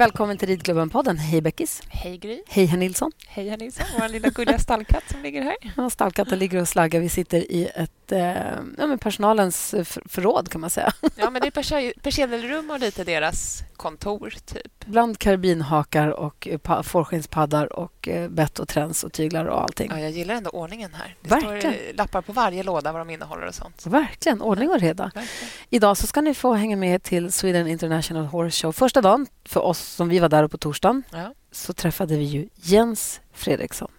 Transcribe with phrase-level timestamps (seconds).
[0.00, 1.16] Välkommen till Ridklubben-podden.
[1.16, 1.82] Hej Beckis.
[1.88, 2.42] Hej Gry.
[2.48, 3.12] Hej herr Nilsson.
[3.28, 5.56] Hej herr Nilsson, vår lilla gulliga stallkatt som ligger här.
[5.76, 7.00] Ja, stallkatten ligger och slaggar.
[7.00, 8.36] Vi sitter i ett, eh,
[8.78, 9.74] ja, men personalens
[10.08, 10.92] förråd kan man säga.
[11.16, 14.84] Ja, men det är persiennelrum och lite deras kontor, typ.
[14.86, 19.90] Bland karbinhakar och eh, fårskinnspaddar och eh, bett och träns och tyglar och allting.
[19.90, 21.16] Ja, jag gillar ändå ordningen här.
[21.20, 21.60] Det Verkligen.
[21.60, 23.86] står lappar på varje låda vad de innehåller och sånt.
[23.86, 25.04] Verkligen, ordning och reda.
[25.04, 25.28] Verkligen.
[25.70, 28.72] Idag så ska ni få hänga med till Sweden International Horse Show.
[28.72, 31.34] Första dagen för oss som vi var där på torsdagen Ja.
[31.52, 33.90] så träffade vi ju Jens Fredriksson.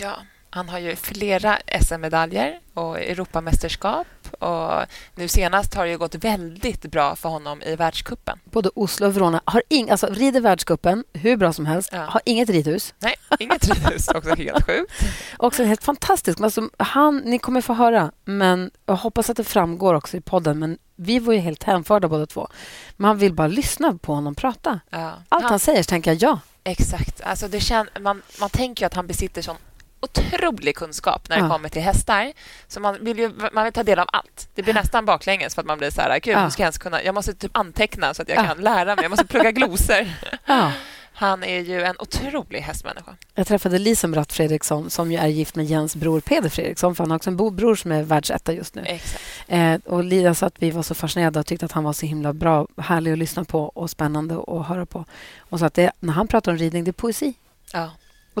[0.00, 0.12] ja,
[0.50, 4.06] han har ju flera SM-medaljer och Europamästerskap.
[4.38, 8.38] Och nu senast har det gått väldigt bra för honom i världskuppen.
[8.44, 11.98] Både Oslo och Verona har ing, alltså, rider världscupen hur bra som helst, Ja.
[11.98, 12.94] har inget ridhus.
[12.98, 14.08] Nej, inget ridhus.
[14.08, 14.92] Också helt sjukt.
[15.38, 16.40] Också helt fantastisk.
[16.40, 20.58] Alltså, han, ni kommer få höra, men jag hoppas att det framgår också i podden.
[20.58, 22.48] Men vi var ju helt hänförda båda två.
[22.96, 24.80] Man vill bara lyssna på honom prata.
[24.90, 25.12] Ja.
[25.28, 26.40] Allt han säger så tänker jag ja.
[26.64, 27.20] Exakt.
[27.20, 29.56] Alltså det kän, man, man tänker ju att han besitter sån
[30.00, 31.48] otrolig kunskap när det Ja.
[31.50, 32.32] kommer till hästar.
[32.68, 34.48] Så man vill, ju, man vill ta del av allt.
[34.54, 36.50] Det blir nästan baklänges för att man blir så här, gud, Ja.
[36.50, 38.42] ska jag, kunna, jag måste typ anteckna så att jag Ja.
[38.46, 39.02] kan lära mig.
[39.04, 40.08] Jag måste plugga glosor.
[40.46, 40.72] ja.
[41.12, 43.16] Han är ju en otrolig hästmänniska.
[43.34, 46.94] Jag träffade Lisenbratt Fredriksson som ju är gift med Jens bror Peder Fredriksson.
[46.94, 48.82] För han har också en bror som är världsetta just nu.
[48.86, 49.22] Exakt.
[49.48, 52.06] Eh, och Lia sa att vi var så fascinerade och tyckte att han var så
[52.06, 55.04] himla bra, härlig att lyssna på och spännande att höra på.
[55.38, 57.34] Och så att det, när han pratar om ridning, det är poesi.
[57.72, 57.90] Ja,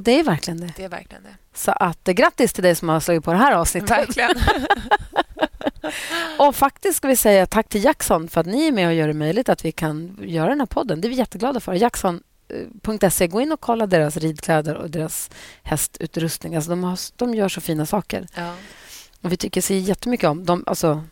[0.00, 0.72] Och det är verkligen det.
[0.76, 1.36] det är verkligen det.
[1.54, 3.90] Så att, eh, grattis till dig som har slagit på det här avsnittet.
[3.90, 4.30] Verkligen.
[6.38, 9.08] Och faktiskt ska vi säga tack till Jackson för att ni är med och gör
[9.08, 11.00] det möjligt att vi kan göra den här podden.
[11.00, 11.74] Det är vi jätteglada för.
[11.74, 15.30] Jackson.se, gå in och kolla deras ridkläder och deras
[15.62, 16.56] hästutrustning.
[16.56, 18.26] Alltså de, har, de gör så fina saker.
[18.34, 18.54] Ja.
[19.20, 21.04] Och vi tycker så jättemycket om de alltså,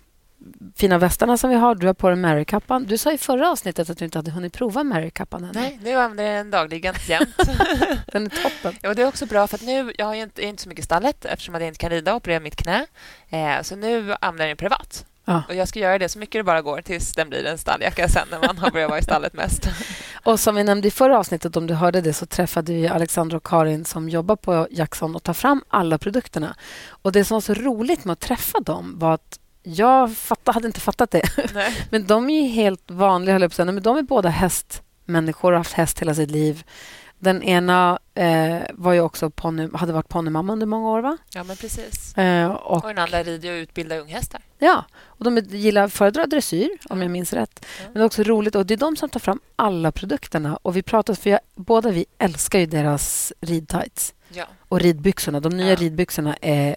[0.76, 1.74] fina västarna som vi har.
[1.74, 2.84] Du har på dig Mary-kappan.
[2.84, 5.50] Du sa i förra avsnittet att du inte hade hunnit prova Mary-kappan än.
[5.54, 7.36] Nej, nu använder jag den dagligen jämt.
[8.12, 8.78] Den är toppen.
[8.82, 10.68] Ja, och det är också bra för att nu, jag har inte, jag inte så
[10.68, 12.86] mycket i stallet eftersom jag inte kan rida och operera mitt knä.
[13.28, 15.04] Eh, så nu använder jag den privat.
[15.28, 15.42] Ja.
[15.48, 18.08] Och jag ska göra det så mycket det bara går tills den blir en stalljacka
[18.08, 19.68] sen när man har börjat vara i stallet mest.
[20.24, 23.36] Och som vi nämnde i förra avsnittet, om du hörde det, så träffade vi Alexandra
[23.36, 26.56] och Karin som jobbar på Jackson och tar fram alla produkterna.
[26.88, 29.38] Och Det som var så roligt med att träffa dem var att
[29.76, 31.22] jag fatta, hade inte fattat det.
[31.54, 31.86] Nej.
[31.90, 33.64] Men de är ju helt vanliga, höll jag på.
[33.64, 36.64] Men de är båda hästmänniskor och har haft häst hela sitt liv.
[37.20, 41.00] Den ena eh, var ju också ponny, hade varit ponnymamma under många år.
[41.00, 41.16] Va?
[41.34, 42.16] Ja, men precis.
[42.18, 44.40] Eh, Och och, den andra rider och utbildar unghästar.
[44.58, 47.60] ja, och de gillar föredrar dressyr, om jag minns rätt.
[47.78, 47.84] Ja.
[47.84, 48.54] Men det är också roligt.
[48.54, 50.56] Och Det är de som tar fram alla produkterna.
[50.62, 54.44] Och vi pratar, för jag, Båda vi älskar ju deras ridtights Ja.
[54.68, 55.40] och ridbyxorna.
[55.40, 55.74] De nya Ja.
[55.76, 56.76] ridbyxorna är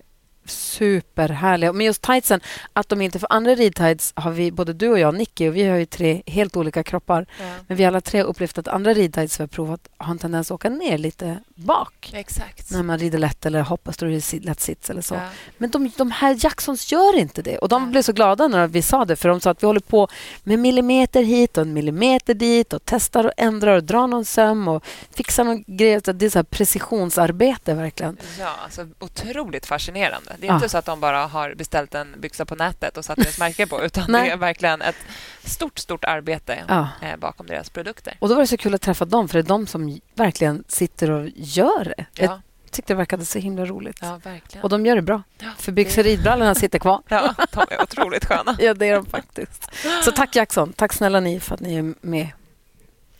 [0.51, 1.73] superhärliga.
[1.73, 2.41] Men just tightsen,
[2.73, 3.19] att de inte...
[3.19, 6.22] För andra ridtights har vi, både du och jag, Nicky, och vi har ju tre
[6.28, 7.25] helt olika kroppar.
[7.39, 7.45] ja.
[7.67, 10.51] Men vi alla tre har upplevt att andra ridtights vi har provat har en tendens
[10.51, 12.11] att åka ner lite bak.
[12.13, 12.72] Exakt.
[12.72, 15.16] När man rider lätt eller hoppar, står i lätt sits eller så.
[15.16, 15.22] Ja.
[15.57, 17.57] Men de, de här Jacksons gör inte det.
[17.57, 17.91] Och De Nej.
[17.91, 20.07] blev så glada när vi sa det, för de sa att vi håller på
[20.44, 24.67] med millimeter hit och en millimeter dit och testar och ändrar och drar någon söm
[24.67, 24.84] och
[25.16, 26.01] fixar någon grej.
[26.06, 28.17] Så Det är så här precisionsarbete, verkligen.
[28.40, 30.35] Ja, alltså otroligt fascinerande.
[30.41, 33.18] Det är inte så att de bara har beställt en byxa på nätet och satt
[33.18, 34.96] deras märke på, utan det är verkligen ett
[35.44, 36.88] stort, stort arbete Ja.
[37.02, 38.18] eh, bakom deras produkter.
[38.19, 40.63] Och Då var det så kul att träffa dem, för det är de som verkligen
[40.68, 42.06] sitter och gör det.
[42.13, 42.41] Jag Ja,
[42.72, 44.00] tyckte det verkade så himla roligt.
[44.02, 44.19] ja.
[44.62, 47.02] Och de gör det bra, Ja, för det- byxor ridbrallorna sitter kvar.
[47.09, 49.69] Ja, de är otroligt sköna Ja, det är de faktiskt.
[50.03, 50.73] Så tack Jackson.
[50.73, 52.28] Tack snälla ni för att ni är med.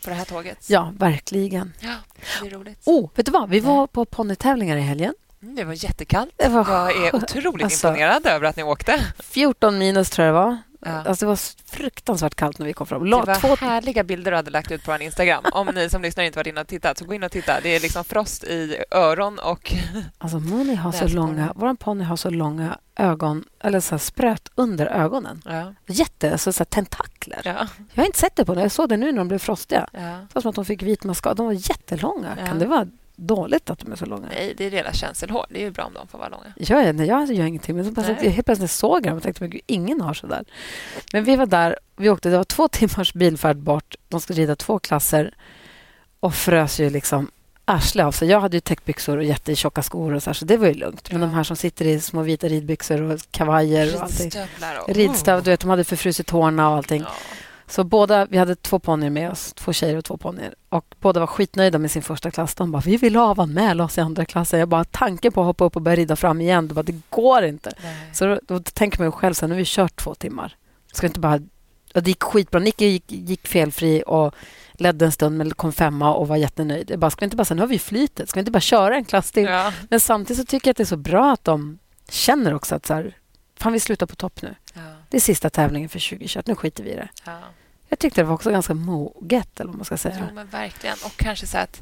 [0.03, 0.70] på det här tåget.
[0.70, 1.74] Ja, verkligen.
[1.80, 1.96] Ja,
[2.42, 2.80] det är roligt.
[2.86, 3.50] Oh, vet du vad?
[3.50, 5.14] Vi var på ponnytävlingar i helgen.
[5.41, 6.31] Mm, Det var jättekallt.
[6.38, 9.06] Det var Jag är otroligt Alltså- imponerad över att ni åkte.
[9.19, 10.57] 14 minus tror jag det var.
[10.85, 10.91] Ja.
[10.91, 11.40] Alltså, det var
[11.72, 13.09] fruktansvärt kallt när vi kom fram.
[13.09, 15.44] Det var två, härliga bilder du hade lagt ut på vår Instagram.
[15.53, 17.59] Om ni som lyssnar inte varit inne och tittat, så gå in och titta.
[17.63, 19.74] Det är liksom frost i öron och...
[20.18, 24.49] alltså, Moni har så långa, vår ponny har så långa ögon, eller så här spröt
[24.55, 25.41] under ögonen.
[25.46, 27.41] Ja, Jätte, alltså, så tentakler.
[27.43, 28.64] ja, Jag har inte sett det på den.
[28.64, 29.88] Jag såg det nu när de blev frostiga.
[29.93, 29.99] ja.
[29.99, 31.34] Det var som att de fick vit mascara.
[31.34, 32.38] De var jättelånga.
[32.40, 32.46] Ja.
[32.47, 34.28] Kan det vara dåligt att de är så långa?
[34.28, 35.46] Nej, det är deras känselhår.
[35.49, 36.81] Det är ju bra om de får vara långa.
[36.84, 37.75] Är, nej, jag gör ingenting.
[37.75, 38.17] Men så Nej.
[38.22, 40.46] jag helt plötsligt såg jag dem och tänkte att ingen har så där.
[41.13, 41.79] Men vi var där.
[41.97, 43.96] Vi åkte, det var två timmars bilfärd bort.
[44.09, 45.34] De skulle rida två klasser
[46.19, 47.31] och frös ju liksom
[47.66, 48.29] arsle av sig.
[48.29, 51.11] Jag hade ju täckbyxor och jättetjocka skor och så, här, så det var ju lugnt.
[51.11, 51.28] Men Ja.
[51.28, 54.25] de här som sitter i små vita ridbyxor och kavajer och allting.
[54.25, 54.90] Ridstövlar och...
[54.90, 57.02] Ridstav, du vet, de hade förfrusit tårna och allting.
[57.02, 57.11] Ja.
[57.72, 60.56] Så båda, vi hade två ponnyer med oss, två tjejer och två ponnyer.
[60.70, 62.56] Och båda var skitnöjda med sin första klass.
[62.56, 64.59] De bara, vi vill avanmäla oss i andra klassen.
[64.59, 67.02] Jag bara, tanken på att hoppa upp och börja rida fram igen, då bara, det
[67.09, 67.72] går inte.
[67.84, 68.09] Nej.
[68.14, 70.56] Så då, då tänker man ju själv, så här, nu har vi kört två timmar.
[70.94, 71.40] Ska inte bara...
[71.96, 72.59] Och det gick skitbra.
[72.59, 74.35] Nicky gick, gick felfri och
[74.74, 76.91] ledde en stund, men kom femma och var jättenöjd.
[76.91, 78.59] Jag bara, ska vi inte bara säga, nu har vi flytet, ska vi inte bara
[78.59, 79.44] köra en klass till?
[79.44, 79.74] Ja.
[79.90, 81.79] Men samtidigt så tycker jag att det är så bra att de
[82.09, 83.17] känner också att så här,
[83.59, 84.56] fan vi slutar på topp nu.
[84.74, 84.82] Ja.
[85.09, 87.09] Det är sista tävlingen för 2021, nu skiter vi i det.
[87.26, 87.40] Ja.
[87.91, 90.17] Jag tyckte det var också ganska moget, eller vad man ska säga.
[90.20, 90.96] Jo, men verkligen.
[91.05, 91.82] Och kanske så att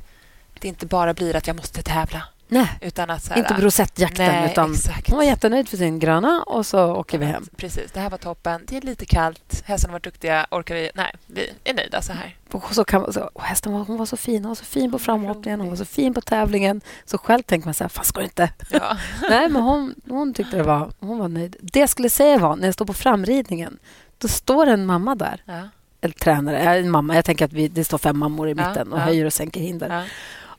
[0.60, 2.24] det inte bara blir att jag måste tävla.
[2.48, 5.10] Nej, Utan att så här, inte rosettjakten, Nej, utan exakt.
[5.10, 7.48] hon var jättenöjd för sin gröna och så åker vi hem.
[7.58, 8.62] Precis, det här var toppen.
[8.68, 9.64] Det är lite kallt.
[9.66, 10.48] Hästarna varit duktiga.
[10.52, 10.92] Orkar vi?
[10.96, 12.36] Nej, vi är nöjda så här.
[12.52, 14.44] Och så kan så, och hästen var, hon var så fin.
[14.44, 16.82] Hon var så fin på framhoppningen, hon var så fin på tävlingen.
[17.06, 18.50] Så själv tänker man så här, fast ska det inte?
[18.70, 18.98] Ja.
[19.30, 20.92] Nej, men hon, hon tyckte det var...
[21.00, 21.56] Hon var nöjd.
[21.60, 23.80] Det jag skulle säga var, när jag står på framridningen,
[24.18, 25.44] då står en mamma där.
[25.46, 25.70] Ja.
[26.02, 27.16] Eller tränare, ja, en mamma.
[27.16, 29.04] Jag tänker att vi, det står fem mammor i Ja, mitten och ja.
[29.04, 29.90] höjer och sänker hinder.
[29.90, 30.04] Ja.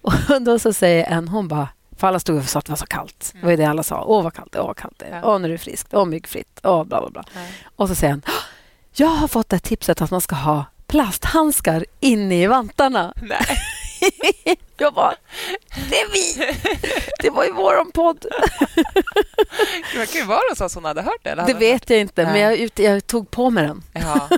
[0.02, 1.68] Och då så säger en, hon bara...
[1.96, 3.32] För alla stod och sa att det var så kallt.
[3.34, 4.04] Det var ju det alla sa.
[4.06, 4.62] Åh, vad kallt det är.
[4.62, 5.16] Åh, vad kallt det är.
[5.16, 5.22] Ja.
[5.24, 5.94] Åh, nu är det friskt.
[5.94, 6.60] Åh, myggfritt.
[6.62, 7.24] Åh, bla, bla, bla.
[7.34, 7.40] Ja.
[7.76, 8.22] Och så säger han,
[8.92, 13.12] jag har fått det tipset att man ska ha plasthandskar inne i vantarna.
[13.22, 13.40] Nej.
[14.76, 15.14] Jag bara,
[15.90, 16.56] det är vi!
[17.22, 18.26] Det var i vår podd.
[19.92, 21.34] Det verkar ju vara så att hon hade hört det.
[21.34, 22.42] Det hade hon vet jag inte, men Nej.
[22.42, 23.82] jag, ut- jag tog på mig den.
[23.92, 24.28] Ja.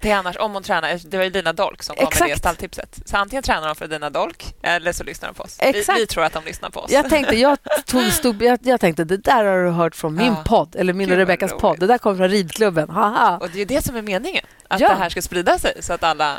[0.00, 2.38] Det är annars, om hon tränar, det var ju Dina Dolk som kom med det
[2.38, 2.98] stalltipset.
[3.06, 5.58] Så antingen tränar de för Dina Dolk eller så lyssnar de på oss.
[5.62, 6.90] Vi, vi tror att de lyssnar på oss.
[6.90, 10.26] Jag tänkte, jag tog, stod, jag, jag tänkte det där har du hört från min
[10.26, 10.42] Ja.
[10.46, 11.78] podd, eller min och Rebeckas podd.
[11.80, 12.90] Det där kommer från ridklubben.
[12.90, 13.38] Haha.
[13.40, 14.88] Och det är ju det som är meningen, att Ja.
[14.88, 16.36] det här ska sprida sig så att alla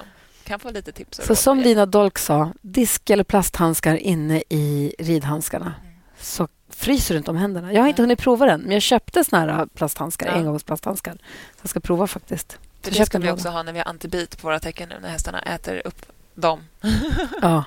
[0.48, 1.20] kan få lite tips.
[1.24, 5.74] Så som Lina Dolk sa, disk eller plasthandskar inne i ridhandskarna.
[6.20, 7.74] Så fryser du inte om händerna.
[7.74, 10.34] Jag har inte hunnit prova den, men jag köpte såna här plasthandskar, Ja.
[10.34, 11.14] engångsplasthandskar.
[11.56, 12.58] Så jag ska prova faktiskt.
[12.82, 15.10] För det ska vi också ha när vi har antibit på våra tecken nu när
[15.10, 16.06] hästarna äter upp
[16.36, 16.60] dem.
[17.42, 17.64] Ja.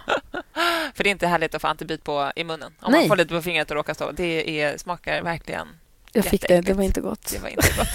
[0.94, 2.72] För det är inte härligt att få antibit på i munnen.
[2.80, 3.00] Om Nej.
[3.00, 4.10] man får lite på fingret och råkar stå.
[4.12, 5.68] Det är, smakar verkligen...
[6.12, 7.30] Jag fick det, det var inte gott.
[7.32, 7.88] Det var inte gott.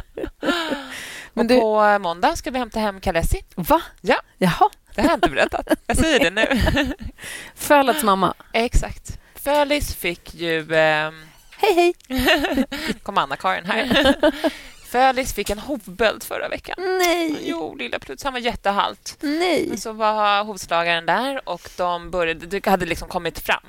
[1.36, 3.42] Men du- på måndag ska vi hämta hem Kalessi.
[3.54, 3.82] Va?
[4.00, 4.20] Ja.
[4.38, 4.70] Jaha.
[4.94, 5.68] Det har jag inte berättat.
[5.86, 6.46] Jag säger det nu.
[7.54, 8.34] Fölats mamma.
[8.52, 9.18] Exakt.
[9.34, 10.74] Fölis fick ju...
[10.74, 11.14] ehm,
[11.58, 12.64] Hej, hej.
[13.02, 14.14] kom Anna-Karin här.
[14.90, 16.74] Fölis fick en hovböld förra veckan.
[16.78, 18.24] Nej, Jo, lilla Pluts.
[18.24, 19.16] Han var jättehalt.
[19.20, 19.66] nej.
[19.68, 23.62] Men så var hovslagaren där och de började, det hade liksom kommit fram.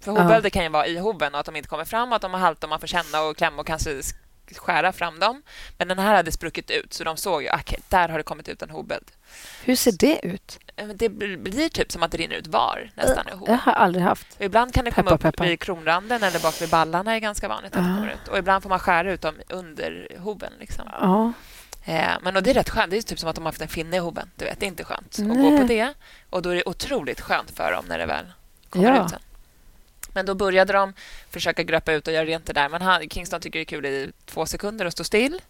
[0.00, 2.22] För hovbölder kan ju vara i hoven och att de inte kommer fram och att
[2.22, 3.90] de har halt och man får känna och klämma och kanske
[4.54, 5.42] sk- skära fram dem.
[5.78, 8.48] Men den här hade spruckit ut så de såg ju, okej, där har det kommit
[8.48, 9.10] ut en hovböld.
[9.64, 10.58] Hur ser det ut?
[10.76, 14.04] Eh, Det blir typ som att det rinner ut var nästan ur Jag har aldrig
[14.04, 14.26] haft.
[14.38, 15.44] Och ibland kan det komma upp peppar.
[15.46, 17.96] vid kronranden eller bak vid ballarna är ganska vanligt att det Ah.
[17.96, 18.28] kommer ut.
[18.28, 20.52] Och ibland får man skära ut dem under hoven.
[20.60, 20.88] Liksom.
[21.84, 22.90] Eh, men och det är rätt skönt.
[22.90, 24.30] Det är typ som att de har haft en finne i hoven.
[24.36, 25.50] Du vet, det är inte skönt att Nej.
[25.50, 25.94] gå på det.
[26.30, 28.24] Och då är det otroligt skönt för dem när det väl
[28.70, 29.04] kommer Ja.
[29.04, 29.20] ut sen.
[30.12, 30.92] Men då började de
[31.30, 32.68] försöka gröpa ut och göra rent det där.
[32.68, 35.40] Men han, Kingston tycker det är kul i två sekunder att stå still.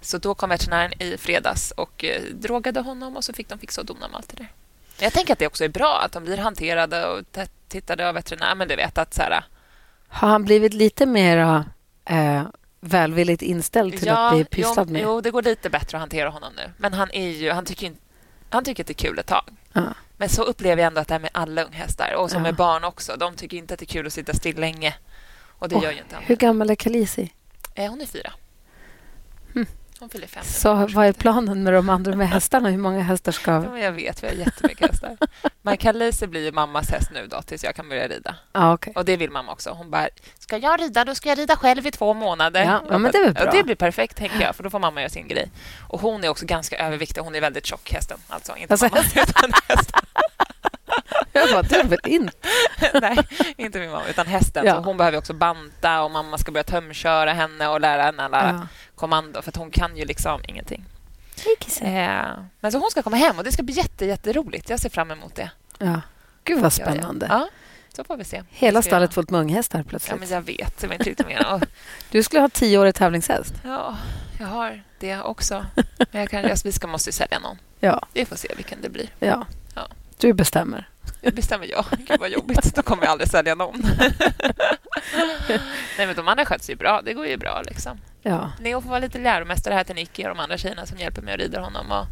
[0.00, 3.80] Så då kom veterinären i fredags och eh, drogade honom och så fick de fixa
[3.80, 4.48] och dona med allt det där.
[4.98, 7.22] Jag tänker att det också är bra att de blir hanterade och
[7.68, 8.54] tittade av veterinär.
[8.54, 9.44] Men du vet att så här,
[10.08, 11.64] Har han blivit lite mer
[12.04, 12.42] eh,
[12.80, 15.02] välvilligt inställd till att bli pysslad jo, med?
[15.02, 16.72] Jo, det går lite bättre att hantera honom nu.
[16.76, 17.92] Men han, är ju, han, tycker,
[18.50, 19.44] han tycker att det är kul ett tag.
[19.72, 19.82] Ja.
[20.22, 22.42] Men så upplever jag ändå att det är med alla unghästar och som Ja.
[22.42, 23.16] med barn också.
[23.16, 24.94] De tycker inte att det är kul att sitta still länge.
[25.58, 26.24] Och det Och gör ju inte han.
[26.24, 27.32] Hur gammal är Kalisi?
[27.74, 28.32] Eh, hon är fyra.
[30.02, 30.42] Hon fyller fem.
[30.46, 30.52] nu.
[30.52, 32.68] Så vad är planen med de andra med hästarna?
[32.68, 33.60] Hur många hästar Ja, ska...
[33.60, 35.16] men jag vet, vi har jättemycket hästar.
[35.62, 38.34] Men Kalise blir ju mammas häst nu då, tills jag kan börja rida.
[38.52, 38.92] Ja, okej.
[38.96, 39.70] Och det vill mamma också.
[39.70, 42.64] Hon bara, ska jag rida, då ska jag rida själv i två månader.
[42.64, 43.52] Ja, ja, men det är väl Ja, bra.
[43.52, 45.50] det blir perfekt, tänker jag, för då får mamma göra sin grej.
[45.88, 47.20] Och hon är också ganska överviktig.
[47.20, 48.18] Hon är väldigt tjock, hästen.
[48.28, 50.00] Alltså, inte Alltså, mamma, utan hästen.
[51.32, 52.48] Jag bara, är väl inte...
[53.00, 53.18] Nej,
[53.56, 54.66] inte min mamma, utan hästen.
[54.66, 54.74] Ja.
[54.74, 58.48] Så hon behöver också banta och mamma ska börja tömköra henne och lära henne alla
[58.60, 58.66] Ja.
[58.94, 60.84] kommando, för hon kan ju liksom ingenting.
[61.80, 62.22] Eh,
[62.60, 64.70] men så hon ska komma hem och det ska bli jätte, jätteroligt.
[64.70, 65.50] Jag ser fram emot det.
[65.78, 66.00] Ja.
[66.44, 66.92] Gud, vad Ja, ja.
[66.92, 67.26] spännande.
[67.30, 67.48] Ja,
[67.96, 68.42] så får vi se.
[68.50, 70.20] Hela stallet jag- fullt med unghästar Ja, plötsligt.
[70.20, 70.78] men jag vet.
[70.80, 71.46] Det var inte riktigt mer.
[71.54, 71.62] Och,
[72.10, 73.54] Du skulle ha tioårig tävlingshäst.
[73.64, 73.96] ja,
[74.38, 75.66] jag har det också.
[76.10, 77.58] Men jag kan, vi ska måste sälja någon.
[77.80, 78.06] Ja.
[78.12, 79.08] Vi får se vilken det blir.
[79.18, 79.46] ja.
[79.74, 79.88] Ja.
[80.18, 80.88] Du bestämmer.
[81.20, 81.84] Det bestämmer jag.
[82.08, 82.74] Gud, vad jobbigt.
[82.74, 83.82] Då kommer jag aldrig sälja någon.
[85.98, 87.02] Nej, men de andra sköts ju bra.
[87.04, 87.62] Det går ju bra.
[87.66, 87.98] liksom.
[88.22, 88.52] Ja.
[88.60, 91.34] Neo får vara lite läromästare här till Nicky och de andra tjejerna som hjälper mig
[91.34, 91.92] och rider honom.
[91.92, 92.06] Och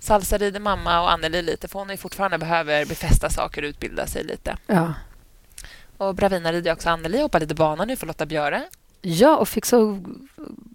[0.00, 4.06] Salsa rider mamma och Anneli lite, för hon är fortfarande behöver befästa saker och utbilda
[4.06, 4.56] sig lite.
[4.66, 4.94] Ja.
[5.96, 8.62] Och Bravina rider också Anneli, hoppar lite bana nu för Lotta Björe.
[9.00, 10.04] ja, och fick så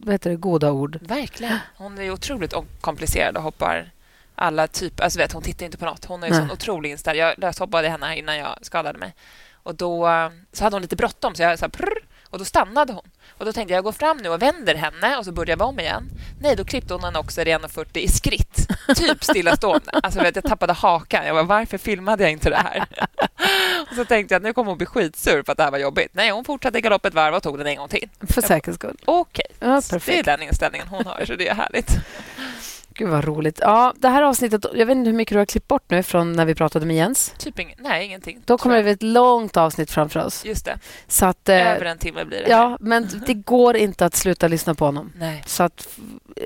[0.01, 0.97] vad heter det, goda ord.
[1.01, 1.57] Verkligen.
[1.77, 3.91] Hon är otroligt komplicerad och hoppar
[4.39, 5.03] alla typer.
[5.03, 6.05] Alltså vet, hon tittar inte på något.
[6.05, 6.39] Hon är Nej.
[6.39, 7.21] sån otrolig inställning.
[7.23, 9.15] Jag löshoppade henne innan jag skadade mig.
[9.63, 10.09] Och då
[10.53, 13.03] så hade hon lite bråttom, så jag så här, prr, och då stannade hon.
[13.37, 15.63] Och Då tänkte jag, jag går fram nu och vänder henne och så börjar vi
[15.63, 16.03] om igen.
[16.41, 18.67] Nej, då klippte hon henne också i 1,40 i skritt.
[18.95, 19.91] typ stillastående.
[20.03, 21.25] Alltså, vet, jag tappade hakan.
[21.25, 22.85] Jag bara, varför filmade jag inte det här?
[23.89, 26.11] och så tänkte jag nu kommer hon bli skitsur för att det här var jobbigt.
[26.13, 28.09] Nej, hon fortsatte galopp ett varv och tog den en gång till.
[28.29, 28.97] För säkerhets skull.
[29.05, 31.91] Okej, Ja, det är den inställningen hon har, så det är härligt.
[32.99, 33.59] Gud, vad roligt.
[33.61, 36.33] Ja, det här avsnittet, jag vet inte hur mycket du har klippt bort nu från
[36.33, 37.33] när vi pratade med Jens.
[37.37, 38.39] Typ ing- nej, ingenting.
[38.45, 40.45] Då kommer det ett långt avsnitt framför oss.
[40.45, 40.77] Just det,
[41.07, 42.49] Så att, eh, över en timme blir det.
[42.49, 45.11] ja, men det går inte att sluta lyssna på honom.
[45.15, 45.87] Nej, Så att,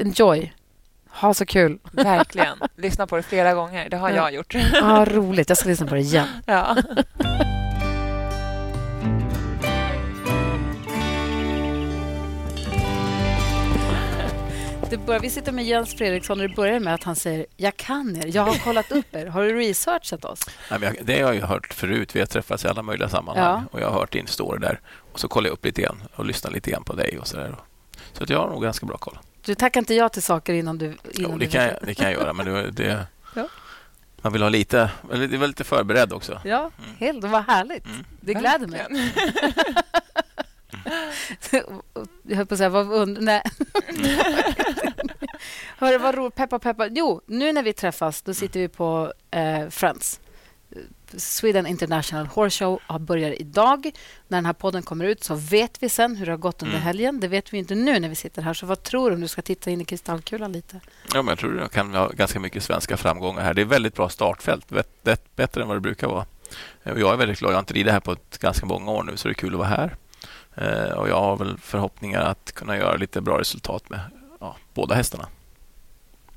[0.01, 0.53] enjoy.
[1.09, 1.79] Ha så kul.
[1.91, 2.57] verkligen.
[2.75, 3.89] Lyssna på det flera gånger.
[3.89, 4.15] Det har Ja.
[4.15, 4.55] jag gjort.
[4.73, 5.49] Ja, roligt.
[5.49, 6.27] Jag ska lyssna på det igen.
[6.45, 6.75] Ja.
[14.93, 17.77] Det börjar, vi sitter med Jens Fredriksson och det börjar med att han säger jag
[17.77, 19.25] kan er, jag har kollat upp er.
[19.25, 20.39] Har du researchat oss?
[20.71, 22.15] Nej, men jag, det har jag hört förut.
[22.15, 23.63] Vi har träffats i alla möjliga sammanhang Ja.
[23.71, 24.79] och jag har hört din story där.
[25.11, 27.37] Och så kollar jag upp lite grann och lyssnar lite grann på dig och så
[27.37, 27.55] där.
[28.13, 29.17] Så att jag har nog ganska bra koll.
[29.45, 30.85] Du tackar inte ja till saker innan du...
[30.85, 33.47] Innan Jo, det du kan, jag, det kan jag göra, men det, det, Ja.
[34.21, 36.41] man vill ha lite, eller det är väl lite förberedd också.
[36.43, 37.21] Ja, helt.
[37.21, 37.85] Det var härligt.
[37.85, 38.05] Mm.
[38.21, 38.85] Det gläder mig.
[42.23, 43.41] Jag höll på att säga, vad und- Nej.
[45.77, 46.35] Hörru, vad roligt.
[46.35, 46.87] Peppa, peppa.
[46.91, 50.19] Jo, nu när vi träffas, då sitter vi på eh, Friends.
[51.17, 53.91] Sweden International Horse Show har- börjar idag.
[54.27, 56.75] När den här podden kommer ut så vet vi sen hur det har gått under
[56.75, 56.83] Mm.
[56.85, 57.19] helgen.
[57.19, 58.53] Det vet vi inte nu när vi sitter här.
[58.53, 60.79] Så vad tror du om du ska titta in i kristallkulan lite?
[61.13, 63.53] Ja, men jag tror jag kan ha ganska mycket svenska framgångar här.
[63.53, 64.65] Det är väldigt bra startfält,
[65.03, 66.25] det- bättre än vad det brukar vara.
[66.83, 67.51] Jag är väldigt glad.
[67.51, 69.53] Jag har inte ridit här på ett ganska många år nu, så det är kul
[69.53, 69.95] att vara här.
[70.55, 73.99] Eh, Och jag har väl förhoppningar att kunna göra lite bra resultat med
[74.39, 75.27] ja, båda hästarna.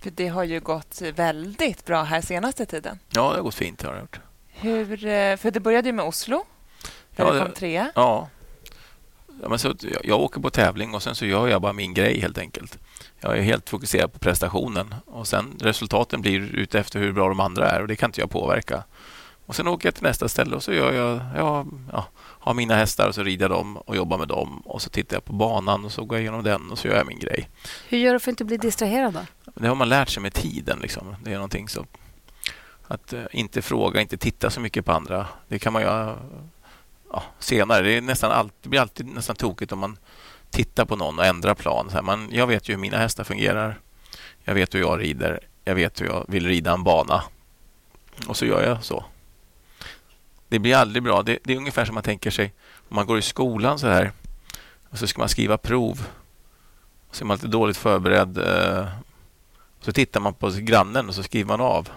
[0.00, 2.98] För det har ju gått väldigt bra här senaste tiden.
[3.10, 3.82] Ja, det har gått fint.
[3.82, 4.20] Har det gjort.
[4.48, 6.44] Hur, eh, för det började ju med Oslo,
[7.16, 7.92] där Ja, du kom trea.
[7.94, 8.28] Ja.
[9.42, 11.94] ja men så, jag, jag åker på tävling och sen så gör jag bara min
[11.94, 12.78] grej helt enkelt.
[13.20, 17.40] Jag är helt fokuserad på prestationen och sen resultaten blir ute efter hur bra de
[17.40, 18.84] andra är och det kan inte jag påverka.
[19.46, 22.74] Och Sen åker jag till nästa ställe och så gör jag, jag ja, har mina
[22.74, 25.32] hästar och så rider jag dem och jobbar med dem och så tittar jag på
[25.32, 27.48] banan och så går jag igenom den och så gör jag min grej.
[27.88, 29.12] Hur gör du för att inte bli distraherad?
[29.14, 29.20] Då?
[29.54, 30.78] Det har man lärt sig med tiden.
[30.82, 31.16] Liksom.
[31.24, 31.86] Det är någonting så
[32.88, 35.26] att eh, inte fråga, inte titta så mycket på andra.
[35.48, 36.16] Det kan man göra
[37.12, 37.82] ja, senare.
[37.82, 39.98] Det, är nästan alltid, det blir alltid nästan tokigt om man
[40.50, 41.86] tittar på någon och ändrar plan.
[41.90, 43.80] Så här, man, jag vet ju hur mina hästar fungerar.
[44.44, 45.40] Jag vet hur jag rider.
[45.64, 47.22] Jag vet hur jag vill rida en bana.
[48.26, 49.04] Och så gör jag så.
[50.48, 51.22] Det blir aldrig bra.
[51.22, 52.52] Det, det är ungefär som man tänker sig
[52.88, 54.12] om man går i skolan så här
[54.90, 56.06] och så ska man skriva prov.
[57.10, 58.38] Så är man lite dåligt förberedd.
[58.38, 58.86] Eh,
[59.80, 61.88] så tittar man på grannen och så skriver man av.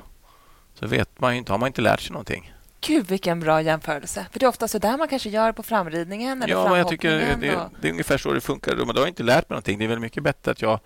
[0.73, 2.53] Så vet man ju inte, har man inte lärt sig någonting.
[2.81, 4.25] Gud, vilken bra jämförelse.
[4.31, 7.09] För det är ofta så där man kanske gör på framridningen eller Ja, jag tycker
[7.11, 7.71] det, och...
[7.81, 8.75] det är ungefär så det funkar.
[8.75, 9.79] Men då har jag inte lärt mig någonting.
[9.79, 10.79] Det är väl mycket bättre att jag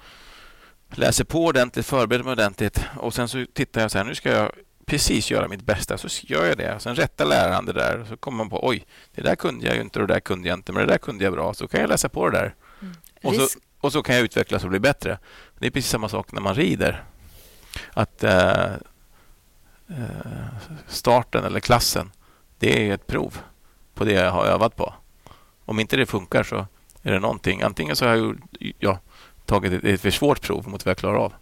[0.91, 4.31] läser på ordentligt, förbereder mig ordentligt och sen så tittar jag så här, nu ska
[4.31, 4.51] jag
[4.85, 6.79] precis göra mitt bästa, så gör jag det.
[6.79, 8.85] Sen rättar läraren det där och så kommer man på, oj,
[9.15, 10.97] det där kunde jag ju inte och det där kunde jag inte, men det där
[10.97, 12.55] kunde jag bra, så kan jag läsa på det där.
[13.23, 13.47] Och så,
[13.79, 15.19] och så kan jag utvecklas och bli bättre.
[15.59, 17.03] Det är precis samma sak när man rider.
[17.93, 18.73] Att eh,
[19.87, 20.47] eh,
[20.87, 22.11] starten eller klassen,
[22.59, 23.37] det är ett prov
[23.93, 24.93] på det jag har övat på.
[25.65, 26.67] Om inte det funkar så
[27.01, 27.61] är det någonting.
[27.61, 28.37] Antingen så har jag
[28.79, 28.99] ja,
[29.45, 31.33] tagit ett, ett för svårt prov mot vad jag klarar av.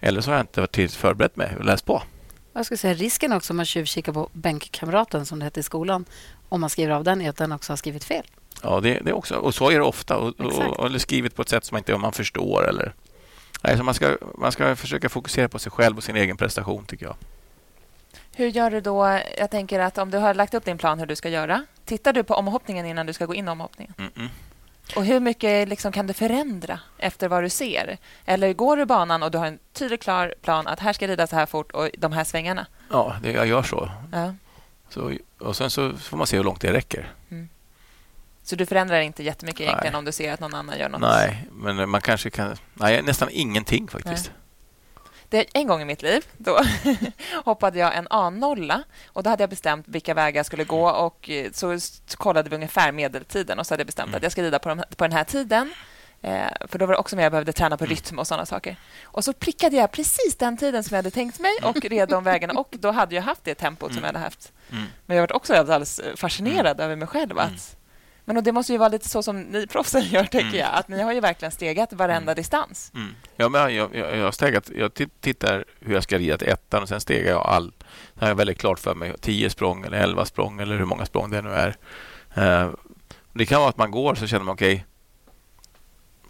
[0.00, 2.02] Eller så har jag inte varit tillräckligt förberett mig och läst på.
[2.52, 6.04] Jag skulle säga risken också om man tjuvkikar på bänkkamraten som det hette i skolan,
[6.48, 8.26] om man skriver av den, är att den också har skrivit fel.
[8.62, 9.34] Ja, det, det också.
[9.34, 10.16] Och så är det ofta.
[10.16, 12.68] Och, och, eller skrivet på ett sätt som inte man förstår.
[12.68, 12.94] Eller,
[13.62, 16.84] nej, så man, ska, man ska försöka fokusera på sig själv och sin egen prestation,
[16.84, 17.16] tycker jag.
[18.34, 19.20] Hur gör du då?
[19.38, 22.12] Jag tänker att om du har lagt upp din plan hur du ska göra, tittar
[22.12, 23.94] du på omhoppningen innan du ska gå in i omhoppningen?
[23.96, 24.28] Mm-mm.
[24.96, 27.98] Och hur mycket liksom kan du förändra efter vad du ser?
[28.24, 31.10] Eller går du banan och du har en tydlig, klar plan att här ska jag
[31.10, 32.66] rida så här fort och de här svängarna?
[32.90, 33.90] Ja, det, jag gör så.
[34.12, 34.34] Ja.
[34.88, 35.12] så.
[35.38, 37.12] Och sen så får man se hur långt det räcker.
[38.42, 39.98] Så du förändrar inte jättemycket egentligen Nej.
[39.98, 41.00] om du ser att någon annan gör något?
[41.00, 42.56] Nej, men man kanske kan...
[42.74, 44.30] Nej, nästan ingenting faktiskt.
[45.32, 46.58] Det, en gång i mitt liv då
[47.44, 51.30] hoppade jag en A-nolla och då hade jag bestämt vilka vägar jag skulle gå och
[51.30, 51.78] eh, så
[52.16, 54.16] kollade vi ungefär medeltiden och så hade jag bestämt Mm.
[54.16, 55.74] att jag ska rida på, de, på den här tiden.
[56.22, 57.78] Eh, för då var det också med jag behövde träna Mm.
[57.78, 58.76] på rytm och sådana saker.
[59.04, 62.24] Och så prickade jag precis den tiden som jag hade tänkt mig och red de
[62.24, 64.02] vägarna och då hade jag haft det tempot som Mm.
[64.04, 64.52] jag hade haft.
[64.70, 64.84] Mm.
[65.06, 67.30] Men jag var också alldeles fascinerad över mig själv.
[67.32, 67.44] Mm.
[67.44, 67.76] Att,
[68.24, 70.58] men och det måste ju vara lite så som ni proffsen gör, tänker Mm.
[70.60, 70.68] jag.
[70.72, 72.34] Att ni har ju verkligen stegat varenda Mm.
[72.34, 72.92] distans.
[72.94, 73.14] Mm.
[73.36, 76.48] Ja, men jag, jag, jag, har stegat, jag ti- tittar hur jag ska rida till
[76.48, 77.72] ettan och sen stegar jag all...
[77.78, 81.06] Sen har jag väldigt klart för mig 10 språng eller 11 språng eller hur många
[81.06, 81.76] språng det nu är.
[82.34, 82.70] Eh,
[83.32, 84.84] det kan vara att man går så känner man okej,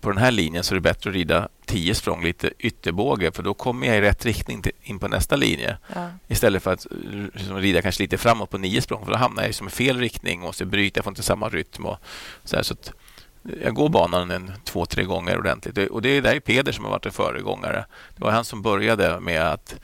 [0.00, 3.42] på den här linjen så är det bättre att rida tio språng lite ytterbåge för
[3.42, 5.76] då kommer jag i rätt riktning till, in på nästa linje.
[5.94, 6.08] Ja.
[6.28, 6.86] Istället för att
[7.34, 9.98] liksom, rida kanske lite framåt på nio språng för då hamnar jag liksom i fel
[9.98, 11.86] riktning och måste bryta, jag får inte samma rytm.
[11.86, 11.98] Och
[12.44, 12.74] så, här, så
[13.62, 15.90] jag går banan en två, tre gånger ordentligt.
[15.90, 17.84] Och det är där Peder som har varit en föregångare.
[18.16, 19.80] Det var han som började med att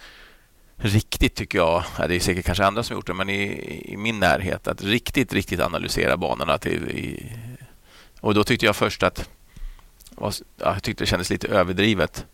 [0.77, 4.21] riktigt, tycker jag, det är säkert kanske andra som gjort det, men i, i min
[4.21, 6.59] närhet, att riktigt, riktigt analysera banorna.
[6.59, 7.33] Till, i,
[8.21, 9.29] och då tyckte jag först att
[10.21, 12.27] ja, jag tyckte det kändes lite överdrivet.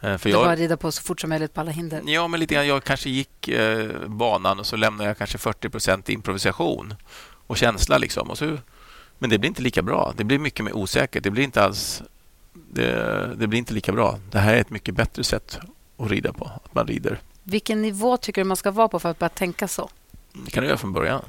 [0.00, 2.02] Eh, för du jag, rida på så fort som möjligt på alla hinder?
[2.06, 2.66] Ja, men lite grann.
[2.66, 6.94] Jag kanske gick eh, banan och så lämnade jag kanske 40% improvisation
[7.46, 7.98] och känsla.
[7.98, 8.30] Liksom.
[8.30, 8.58] Och så,
[9.18, 10.12] men det blir inte lika bra.
[10.16, 11.22] Det blir mycket mer osäkert.
[11.22, 12.02] Det blir inte alls...
[12.70, 14.18] Det, det blir inte lika bra.
[14.30, 15.58] Det här är ett mycket bättre sätt
[15.96, 16.50] att rida på.
[16.64, 19.68] Att man rider vilken nivå tycker du man ska vara på för att börja tänka
[19.68, 19.90] så?
[20.32, 21.22] Det kan du göra från början.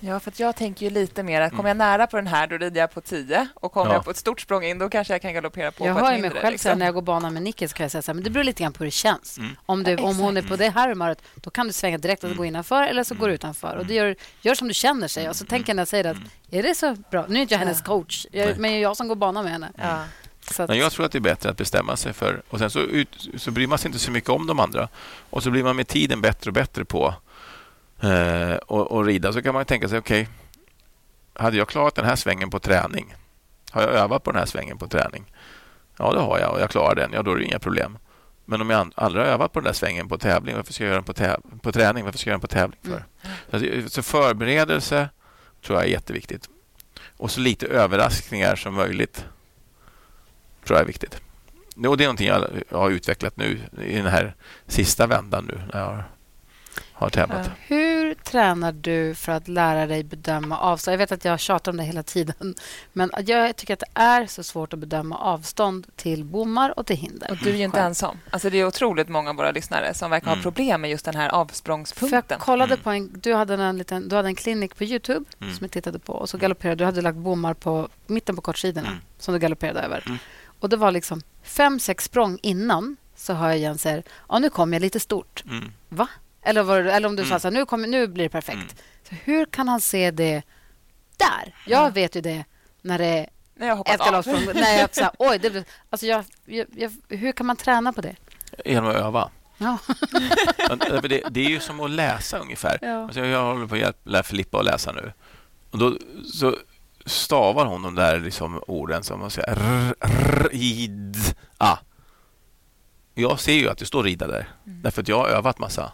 [0.00, 2.56] Ja, för jag tänker ju lite mer att kommer jag nära på den här, då
[2.56, 3.94] rider jag på 10 och kommer ja.
[3.94, 6.12] jag på ett stort språng in, då kanske jag kan galoppera på Jag på har
[6.12, 6.78] ju mig själv liksom.
[6.78, 8.44] när jag går banan med Nicky, så kan jag säga så här, men det beror
[8.44, 9.38] lite grann på hur det känns.
[9.38, 9.56] Mm.
[9.66, 12.28] Om, du, om hon är på det här humöret, då kan du svänga direkt och
[12.28, 12.38] mm.
[12.38, 13.76] gå innanför eller så går du utanför.
[13.76, 15.28] Och du gör, gör som du känner sig.
[15.28, 16.16] Och så tänker jag när jag säger att,
[16.50, 17.24] är det så bra?
[17.28, 19.52] Nu är inte jag hennes coach, jag, men det är jag som går banan med
[19.52, 19.72] henne.
[19.78, 20.04] Ja.
[20.58, 20.76] Att...
[20.76, 22.42] Jag tror att det är bättre att bestämma sig för...
[22.48, 24.88] Och sen så, ut, så bryr man sig inte så mycket om de andra.
[25.30, 27.14] Och så blir man med tiden bättre och bättre på
[28.00, 29.32] eh, och, och rida.
[29.32, 30.32] Så kan man tänka sig, okej, okay,
[31.34, 33.14] hade jag klarat den här svängen på träning?
[33.70, 35.32] Har jag övat på den här svängen på träning?
[35.96, 37.12] Ja, det har jag och jag klarar den.
[37.12, 37.98] Ja, då är det inga problem.
[38.44, 40.88] Men om jag aldrig har övat på den där svängen på tävling, varför ska jag
[40.88, 42.04] göra den på, täv- på träning?
[42.04, 43.04] Varför ska jag göra den på tävling för?
[43.60, 43.84] Mm.
[43.84, 45.08] Så, så förberedelse
[45.64, 46.48] tror jag är jätteviktigt.
[47.16, 49.24] Och så lite överraskningar som möjligt
[50.64, 51.20] tror jag är viktigt.
[51.76, 54.34] Och det är någonting jag har utvecklat nu i den här
[54.66, 56.02] sista vändan nu när jag
[56.92, 57.50] har tävlat.
[58.06, 60.92] Hur tränar du för att lära dig bedöma avstånd?
[60.92, 62.54] Jag vet att jag tjatar om det hela tiden,
[62.92, 66.96] men jag tycker att det är så svårt att bedöma avstånd till bommar och till
[66.96, 67.30] hinder.
[67.30, 68.18] Och du är ju inte ensam.
[68.30, 70.38] Alltså det är otroligt många av våra lyssnare som verkar mm.
[70.38, 72.22] ha problem med just den här avsprångspunkten.
[72.22, 72.84] För jag kollade mm.
[72.84, 75.54] på en, du, hade en liten, du hade en klinik på Youtube mm.
[75.54, 76.84] som jag tittade på och så galopperade du.
[76.84, 79.00] hade lagt bommar på mitten på kortsidorna mm.
[79.18, 80.02] som du galopperade över.
[80.06, 80.18] Mm.
[80.60, 84.50] Och det var liksom fem, sex språng innan så hör jag igen säga ja, nu
[84.50, 85.44] kommer jag lite stort.
[85.46, 85.72] Mm.
[85.88, 86.08] Va?
[86.46, 87.30] Eller, var, eller om du mm.
[87.30, 88.56] sa så här, nu, kommer, nu blir det perfekt.
[88.56, 88.68] Mm.
[89.08, 90.42] Så hur kan han se det
[91.16, 91.54] där?
[91.66, 92.44] Jag vet ju det
[92.82, 94.44] när det är när jag ett galoppsprång.
[94.54, 98.00] när jag så här, oj, det, alltså jag, jag, jag, hur kan man träna på
[98.00, 98.16] det?
[98.64, 99.30] Genom att öva.
[99.58, 99.78] Ja.
[101.02, 102.78] det, det, är ju som att läsa ungefär.
[102.82, 103.04] Ja.
[103.04, 105.12] Alltså jag håller på att lära Filippa att läsa nu.
[105.70, 105.98] Och då,
[106.32, 106.56] så
[107.06, 109.56] stavar hon de där liksom orden som man säger
[110.50, 111.16] rid
[111.58, 111.76] ah.
[113.14, 114.82] Jag ser ju att det står rida där, mm.
[114.82, 115.92] därför att jag har övat massa.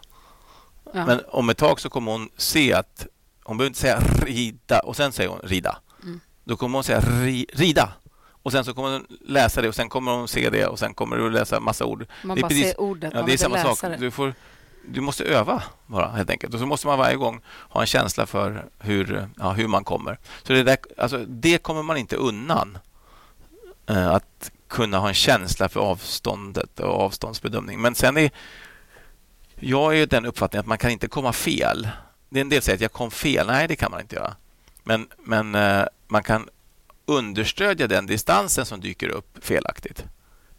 [0.91, 1.05] Ja.
[1.05, 3.07] Men om ett tag så kommer hon se att
[3.43, 5.77] hon behöver inte säga rida och sen säger hon rida.
[6.03, 6.19] Mm.
[6.43, 7.93] Då kommer hon säga ri, rida
[8.43, 10.93] och sen så kommer hon läsa det och sen kommer hon se det och sen
[10.93, 12.05] kommer du läsa massa ord.
[12.23, 13.99] Man det bara precis, ser ordet, ja, det är samma sak.
[13.99, 14.33] Du får
[14.87, 16.53] du måste öva bara helt enkelt.
[16.53, 20.19] Och så måste man varje gång ha en känsla för hur, ja, hur man kommer.
[20.43, 22.77] Så det, där, alltså, det kommer man inte undan.
[23.89, 27.81] Eh, att kunna ha en känsla för avståndet och avståndsbedömning.
[27.81, 28.31] Men sen är
[29.63, 31.87] jag är den uppfattningen att man kan inte komma fel.
[32.29, 33.47] Det är en del säger att jag kom fel.
[33.47, 34.35] Nej, det kan man inte göra.
[34.83, 36.49] Men, men eh, man kan
[37.05, 40.05] understödja den distansen som dyker upp felaktigt.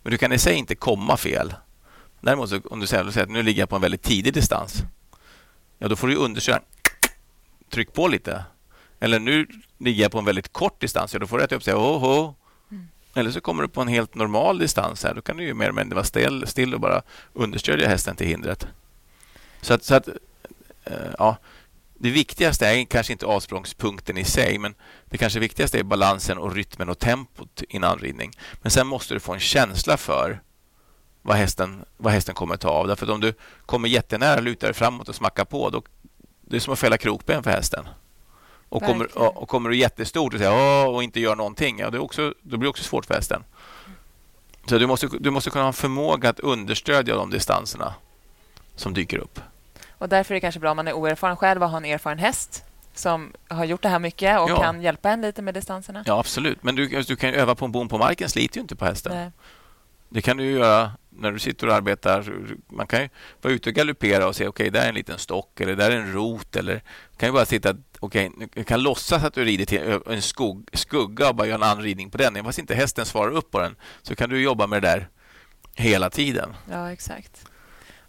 [0.02, 1.54] Men du kan i sig inte komma fel.
[2.20, 4.82] Däremot så, om du säger, att nu ligger jag på en väldigt tidig distans,
[5.78, 6.64] ja, då får du undersöka.
[7.70, 8.44] Tryck på lite.
[9.00, 9.46] Eller nu
[9.78, 11.74] ligger jag på en väldigt kort distans, ja, då får du äta upp sig.
[11.74, 12.34] Oh, oh.
[12.70, 12.88] Mm.
[13.14, 15.04] Eller så kommer du på en helt normal distans.
[15.04, 15.14] här.
[15.14, 18.26] Då kan du ju mer eller mindre vara still, still och bara understödja hästen till
[18.26, 18.66] hindret.
[19.64, 20.08] Så att, så att
[20.84, 21.36] äh, ja,
[21.94, 24.74] det viktigaste är kanske inte avsprångspunkten i sig, men
[25.04, 28.32] det kanske viktigaste är balansen och rytmen och tempot i en anridning.
[28.62, 30.40] Men sen måste du få en känsla för
[31.22, 32.86] vad hästen, vad hästen kommer ta av.
[32.86, 33.34] Därför att om du
[33.66, 35.82] kommer jättenära, lutar dig framåt och smackar på, då,
[36.40, 37.88] det är som att fälla krokben för hästen.
[38.68, 41.96] Och kommer, och, och, kommer du jättestort och, säger, och inte gör någonting, ja, det,
[41.96, 43.44] är också, då blir det också svårt för hästen.
[44.68, 47.94] Så du måste, du måste kunna ha en förmåga att understödja de distanserna
[48.76, 49.40] som dyker upp.
[49.98, 52.18] Och Därför är det kanske bra om man är oerfaren själv och har en erfaren
[52.18, 54.62] häst som har gjort det här mycket och ja.
[54.62, 56.04] kan hjälpa en lite med distanserna.
[56.06, 56.62] Ja, absolut.
[56.62, 59.12] Men du, du kan öva på en bom på marken, sliter ju inte på hästen.
[59.14, 59.30] Nej.
[60.08, 62.32] Det kan du göra när du sitter och arbetar.
[62.68, 63.08] Man kan ju
[63.42, 65.90] vara ute och galoppera och se okej, okay, där är en liten stock eller där
[65.90, 66.56] är en rot.
[66.56, 66.82] Eller
[67.16, 70.68] kan ju bara sitta okej, okay, du kan låtsas att du rider till en skog,
[70.72, 72.44] skugga och bara göra en anridning på den.
[72.44, 75.08] Fast inte hästen svarar upp på den så kan du jobba med det där
[75.74, 76.54] hela tiden.
[76.70, 77.46] Ja, exakt.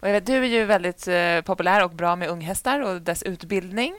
[0.00, 3.94] Och vet, du är ju väldigt eh, populär och bra med unghästar och dess utbildning.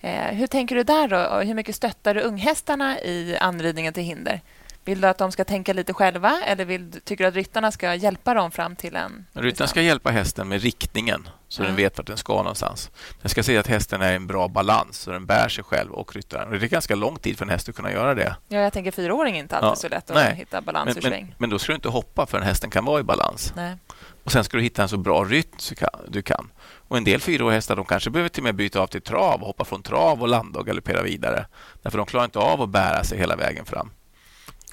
[0.00, 1.18] Eh, hur tänker du där då?
[1.36, 4.40] Och hur mycket stöttar du unghästarna i anridningen till hinder?
[4.84, 7.94] Vill du att de ska tänka lite själva eller vill, tycker du att ryttarna ska
[7.94, 9.26] hjälpa dem fram till en...
[9.32, 11.66] Ryttaren ska hjälpa hästen med riktningen så Ja.
[11.66, 12.90] den vet vart den ska någonstans.
[13.22, 15.92] Den ska se att hästen är i en bra balans så den bär sig själv
[15.92, 16.48] och ryttaren.
[16.52, 18.36] Och det är ganska lång tid för en häst att kunna göra det.
[18.48, 20.34] Ja, jag tänker fyraåring är inte alltid Ja, så lätt att nej.
[20.34, 21.34] hitta balans Men, ur men, sväng.
[21.38, 23.52] men då ska du inte hoppa förrän hästen kan vara i balans.
[23.56, 23.76] Nej.
[24.28, 25.58] Och Sen ska du hitta en så bra rytm
[26.08, 26.50] du kan.
[26.88, 29.40] Och En del fyraåriga hästar de kanske behöver till och med byta av till trav
[29.40, 31.46] och hoppa från trav och landa och galoppera vidare.
[31.82, 33.90] Därför de klarar inte av att bära sig hela vägen fram.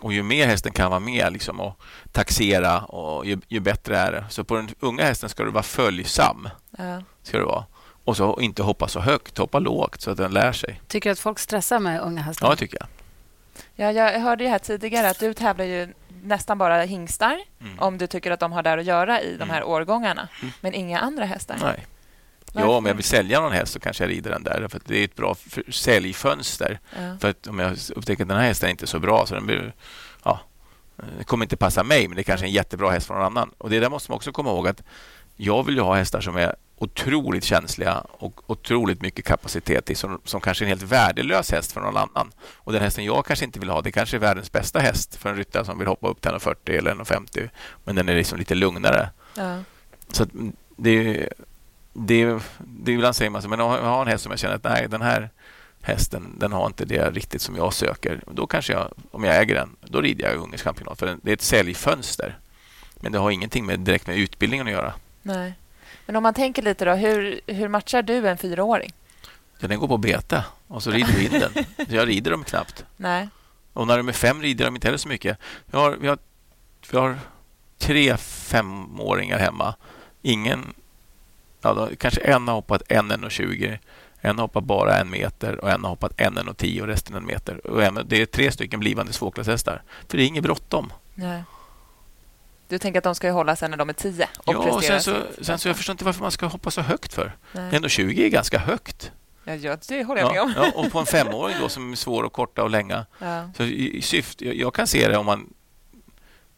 [0.02, 4.12] Och Ju mer hästen kan vara med liksom, och taxera, och ju, ju bättre är
[4.12, 4.26] det.
[4.30, 6.50] Så på den unga hästen ska du vara följsam.
[6.78, 7.02] Ja.
[7.24, 7.65] Ska du vara.
[8.04, 10.82] Och så inte hoppa så högt, hoppa lågt så att den lär sig.
[10.88, 12.48] Tycker du att folk stressar med unga hästar?
[12.48, 12.88] Ja, tycker jag.
[13.76, 15.94] Ja, jag hörde ju här tidigare att du tävlar ju
[16.26, 17.80] nästan bara hingstar Mm.
[17.80, 19.50] om du tycker att de har där att göra i de Mm.
[19.50, 20.28] här årgångarna,
[20.62, 21.58] men inga andra hästar.
[21.62, 21.86] Nej.
[22.54, 22.70] Varför?
[22.70, 24.68] Ja, om jag vill sälja någon häst så kanske jag rider den där.
[24.68, 26.80] För det är ett bra för- säljfönster.
[26.96, 27.18] Ja.
[27.22, 29.46] För att om jag upptäcker att den här hästen är inte så bra så den
[29.46, 29.74] blir,
[30.24, 30.40] ja,
[31.18, 33.26] det kommer inte passa mig men det är kanske är en jättebra häst från någon
[33.26, 33.52] annan.
[33.58, 34.82] Och Det där måste man också komma ihåg att
[35.36, 40.22] jag vill ju ha hästar som är otroligt känsliga och otroligt mycket kapacitet i som,
[40.26, 42.32] som kanske är en helt värdelös häst för någon annan.
[42.56, 45.30] Och den hästen jag kanske inte vill ha, det kanske är världens bästa häst för
[45.30, 47.50] en ryttare som vill hoppa upp till 1,40 eller 1,50
[47.84, 49.10] men den är liksom lite lugnare.
[49.36, 49.60] Ja.
[50.12, 50.30] Så att
[50.78, 51.30] det, är-
[51.94, 54.40] det, är- det är ibland säger man så, men jag har en häst som jag
[54.40, 55.30] känner att nej, den här
[55.82, 58.22] hästen den har inte det riktigt som jag söker.
[58.32, 61.00] Då kanske jag, om jag äger den, då rider jag ungersk championat.
[61.00, 62.38] För det är ett säljfönster.
[62.96, 64.94] Men det har ingenting med, direkt med utbildningen att göra.
[65.22, 65.54] Nej.
[66.06, 68.94] Men om man tänker lite då, hur, hur matchar du en fyraåring?
[69.60, 71.65] Ja, den går på bete och så rider vi in den.
[71.89, 72.86] Så jag rider dem knappt.
[72.98, 73.30] Nej.
[73.74, 75.38] Och när de är fem rider de inte heller så mycket.
[75.65, 76.18] Vi har, vi har,
[76.91, 77.20] vi har
[77.78, 79.76] tre femåringar hemma.
[80.22, 80.74] Ingen...
[81.62, 83.78] Ja, då, kanske en har hoppat en 1,20.
[84.22, 87.26] En har hoppat bara en meter och en har hoppat en 1,10 och resten en
[87.26, 87.68] meter.
[87.68, 89.82] Och en, det är tre stycken blivande svårklasshästar.
[90.08, 90.94] För det är inget bråttom.
[91.15, 91.44] Nej.
[92.67, 95.01] Du tänker att de ska hålla sen när de är tio och Ja, och sen
[95.01, 97.36] så, sen så jag förstår inte varför man ska hoppa så högt för.
[97.51, 97.71] Nej.
[97.71, 99.12] 1,20 är ganska högt.
[99.43, 100.54] Ja, det håller jag med om.
[100.56, 103.06] ja, och på en femåring då som är svår att korta och länga.
[103.19, 103.49] Ja.
[103.58, 105.54] Så i, i syfte, jag, jag kan se det om man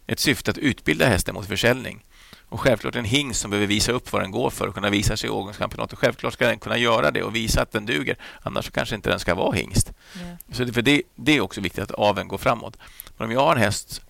[0.08, 2.06] ett syfte att utbilda hästen mot försäljning.
[2.50, 5.18] Och självklart en hingst som behöver visa upp vad den går för och kunna visa
[5.18, 6.00] sig i årgångschampionatet.
[6.00, 8.18] Självklart ska den kunna göra det och visa att den duger.
[8.42, 9.92] Annars så kanske inte den ska vara hingst.
[10.14, 10.54] Ja.
[10.56, 12.78] Så det, för det, det är också viktigt att aveln går framåt.
[13.18, 14.02] Men om jag har en häst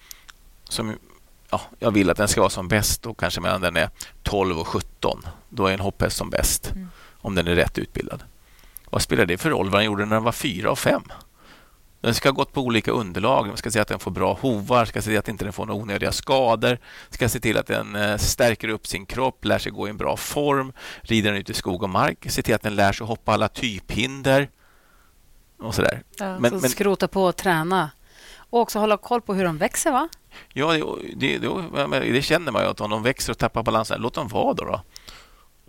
[0.70, 0.96] som
[1.50, 3.90] ja, jag vill att den ska vara som bäst och kanske mellan den är
[4.24, 5.22] 12 och 17.
[5.50, 6.72] Då är en hopphäst som bäst.
[6.72, 6.90] Mm.
[7.22, 8.24] Om den är rätt utbildad.
[8.90, 11.04] Vad spelar det för roll vad den gjorde när den var 4 och 5?
[12.02, 13.48] Den ska ha gått på olika underlag.
[13.48, 15.82] Den ska se att den får bra hovar, ska se att inte den får några
[15.82, 16.78] onödiga skador,
[17.10, 19.98] ska se till att den eh, stärker upp sin kropp, lär sig gå i en
[19.98, 23.08] bra form, rider den ut i skog och mark, se till att den lär sig
[23.08, 24.50] hoppa alla typhinder
[25.60, 26.04] och sådär.
[26.18, 26.40] Ja.
[26.40, 27.90] Men- så men- skrota på och träna.
[28.50, 30.10] Och också hålla koll på hur de växer, va?
[30.54, 30.74] Ja,
[31.16, 34.28] det, det, det, känner man ju att om de växer och tappar balansen, låt dem
[34.28, 34.66] vara då.
[34.66, 34.82] då.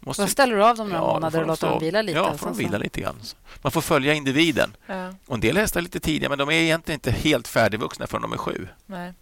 [0.01, 2.19] Måste, Då ställer du av dem några Ja, månader får och låter dem vila lite.
[2.19, 3.17] Ja, får de vila lite grann.
[3.63, 4.77] Man får följa individen.
[4.87, 5.09] Ja.
[5.27, 8.23] Och en del hästar är lite tidiga, men de är egentligen inte helt färdigvuxna förrän
[8.23, 8.69] de är sju.
[8.87, 9.13] Nej.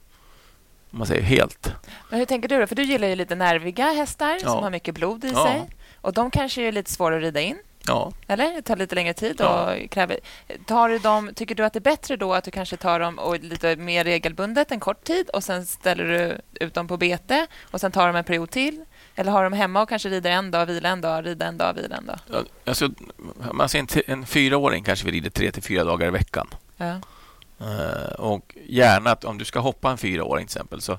[0.90, 1.72] Om man säger helt.
[2.10, 2.66] Men hur tänker du då?
[2.66, 4.48] För du gillar ju lite nerviga hästar Ja.
[4.50, 5.44] som har mycket blod i Ja.
[5.46, 5.70] sig.
[6.00, 7.58] Och de kanske är lite svåra att rida in.
[7.86, 8.54] Ja, Eller?
[8.54, 9.36] Det tar lite längre tid.
[9.38, 9.74] Ja.
[9.74, 10.18] Och kräver...
[10.66, 13.18] tar du dem, tycker du att det är bättre då att du kanske tar dem
[13.18, 17.46] och lite mer regelbundet en kort tid och sen ställer du ut dem på bete
[17.62, 18.84] och sen tar de en period till?
[19.14, 21.74] Eller har de hemma och kanske rider en dag, vila en dag, rida en dag,
[21.74, 22.18] vila en dag?
[22.30, 22.90] Ja, alltså,
[23.68, 26.48] ser en, en fyraåring kanske vi rider tre till fyra dagar i veckan.
[26.76, 27.00] Ja.
[27.60, 30.98] Eh, och gärna att om du ska hoppa en fyraåring till exempel så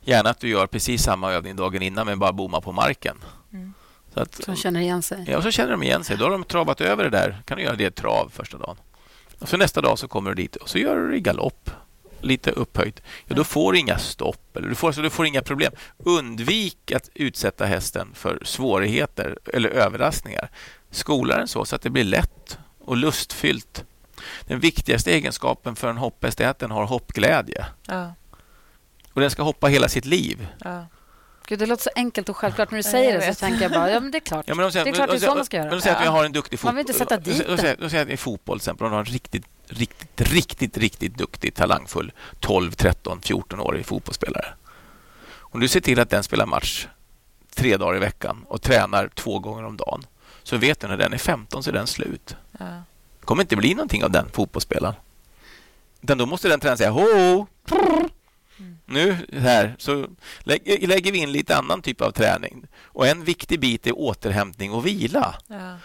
[0.00, 3.16] gärna att du gör precis samma övning dagen innan men bara bommar på marken.
[3.52, 3.74] Mm.
[4.14, 5.24] Så att, de känner igen sig.
[5.28, 6.16] Ja, och så känner de igen sig.
[6.16, 7.42] Då har de travat över det där.
[7.44, 8.76] kan du göra det trav första dagen.
[9.38, 11.70] Och så nästa dag så kommer du dit och så gör du det i galopp.
[12.20, 13.02] Lite upphöjt.
[13.26, 14.56] Ja, då får du inga stopp.
[14.56, 15.72] Eller du, får, så du får inga problem.
[15.98, 20.50] Undvik att utsätta hästen för svårigheter eller överraskningar.
[20.90, 23.84] Skola den så, så att det blir lätt och lustfyllt.
[24.40, 27.66] Den viktigaste egenskapen för en hopphäst är att den har hoppglädje.
[27.86, 28.14] Ja.
[29.12, 30.48] Och den ska hoppa hela sitt liv.
[30.64, 30.86] Ja.
[31.46, 32.70] Gud, det låter så enkelt och självklart.
[32.70, 34.44] När du säger det så tänker jag bara, ja men det är klart.
[34.48, 35.68] Ja, men de säger, Det är klart det är så man ska göra.
[35.68, 36.68] Men de säger att jag har en duktig fotboll.
[36.68, 38.90] Man vill inte sätta dit de säger, de säger att i fotboll till exempel, om
[38.90, 44.46] du har en riktigt, riktigt, riktigt, riktigt duktig, talangfull 12, 13, 14-årig fotbollsspelare.
[45.38, 46.86] Om du ser till att den spelar match
[47.54, 50.06] tre dagar i veckan och tränar två gånger om dagen
[50.42, 52.36] så vet du när den är 15 så är den slut.
[52.58, 52.64] Ja.
[53.20, 54.94] Det kommer inte bli någonting av den fotbollsspelaren.
[56.02, 57.46] Utan då måste den träna säga ho,
[58.86, 60.06] nu här så
[60.40, 62.66] lägger, lägger vi in lite annan typ av träning.
[62.84, 65.34] Och En viktig bit är återhämtning och vila.
[65.46, 65.76] Ja.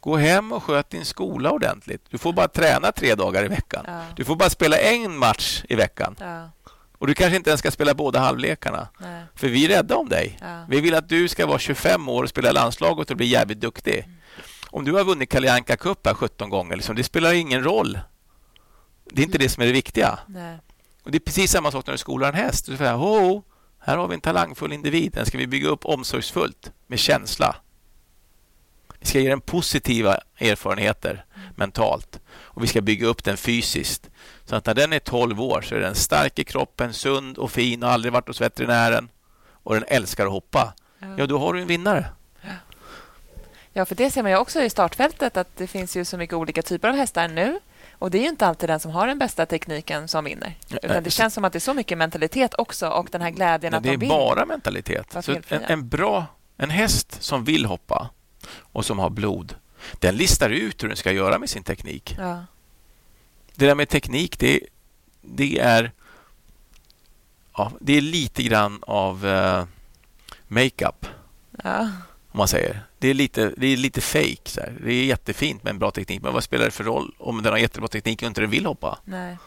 [0.00, 2.02] Gå hem och sköt din skola ordentligt.
[2.10, 3.84] Du får bara träna tre dagar i veckan.
[3.86, 4.02] Ja.
[4.16, 6.16] Du får bara spela en match i veckan.
[6.20, 6.50] Ja.
[6.98, 8.88] Och du kanske inte ens ska spela båda halvlekarna.
[8.98, 9.22] Nej.
[9.34, 10.38] För vi är rädda om dig.
[10.40, 10.64] Ja.
[10.68, 14.08] Vi vill att du ska vara 25 år och spela landslaget och bli jävligt duktig.
[14.70, 17.98] Om du har vunnit Kalle Anka Cup här 17 gånger, liksom, det spelar ingen roll.
[19.10, 20.18] Det är inte det som är det viktiga.
[20.26, 20.58] Nej.
[21.04, 22.66] Och Det är precis samma sak när du skolar en häst.
[22.66, 23.42] Du säger, ho,
[23.78, 25.12] här har vi en talangfull individ.
[25.12, 27.56] Den ska vi bygga upp omsorgsfullt med känsla.
[28.98, 31.24] Vi ska ge den positiva erfarenheter
[31.56, 34.10] mentalt och vi ska bygga upp den fysiskt.
[34.44, 37.50] Så att när den är 12 år så är den stark i kroppen, sund och
[37.50, 39.08] fin och aldrig varit hos veterinären
[39.50, 40.74] och den älskar att hoppa.
[41.16, 42.06] Ja, då har du en vinnare.
[43.72, 46.36] Ja, för det ser man ju också i startfältet att det finns ju så mycket
[46.36, 47.60] olika typer av hästar nu.
[47.98, 50.58] Och det är ju inte alltid den som har den bästa tekniken som vinner.
[50.82, 53.70] Utan det känns som att det är så mycket mentalitet också och den här glädjen
[53.70, 54.08] Nej, att det de är vill.
[54.08, 55.16] bara mentalitet.
[55.20, 56.26] Så en, en bra
[56.56, 58.10] en häst som vill hoppa
[58.60, 59.54] och som har blod,
[59.92, 62.14] den listar ut hur den ska göra med sin teknik.
[62.18, 62.44] Ja.
[63.54, 64.60] Det där med teknik, det,
[65.22, 65.92] det är
[67.56, 69.64] ja, det är lite grann av uh,
[70.48, 71.06] makeup,
[71.64, 71.80] Ja.
[72.30, 72.80] om man säger.
[73.04, 74.36] Det är lite, det är lite fake.
[74.50, 74.72] Så här.
[74.84, 77.52] Det är jättefint med en bra teknik, men vad spelar det för roll om den
[77.52, 78.98] har jättebra teknik och inte den vill hoppa?
[79.04, 79.38] Nej.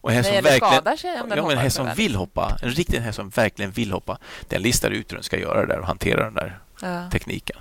[0.00, 2.14] Och en som eller verkligen, skadar sig om den ja, men en häst som vill
[2.14, 5.60] hoppa, en riktig häst som verkligen vill hoppa, den listar ut hur den ska göra
[5.60, 7.10] det där och hantera den där Ja.
[7.10, 7.56] tekniken.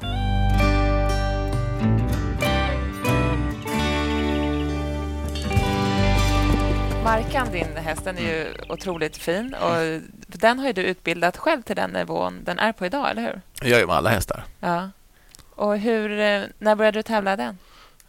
[7.03, 9.55] Markan, din häst, den är ju otroligt fin.
[9.61, 13.21] Och den har ju du utbildat själv till den nivån den är på idag, eller
[13.21, 13.41] hur?
[13.61, 14.43] Det gör med alla hästar.
[14.59, 14.89] Ja.
[15.61, 17.57] Och hur, eh, när började du tävla den?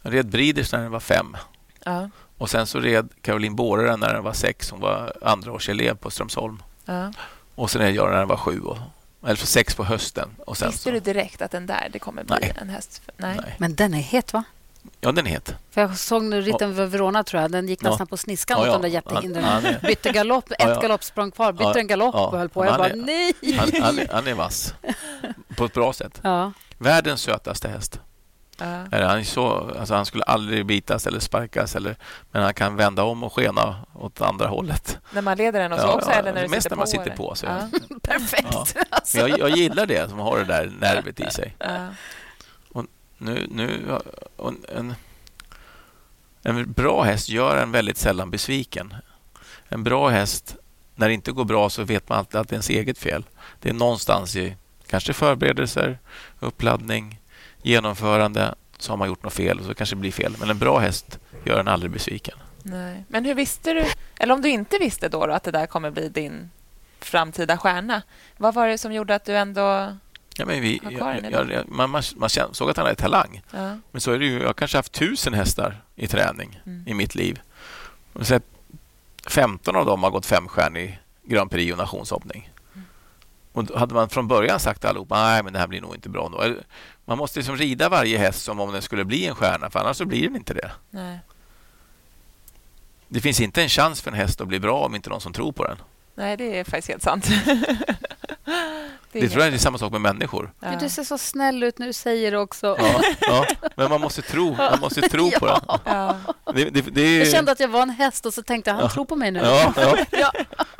[0.01, 1.37] Jag red Breeders när den var fem.
[1.85, 2.09] Ja.
[2.37, 4.71] Och sen så red Caroline Båre den när den var sex.
[4.71, 6.63] Hon var andraårselev på Strömsholm.
[6.85, 7.13] Ja.
[7.55, 8.59] Och sen red jag när den var sju.
[8.59, 8.77] Och,
[9.23, 10.29] eller för sex på hösten.
[10.37, 12.53] Och sen Visste så, du direkt att den där det kommer bli Nej.
[12.61, 13.01] en häst?
[13.17, 13.39] Nej.
[13.41, 13.55] Nej.
[13.57, 14.43] Men den är het, va?
[15.01, 15.55] Ja, den är het.
[15.71, 17.51] För jag såg nu ritten över Verona, tror jag.
[17.51, 17.89] Den gick Ja.
[17.89, 18.73] nästan på sniskan Ja, ja.
[18.73, 19.43] de där jättehindren.
[19.43, 20.79] Han- han är- Bytte galopp, ett Ja, ja.
[20.81, 21.51] galoppsprång kvar.
[21.51, 22.27] Bytte Ja, en galopp ja.
[22.27, 22.65] och höll på.
[22.65, 23.33] Jag han bara, är- nej!
[23.57, 24.73] Han, han, är- han är vass.
[25.57, 26.19] På ett bra sätt.
[26.23, 26.51] Ja.
[26.77, 27.99] Världens sötaste häst.
[28.59, 28.65] Ja.
[28.91, 31.75] Han, är så, alltså han skulle aldrig bitas eller sparkas.
[31.75, 31.95] Eller,
[32.31, 34.97] men han kan vända om och skena åt andra hållet.
[35.11, 36.09] När man leder den och så Ja, också?
[36.09, 37.69] ja, eller när du mest sitter när man på, sitter på, så Ja.
[38.03, 38.47] Perfekt!
[38.51, 38.65] Ja.
[38.89, 39.17] Alltså.
[39.17, 41.55] Men jag, jag gillar det, som har det där nervet i sig.
[43.23, 43.97] Nu, nu,
[44.75, 44.95] en,
[46.41, 48.95] en bra häst gör en väldigt sällan besviken.
[49.69, 50.55] En bra häst,
[50.95, 53.23] när det inte går bra så vet man alltid att det är ens eget fel.
[53.59, 54.55] Det är någonstans i
[54.87, 55.99] kanske förberedelser,
[56.39, 57.19] uppladdning,
[57.61, 60.35] genomförande så har man gjort något fel och så kanske det blir fel.
[60.39, 62.37] Men en bra häst gör en aldrig besviken.
[62.63, 63.03] Nej.
[63.07, 63.85] Men hur visste du,
[64.19, 66.49] eller om du inte visste då, då att det där kommer bli din
[66.99, 68.01] framtida stjärna.
[68.37, 69.97] Vad var det som gjorde att du ändå...
[70.37, 70.91] Ja, men vi, den
[71.31, 73.41] jag, jag, man, man, man såg att han hade talang.
[73.51, 73.77] Ja.
[73.91, 76.87] Men så är det ju, jag har kanske haft tusen hästar i träning Mm.
[76.87, 77.41] i mitt liv.
[78.13, 78.43] Och så att
[79.27, 82.49] 15 av dem har gått femstjärnig Grand Prix och nationshoppning.
[83.53, 86.09] Och då hade man från början sagt allihopa nej men det här blir nog inte
[86.09, 86.29] bra.
[86.29, 86.55] Då.
[87.05, 89.97] Man måste liksom rida varje häst som om den skulle bli en stjärna för annars
[89.97, 90.71] så blir den inte det.
[90.89, 91.19] Nej.
[93.07, 95.33] Det finns inte en chans för en häst att bli bra om inte någon som
[95.33, 95.77] tror på den.
[96.15, 97.27] Nej, det är faktiskt helt sant.
[99.11, 100.53] Det, är tror jag är samma sak med människor.
[100.59, 100.75] Ja.
[100.79, 102.75] Du ser så snäll ut när du säger det också.
[102.79, 103.45] Ja, ja.
[103.75, 105.59] Men man måste tro, man måste tro på den.
[105.85, 106.17] Ja.
[106.53, 108.77] Det, det, det är, Jag kände att jag var en häst och så tänkte jag,
[108.77, 109.39] han tror på mig nu.
[109.39, 109.97] Ja, ja.
[110.11, 110.31] Ja.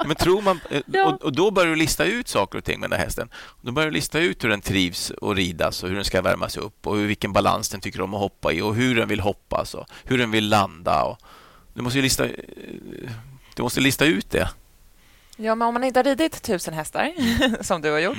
[0.06, 2.90] Men tror man, eh, och, och då börjar du lista ut saker och ting med
[2.90, 3.30] den här hästen.
[3.62, 6.58] Då börjar du lista ut hur den trivs och ridas och hur den ska värmas
[6.58, 9.20] upp och hur, vilken balans den tycker om att hoppa i och hur den vill
[9.20, 11.04] hoppas och hur den vill landa.
[11.04, 11.18] Och
[11.74, 12.32] du, måste lista, eh,
[13.56, 14.50] du måste lista ut det.
[15.38, 17.14] Ja, men om man inte har ridit tusen hästar,
[17.64, 18.18] som du har gjort,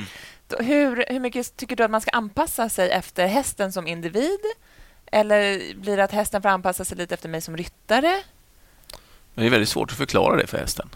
[0.48, 4.38] då, hur, hur mycket tycker du att man ska anpassa sig efter hästen som individ?
[5.06, 8.22] Eller blir det att hästen får anpassa sig lite efter mig som ryttare?
[9.34, 10.88] Men det är väldigt svårt att förklara det för hästen.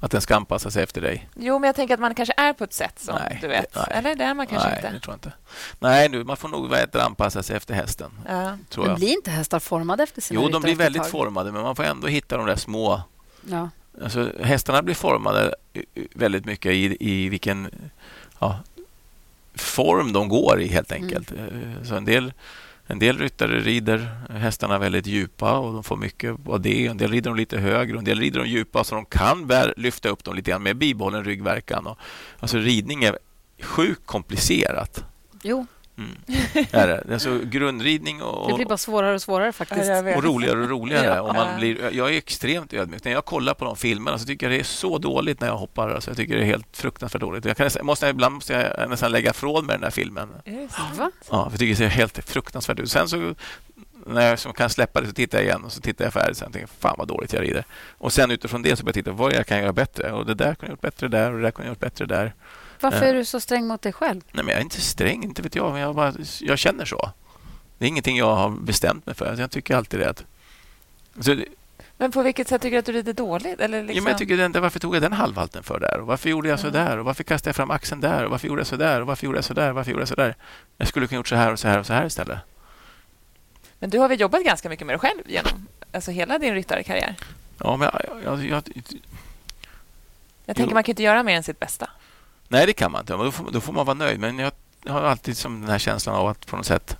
[0.00, 1.28] Att den ska anpassa sig efter dig.
[1.34, 3.74] Jo, men jag tänker att man kanske är på ett sätt som Nej, du vet.
[3.74, 3.86] nej.
[3.90, 4.92] Eller det är man kanske Nej, inte.
[4.92, 5.32] det tror jag inte.
[5.78, 8.10] Nej, nu, man får nog det, anpassa sig efter hästen.
[8.28, 8.58] Ja.
[8.70, 8.98] Tror Men jag.
[8.98, 12.06] blir inte hästar formade efter sina Jo, de blir väldigt formade, men man får ändå
[12.06, 13.02] hitta de där små
[13.50, 13.70] Ja.
[14.02, 15.54] Alltså, hästarna blir formade
[16.14, 17.68] väldigt mycket i, i vilken
[18.38, 18.60] ja,
[19.54, 21.32] form de går i, helt enkelt.
[21.32, 22.32] Eh, Så en del,
[22.86, 26.86] en del ryttare rider hästarna väldigt djupa och de får mycket av det.
[26.86, 29.46] En del rider de lite högre och en del rider de djupa så de kan
[29.46, 31.86] bär, lyfta upp dem lite grann med bibehållen ryggverkan.
[31.86, 31.98] Och,
[32.40, 33.18] alltså, ridning är
[33.62, 35.04] sjukt komplicerat.
[35.42, 35.66] Jo,
[35.98, 36.16] Mm.
[36.70, 37.12] Är det.
[37.12, 39.86] Alltså, grundridning och, det blir bara svårare och svårare faktiskt.
[39.86, 41.06] Ja, och roligare och roligare.
[41.06, 41.20] Ja.
[41.20, 43.04] Och man blir, jag är extremt ödmjuk.
[43.04, 45.56] När jag kollar på de filmerna så tycker jag det är så dåligt när jag
[45.56, 45.90] hoppar.
[45.90, 47.44] Alltså jag tycker det är helt fruktansvärt dåligt.
[47.44, 50.28] Jag kan, måste, ibland måste jag nästan lägga ifrån mig den här filmen.
[50.44, 52.90] Ja, för jag tycker det ser helt fruktansvärt ut.
[52.90, 53.34] Sen så
[54.06, 56.36] när jag som kan släppa det så tittar jag igen och så tittar jag färdigt.
[56.36, 57.64] Sen tänker jag, fan vad dåligt jag rider.
[57.98, 60.12] Och sen utifrån det så börjar jag titta, vad jag kan göra bättre?
[60.12, 62.06] Och det där kunde jag gjort bättre där och det där kunde jag gjort bättre
[62.06, 62.34] där.
[62.80, 63.08] Varför Eh.
[63.08, 64.20] är du så sträng mot dig själv?
[64.32, 65.72] Nej, men jag är inte sträng, inte vet jag.
[65.72, 67.10] Men jag, bara, jag känner så.
[67.78, 69.36] Det är ingenting jag har bestämt mig för.
[69.38, 70.10] Jag tycker alltid det.
[70.10, 70.24] Att,
[71.20, 71.44] så, ja,
[71.96, 73.60] Men på vilket sätt tycker du att du rider dåligt?
[73.60, 74.04] Eller liksom...
[74.04, 76.00] men jag tycker den, varför tog jag den halvhalten för där?
[76.00, 76.70] Och varför gjorde jag så Ja.
[76.70, 76.98] där?
[76.98, 78.24] Och varför kastade jag fram axeln där?
[78.24, 79.00] Och varför gjorde jag så där?
[79.00, 79.72] Och varför gjorde jag så där?
[79.72, 80.34] Varför gjorde jag så där?
[80.76, 82.38] Jag skulle kunna gjort så här och så här och så här istället.
[83.78, 87.14] Men du har väl jobbat ganska mycket med dig själv genom alltså hela din ryttarkarriär?
[87.58, 88.62] Ja, men jag, jag, jag,
[90.46, 90.74] Jag tänker Jo.
[90.74, 91.90] man kan inte göra mer än sitt bästa.
[92.48, 93.16] Nej, det kan man inte.
[93.16, 94.20] Men Då får, då får man vara nöjd.
[94.20, 94.52] Men jag
[94.88, 96.96] har alltid som den här känslan av att på något sätt...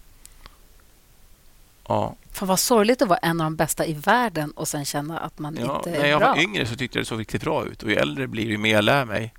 [1.88, 5.18] Ja, Fan vad sorgligt att vara en av de bästa i världen och sen känna
[5.18, 6.28] att man ja, inte när är jag bra.
[6.28, 7.82] var yngre så tyckte jag det såg riktigt bra ut.
[7.82, 9.34] Och ju äldre blir, ju mer jag lär mig.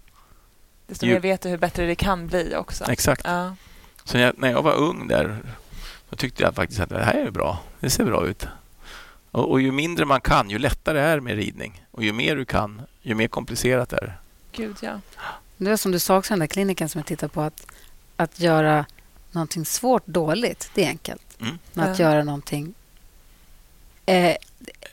[0.88, 1.14] Desto Jo.
[1.14, 2.92] mer vet du hur bättre det kan bli också.
[2.92, 3.22] Exakt.
[3.26, 3.56] Ja.
[4.04, 5.38] Så när jag, när jag var ung där,
[6.10, 7.60] då tyckte jag faktiskt att det här är bra.
[7.80, 8.48] Det ser bra ut.
[9.32, 11.86] Och, och ju mindre man kan, ju lättare är det med ridning.
[11.92, 14.14] Och ju mer du kan, ju mer komplicerat är det.
[14.52, 15.00] Gud, ja.
[15.58, 17.42] Det är som du sa också i den där kliniken som jag tittar på.
[17.42, 17.66] Att,
[18.16, 18.86] att göra
[19.32, 21.42] någonting svårt dåligt, det är enkelt.
[21.42, 21.60] Mm.
[21.74, 22.06] Men att Ja.
[22.12, 22.74] göra någonting...
[24.06, 24.36] Eh,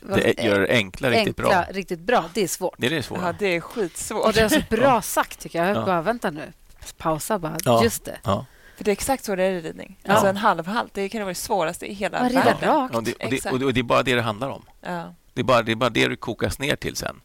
[0.00, 1.64] vad- Det är- gör det enkla riktigt enkla, bra.
[1.70, 2.74] riktigt bra, det är svårt.
[2.78, 4.24] Det är det ja, det är skitsvårt.
[4.26, 5.68] Och det är så bra sagt, tycker jag.
[5.68, 5.84] jag Ja.
[5.86, 6.52] bara, vänta nu.
[6.96, 7.56] Pausa bara.
[7.64, 7.84] Ja.
[7.84, 8.18] Just det.
[8.24, 8.46] Ja.
[8.76, 9.98] För det är exakt så det är i ridning.
[10.02, 10.12] Ja.
[10.12, 12.56] Alltså en halvhalt, det kan vara det svåraste i hela världen.
[12.62, 14.62] Ja, och, det, och, det, och det är bara det det handlar om.
[14.80, 15.14] Ja.
[15.32, 17.20] Det är bara det, är bara det du kokas ner till sen.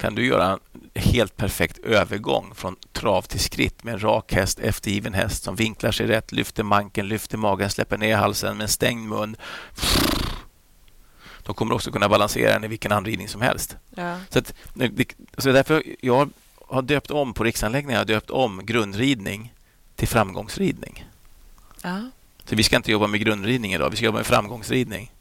[0.00, 0.58] Kan du göra
[0.94, 5.56] en helt perfekt övergång från trav till skritt med en rak häst, eftergiven häst som
[5.56, 9.36] vinklar sig rätt, lyfter manken, lyfter magen, släpper ner halsen med en stängd mun.
[11.42, 13.76] Då kommer också kunna balansera den i vilken anridning som helst.
[13.94, 14.18] Ja.
[14.28, 14.54] Så, att,
[15.38, 16.30] så därför jag
[16.68, 19.54] har döpt om på riksanläggningen, jag har döpt om grundridning
[19.96, 21.06] till framgångsridning.
[21.82, 22.10] Ja.
[22.44, 25.12] Så vi ska inte jobba med grundridning idag, vi ska jobba med framgångsridning.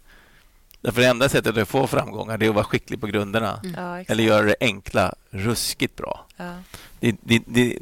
[0.82, 3.60] Därför det enda sättet att få framgångar det är att vara skicklig på grunderna.
[3.64, 3.84] Mm.
[3.84, 4.04] Ja.
[4.08, 6.26] Eller göra det enkla ruskigt bra.
[6.38, 6.54] Ja.
[7.00, 7.78] Det, det, det,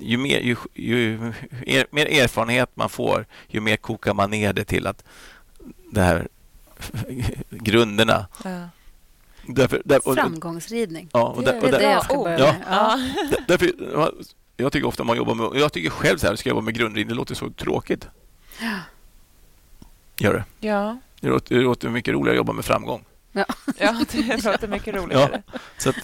[0.00, 1.32] ju mer, ju, ju
[1.66, 5.04] er, mer erfarenhet man får, ju mer kokar man ner det till att
[5.92, 6.28] det här
[7.50, 8.26] grunderna.
[8.44, 8.68] Ja.
[9.46, 11.08] Därför, där, och, Framgångsridning.
[11.12, 12.52] ja, och Det där, är Det och är där, det jag ska börja Ja.
[12.52, 12.62] med.
[12.70, 12.98] Ja.
[13.30, 13.36] Ja.
[13.48, 14.12] därför, ja,
[14.56, 15.60] jag tycker ofta man jobbar med...
[15.60, 18.06] Jag tycker själv så här, ska jag jobba med grundridning, det låter så tråkigt.
[20.18, 20.44] Gör det.
[20.68, 20.98] Ja.
[21.20, 23.04] Det låter, det låter mycket roligare att jobba med framgång.
[23.32, 23.44] ja,
[24.12, 25.42] det låter mycket roligare.
[25.78, 25.96] Så att,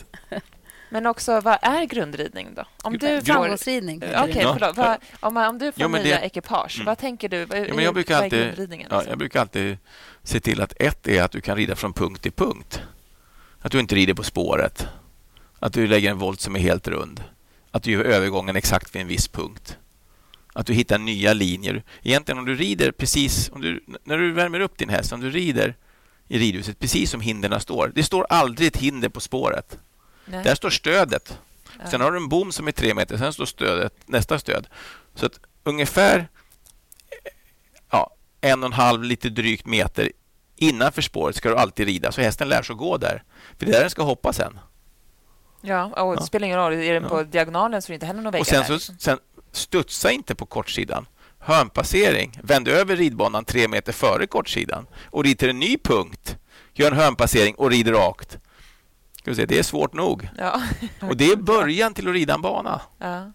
[0.90, 2.64] Men också, vad är grundridning då?
[2.82, 3.20] Om du får...
[3.24, 3.96] Framgångsridning.
[4.16, 4.38] Okej.
[4.42, 4.56] Ja.
[4.58, 4.76] förlåt.
[4.76, 6.86] Vad, om, om du får Jo, men nya det- ekipage, Mm.
[6.86, 7.44] vad tänker du?
[7.44, 8.88] Vad, Ja, men jag brukar alltid- grundridningen?
[8.90, 9.10] Ja, liksom?
[9.10, 9.78] jag brukar alltid
[10.22, 12.82] se till att ett är att du kan rida från punkt till punkt.
[13.60, 14.86] Att du inte rider på spåret.
[15.58, 17.24] Att du lägger en volt som är helt rund.
[17.70, 19.78] Att du gör övergången exakt vid en viss punkt.
[20.56, 21.82] Att du hittar nya linjer.
[22.02, 23.50] Egentligen om du rider precis...
[23.52, 25.76] Om du, när du värmer upp din häst, om du rider
[26.28, 27.92] i ridhuset precis som hindren står.
[27.94, 29.78] Det står aldrig ett hinder på spåret.
[30.26, 30.44] Nej.
[30.44, 31.38] Där står stödet.
[31.78, 31.90] Ja.
[31.90, 34.66] Sen har du en bom som är tre meter, sen står stödet, nästa stöd.
[35.14, 36.28] Så att ungefär
[37.90, 40.12] ja, en och en halv, lite drygt meter
[40.56, 43.22] innanför spåret ska du alltid rida, så hästen lär sig att gå där.
[43.58, 44.58] För det är där den ska hoppa sen.
[45.62, 46.26] Ja, och det Ja.
[46.26, 46.72] spelar ingen roll.
[46.72, 47.08] Är den Ja.
[47.08, 48.78] på diagonalen så är det inte heller några väggar Och sen, där.
[48.78, 49.18] så, sen
[49.56, 51.06] studsa inte på kortsidan.
[51.38, 52.38] Hörnpassering.
[52.42, 56.36] Vänd över ridbanan tre meter före kortsidan och rid till en ny punkt.
[56.72, 58.38] Gör en hörnpassering och rid rakt.
[59.20, 60.28] Ska det är svårt nog.
[60.38, 60.62] Ja.
[61.00, 62.80] Och det är början till att rida en bana.
[62.98, 63.32] Ja.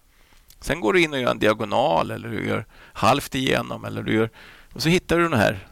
[0.62, 4.14] Sen går du in och gör en diagonal eller du gör halvt igenom eller du
[4.14, 4.30] gör...
[4.74, 5.68] Och så hittar du de här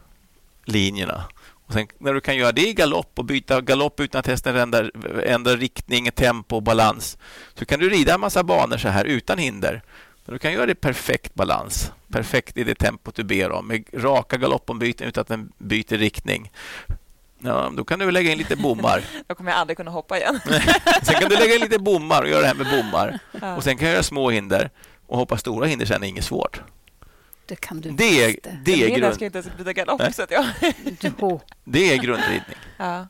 [0.65, 1.23] linjerna.
[1.67, 4.55] Och sen när du kan göra det i galopp och byta galopp utan att hästen
[4.55, 4.91] ändrar,
[5.23, 7.17] ändrar riktning, tempo och balans
[7.53, 9.81] så kan du rida en massa banor så här utan hinder.
[10.27, 13.67] Men du kan göra det i perfekt balans, perfekt i det tempot du ber om
[13.67, 16.51] med raka galoppombyten utan att den byter riktning.
[17.39, 19.03] Ja, då kan du lägga in lite bommar.
[19.27, 20.39] Då kommer jag aldrig kunna hoppa igen.
[21.03, 23.19] Sen kan du lägga in lite bommar och göra det här med bommar.
[23.41, 23.55] Ja.
[23.55, 24.69] Och sen kan jag göra små hinder
[25.07, 26.61] och hoppa stora hinder sen är inget svårt.
[27.45, 28.35] Det kan du Det är,
[28.65, 28.83] det.
[28.83, 30.01] är, grund, ska inte ens byta galopp.
[30.13, 30.45] Så att jag...
[31.63, 32.57] Det är grundridning.
[32.77, 33.07] ja.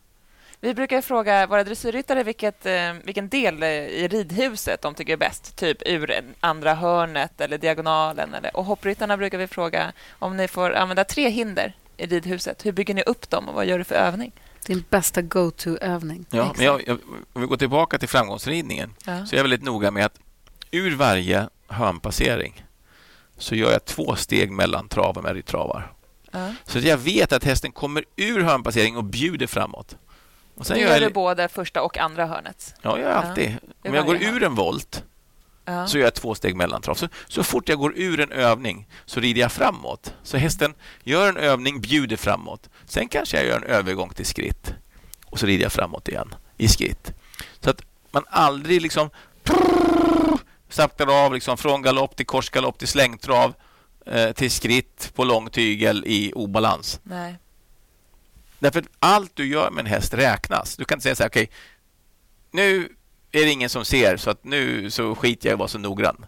[0.62, 5.18] Vi brukar fråga våra dressyrryttare vilket, eh, vilken del eh, i ridhuset de tycker är
[5.18, 5.55] bäst.
[5.55, 8.34] Typ ur andra hörnet eller diagonalen.
[8.34, 12.66] Eller, och hoppryttarna brukar vi fråga om ni får använda tre hinder i ridhuset.
[12.66, 14.32] Hur bygger ni upp dem och vad gör du för övning?
[14.66, 16.26] Din bästa go-to-övning.
[16.30, 16.58] Ja, Exakt.
[16.58, 16.97] men jag, jag,
[17.34, 19.26] om vi går tillbaka till framgångsridningen Ja.
[19.26, 20.20] så är jag väldigt noga med att
[20.72, 22.66] ur varje hörnpassering
[23.38, 25.91] så gör jag två steg mellan travar med travar.
[26.32, 26.53] Ja.
[26.66, 29.97] Så att jag vet att hästen kommer ur hörnpassering och bjuder framåt.
[30.58, 32.76] Och Sen gör gör du både första och andra hörnet.
[32.82, 33.45] ja, jag gör alltid.
[33.84, 35.03] i Om jag går ur en volt
[35.70, 35.88] Ja.
[35.88, 36.95] så gör jag två steg mellantrav.
[36.95, 40.14] Så, så fort jag går ur en övning så rider jag framåt.
[40.24, 42.70] Så hästen gör en övning, bjuder framåt.
[42.86, 44.74] Sen kanske jag gör en övergång till skritt
[45.26, 47.14] och så rider jag framåt igen i skritt.
[47.60, 47.82] Så att
[48.12, 49.10] man aldrig liksom
[50.70, 53.53] saktar av liksom från galopp till korsgalopp till slängtrav
[54.05, 56.99] eh, till skritt på lång tygel i obalans.
[57.03, 57.38] Nej.
[58.60, 60.76] Därför att allt du gör med en häst räknas.
[60.76, 61.49] Du kan inte säga så här, okej,
[62.51, 62.89] nu
[63.32, 65.78] är det ingen som ser så att nu så skiter jag i att vara så
[65.78, 66.26] noggrann.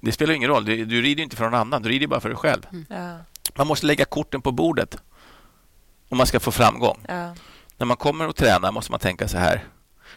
[0.00, 0.64] Det spelar ingen roll.
[0.64, 2.66] Du, du rider inte för någon annan, du rider bara för dig själv.
[2.88, 3.18] Ja.
[3.54, 4.96] Man måste lägga korten på bordet
[6.08, 6.98] om man ska få framgång.
[7.08, 7.34] Ja.
[7.76, 9.64] När man kommer och tränar måste man tänka så här.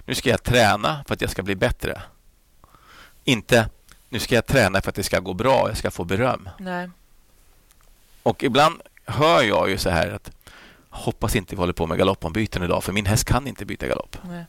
[0.05, 2.01] Nu ska jag träna för att jag ska bli bättre.
[3.23, 3.69] Inte
[4.09, 6.49] nu ska jag träna för att det ska gå bra, jag ska få beröm.
[6.59, 6.89] Nej.
[8.23, 10.31] Och ibland hör jag ju så här att
[10.91, 14.17] hoppas inte vi håller på med galoppombyten idag för min häst kan inte byta galopp.
[14.27, 14.45] Nej.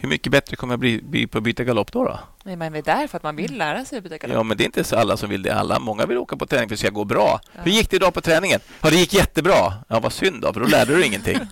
[0.00, 2.04] Hur mycket bättre kommer jag bli, bli på att byta galopp då?
[2.04, 2.20] då?
[2.44, 4.36] Nej, men vi är där för att man vill lära sig att byta galopp.
[4.36, 5.54] Ja, men det är inte så alla som vill det.
[5.54, 7.40] Alla, många vill åka på träning för att det ska gå bra.
[7.54, 7.60] Ja.
[7.62, 8.60] Hur gick det idag på träningen?
[8.80, 9.74] Ja, det gick jättebra.
[9.88, 11.38] Ja, vad synd då, för då lärde du ingenting.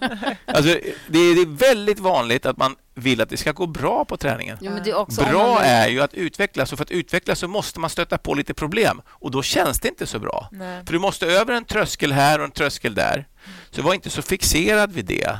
[0.47, 4.05] Alltså, det, är, det är väldigt vanligt att man vill att det ska gå bra
[4.05, 4.59] på träningen.
[4.61, 7.81] Jo, det är Bra man är ju att utvecklas och för att utvecklas så måste
[7.81, 10.49] man stöta på lite problem och då känns det inte så bra.
[10.53, 10.83] Nej.
[10.87, 13.27] För du måste över en tröskel här och en tröskel där.
[13.71, 15.39] Så var inte så fixerad vid det.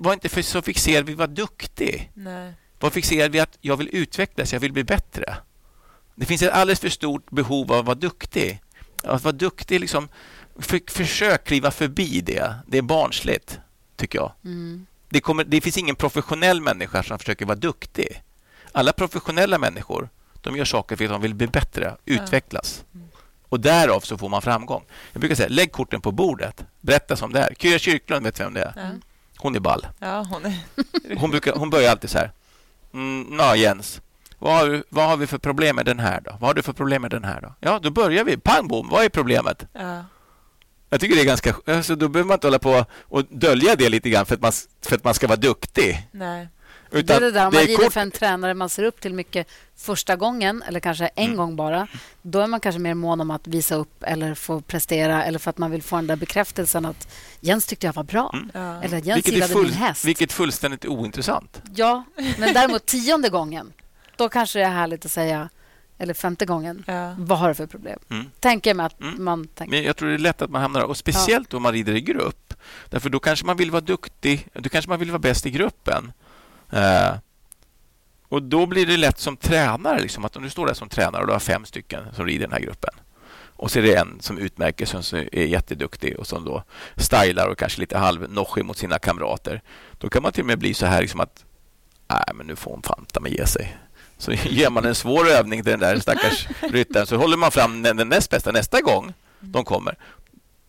[0.00, 2.10] Var inte för så fixerad vid att vara duktig.
[2.14, 2.52] Nej.
[2.80, 5.36] Var fixerad vid att jag vill utvecklas, jag vill bli bättre.
[6.14, 8.60] Det finns ett alldeles för stort behov av att vara duktig.
[9.04, 10.08] Att vara duktig, liksom,
[10.58, 12.54] för, försök kliva förbi det.
[12.66, 13.60] Det är barnsligt,
[13.96, 14.32] tycker jag.
[14.44, 14.86] Mm.
[15.08, 18.22] Det, kommer, det finns ingen professionell människa som försöker vara duktig.
[18.72, 20.08] Alla professionella människor
[20.42, 22.84] de gör saker för att de vill bli bättre, utvecklas.
[23.48, 24.84] Och därav så får man framgång.
[25.12, 26.64] Jag brukar säga, lägg korten på bordet.
[26.80, 27.54] Berätta som det är.
[27.58, 28.72] Kyra Kyrklund, vet vem det är?
[28.76, 28.90] Ja.
[29.36, 29.86] Hon är ball.
[29.98, 30.54] ja, hon är...
[31.18, 32.32] Hon, brukar, hon börjar alltid så här.
[32.94, 34.00] Mm, Nå Jens,
[34.38, 36.30] vad har, vad har vi för problem med den här då?
[36.30, 37.54] Vad har du för problem med den här då?
[37.60, 38.36] Ja, då börjar vi.
[38.36, 39.66] Pang bom, vad är problemet?
[39.72, 40.04] Ja.
[40.90, 41.54] Jag tycker det är ganska...
[41.66, 44.52] Alltså, då behöver man inte hålla på och dölja det lite grann för att man,
[44.82, 46.08] för att man ska vara duktig.
[46.12, 46.48] Nej.
[46.90, 48.82] Det Utan är det där, om det man är kort- för en tränare man ser
[48.82, 51.36] upp till mycket första gången eller kanske en Mm.
[51.36, 51.86] gång bara,
[52.22, 55.50] då är man kanske mer mån om att visa upp eller få prestera eller för
[55.50, 57.08] att man vill få den där bekräftelsen att
[57.40, 58.30] Jens tyckte jag var bra.
[58.34, 58.50] Mm.
[58.54, 58.82] Ja.
[58.82, 60.04] Eller Jens vilket, är gillade full, min häst.
[60.04, 61.62] vilket fullständigt ointressant.
[61.74, 62.04] Ja,
[62.38, 63.72] men däremot tionde gången,
[64.16, 65.48] då kanske det är härligt att säga,
[65.98, 67.14] eller femte gången, Ja.
[67.18, 67.98] vad har du för problem?
[68.10, 68.26] Mm.
[68.40, 69.24] Tänker jag mig att Mm.
[69.24, 69.76] man tänker...
[69.76, 70.86] Men jag tror det är lätt att man hamnar där.
[70.88, 72.54] Och speciellt om man rider i grupp.
[72.90, 74.48] Därför då kanske man vill vara duktig.
[74.54, 76.12] Då kanske man vill vara bäst i gruppen.
[76.70, 77.14] Eh,
[78.28, 80.00] och då blir det lätt som tränare.
[80.00, 82.46] Liksom, att om du står där som tränare och du har fem stycken som rider
[82.46, 82.94] den här gruppen.
[83.58, 86.62] Och så är det en som utmärker sig som är jätteduktig och som då
[86.96, 89.62] stylar och kanske lite halvnoschig mot sina kamrater.
[89.98, 91.44] Då kan man till och med bli så här liksom att
[92.08, 93.78] nej, men nu får hon fanta med ge sig.
[94.18, 97.82] Så ger man en svår övning till den där stackars ryttaren så håller man fram
[97.82, 99.98] den den näst bästa nästa gång de kommer.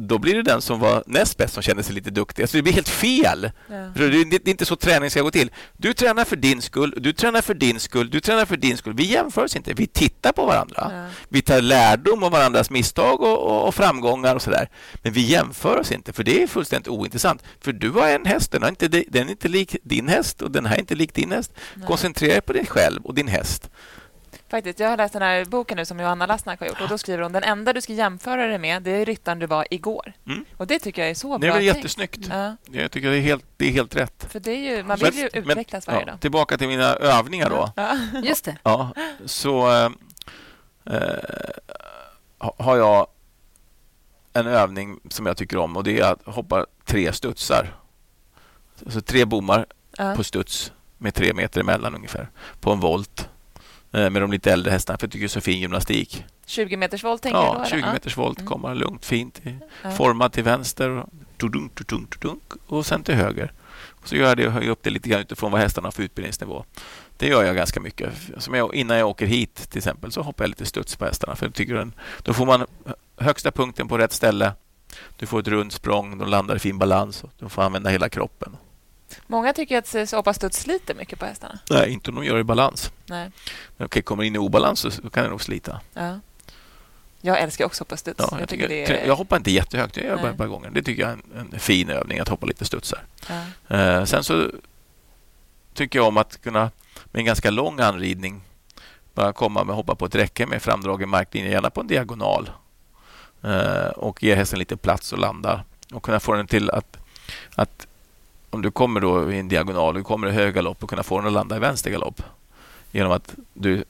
[0.02, 2.44] Då blir det den som var näst bäst som känner sig lite duktig.
[2.44, 3.52] Alltså det blir helt fel.
[3.68, 3.76] Ja.
[3.96, 5.52] Det är inte så träning ska gå till.
[5.78, 8.94] Du tränar för din skull, du tränar för din skull, du tränar för din skull.
[8.94, 9.74] Vi jämför oss inte.
[9.74, 10.92] Vi tittar på varandra.
[10.92, 11.06] Ja.
[11.30, 14.70] Vi tar lärdom av varandras misstag och, och, och framgångar och sådär.
[15.04, 17.44] Men vi jämför oss inte, för det är fullständigt ointressant.
[17.62, 20.52] För du har en häst, den, har inte, den är inte lik din häst och
[20.52, 21.52] den här är inte lik din häst.
[21.88, 23.70] Koncentrera dig på dig själv och din häst.
[24.50, 26.98] Faktiskt, jag har läst den här boken nu som Johanna Lassnack har gjort och då
[26.98, 30.14] skriver hon den enda du ska jämföra dig med det är ryttaren du var igår.
[30.28, 30.46] Mm.
[30.58, 31.76] Och det tycker jag är så Det är bra väl tänkt.
[31.78, 32.28] jättesnyggt.
[32.30, 34.26] Ja, Jag tycker det är helt, det är helt rätt.
[34.30, 36.20] för det är ju, man vill ju Men- utvecklas varje ja, dag.
[36.22, 37.72] Tillbaka till mina övningar då.
[37.76, 37.98] Ja.
[38.24, 38.58] Just det.
[38.64, 38.92] Ja,
[39.26, 39.92] så eh,
[40.86, 41.14] eh,
[42.38, 43.08] ha- har jag
[44.34, 47.76] en övning som jag tycker om och det är att hoppa tre studsar.
[48.86, 49.66] Alltså tre bommar
[49.98, 50.16] Ja.
[50.16, 52.30] på studs med tre meter emellan ungefär
[52.60, 53.30] på en volt
[53.92, 56.26] med de lite äldre hästarna för jag tycker det är så fin gymnastik.
[56.46, 57.52] 20 meters volt tänker du då?
[57.54, 57.66] Ja, eller?
[57.82, 58.48] 20 meters volt, Mm.
[58.48, 59.42] komma lugnt, fint,
[59.84, 59.92] Ja.
[59.92, 63.52] formad till vänster och, tudunk, tudunk, tudunk, och sen till höger.
[64.02, 66.04] Och så gör jag det höjer upp det lite grann utifrån vad hästarna har för
[66.04, 66.66] utbildningsnivå.
[67.18, 68.14] Det gör jag ganska mycket.
[68.38, 71.36] Som jag, innan jag åker hit till exempel så hoppar jag lite studs på hästarna.
[71.36, 72.66] För jag tycker den, då får man
[73.18, 74.52] högsta punkten på rätt ställe.
[75.18, 78.10] Du får ett runt språng, de landar i fin balans och du får använda hela
[78.10, 78.58] kroppen.
[79.28, 81.60] Många tycker att hoppa studs sliter mycket på hästarna.
[81.70, 82.92] Nej, inte om de gör det i balans.
[83.06, 83.32] Nej.
[83.78, 85.80] Men okej, kommer in i obalans så kan det nog slita.
[85.94, 86.20] Ja.
[87.22, 88.26] Jag älskar också hoppa studs.
[88.32, 89.08] Ja, jag, tycker tycker, det är...
[89.08, 90.70] jag hoppar inte jättehögt, jag gör bara ett par gånger.
[90.70, 93.04] Det tycker jag är en, en fin övning, att hoppa lite studsar.
[93.28, 93.78] Ja.
[93.78, 94.52] Eh, sen så
[95.74, 96.72] tycker jag om att kunna
[97.06, 98.42] med en ganska lång anridning
[99.14, 102.50] bara komma med hoppa på ett räcke med framdragen marklinje, gärna på en diagonal.
[103.44, 106.98] Eh, och ge hästen lite plats att landa och kunna få den till att,
[107.56, 107.88] att
[108.50, 111.18] om du kommer då i en diagonal och kommer i hög galopp och kunna få
[111.18, 112.22] den att landa i vänster galopp
[112.92, 113.84] genom att du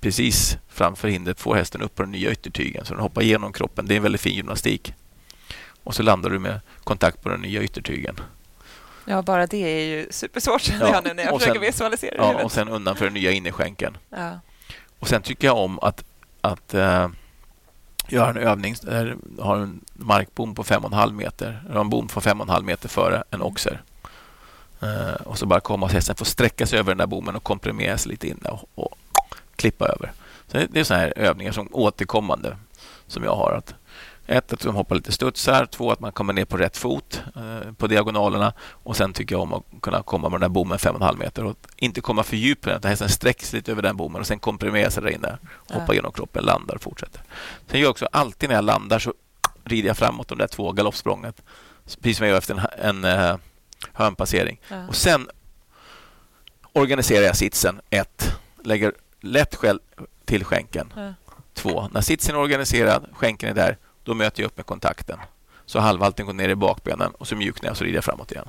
[0.00, 3.86] precis framför hindret får hästen upp på den nya yttertygen så den hoppar genom kroppen.
[3.86, 4.94] Det är en väldigt fin gymnastik.
[5.84, 8.20] Och så landar du med kontakt på den nya yttertygen.
[9.04, 11.66] Ja, bara det är ju supersvårt känner Ja, jag nu när jag och försöker sen-
[11.66, 12.44] visualisera det Ja, huvudet.
[12.44, 13.96] och sen undan för den nya innerskänken.
[14.10, 14.40] Ja.
[14.98, 16.04] Och sen tycker jag om att,
[16.40, 17.08] att eh,
[18.08, 21.62] göra en övning där du har en markbom på 5,5 meter.
[21.66, 23.82] Du har en bom på 5,5 meter före en oxer.
[24.80, 27.42] Eh, och så bara komma och hästen får sträcka sig över den där bommen och
[27.42, 28.94] komprimera sig lite inne och, och
[29.56, 30.12] klippa över.
[30.52, 32.56] Så det är såna här övningar som återkommande
[33.06, 33.52] som jag har.
[33.52, 33.74] Att
[34.26, 35.66] ett, att de hoppar lite studsar.
[35.66, 38.52] Två, att man kommer ner på rätt fot eh, på diagonalerna.
[38.60, 41.56] Och sen tycker jag om att kunna komma med den där bommen 5,5 meter och
[41.76, 42.66] inte komma för djupt.
[42.66, 45.38] Utan hästen sträcks lite över den bommen och sen komprimera sig där inne.
[45.68, 45.94] Hoppa Ja.
[45.94, 47.20] genom kroppen, landar och fortsätter.
[47.70, 49.14] Sen gör jag också alltid när jag landar så
[49.64, 51.42] rider jag framåt de där två galoppsprånget.
[52.00, 53.36] Precis som jag gör efter en, en uh,
[53.92, 54.60] hörnpassering.
[54.68, 54.86] Ja.
[54.88, 55.28] Och sen
[56.72, 57.80] organiserar jag sitsen.
[57.90, 59.80] Ett, lägger lätt skäll
[60.24, 60.92] till skänken.
[60.96, 61.14] Ja.
[61.54, 65.18] Två, när sitsen är organiserad, skänken är där, då möter jag upp med kontakten.
[65.66, 68.48] Så halvhalten går ner i bakbenen och så mjuknar jag så rider jag framåt igen.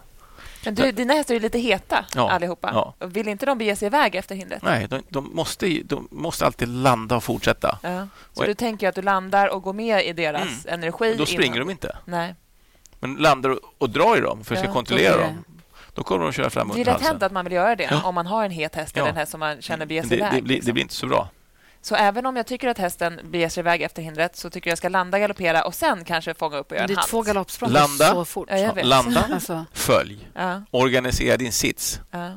[0.65, 2.93] Men du, dina hästar är lite heta Ja, allihopa.
[2.99, 3.07] ja.
[3.07, 4.61] Vill inte de bege sig iväg efter hindret?
[4.63, 7.79] Nej, de, de, måste, de måste alltid landa och fortsätta.
[7.83, 8.07] Ja.
[8.33, 10.73] Så Och- du tänker att du landar och går med i deras Mm.
[10.83, 11.15] energi?
[11.17, 11.67] Då springer innan.
[11.67, 11.97] de inte.
[12.05, 12.35] Nej.
[12.99, 15.43] Men landar och, och drar i dem för att Ja, kontrollera blir det- dem.
[15.93, 17.25] Då kommer de att köra fram Det är under lätt hänt halsen.
[17.25, 18.03] att man vill göra det Ja.
[18.03, 19.01] om man har en het häst Ja.
[19.01, 20.31] eller en häst som man känner beger sig det, iväg.
[20.33, 20.65] det, blir, liksom.
[20.69, 21.29] det blir inte så bra.
[21.81, 24.71] Så även om jag tycker att hästen beger sig iväg efter hindret så tycker jag
[24.71, 27.09] jag ska landa, galoppera och sen kanske fånga upp och göra Det en är halt.
[27.09, 28.11] två galoppsprång Landa.
[28.13, 28.47] så fort.
[28.51, 28.73] Ja.
[28.83, 32.01] Landa, Alltså, följ, Ja, organisera din sits.
[32.11, 32.31] ja.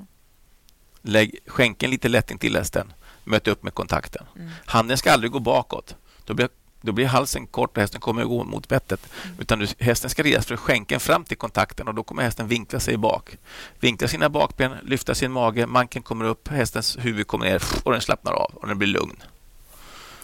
[1.03, 2.93] Lägg skänken lite lätt intill hästen.
[3.25, 4.27] Möt upp med kontakten.
[4.37, 4.51] Mm.
[4.67, 5.97] Handen ska aldrig gå bakåt.
[6.25, 6.49] Då blir,
[6.81, 9.13] då blir halsen kort och hästen kommer att gå mot bettet.
[9.39, 12.81] Utan du, hästen ska ridas för skänken fram till kontakten och då kommer hästen vinkla
[12.81, 13.37] sig bak.
[13.81, 18.01] Vinkla sina bakben, lyfta sin mage, manken kommer upp, hästens huvud kommer ner och den
[18.01, 19.23] slappnar av och den blir lugn.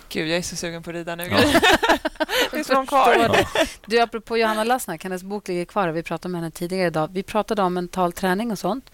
[0.09, 1.25] Gud, jag är så sugen på att rida nu.
[1.27, 1.39] Ja.
[2.51, 3.05] Finns de kvar?
[3.15, 3.47] förstår det.
[3.87, 5.89] Du, apropå Johanna Lassnack, hennes bok ligger kvar.
[5.89, 7.11] Vi pratade med henne tidigare idag.
[7.13, 8.91] Vi pratade om mental träning och sånt.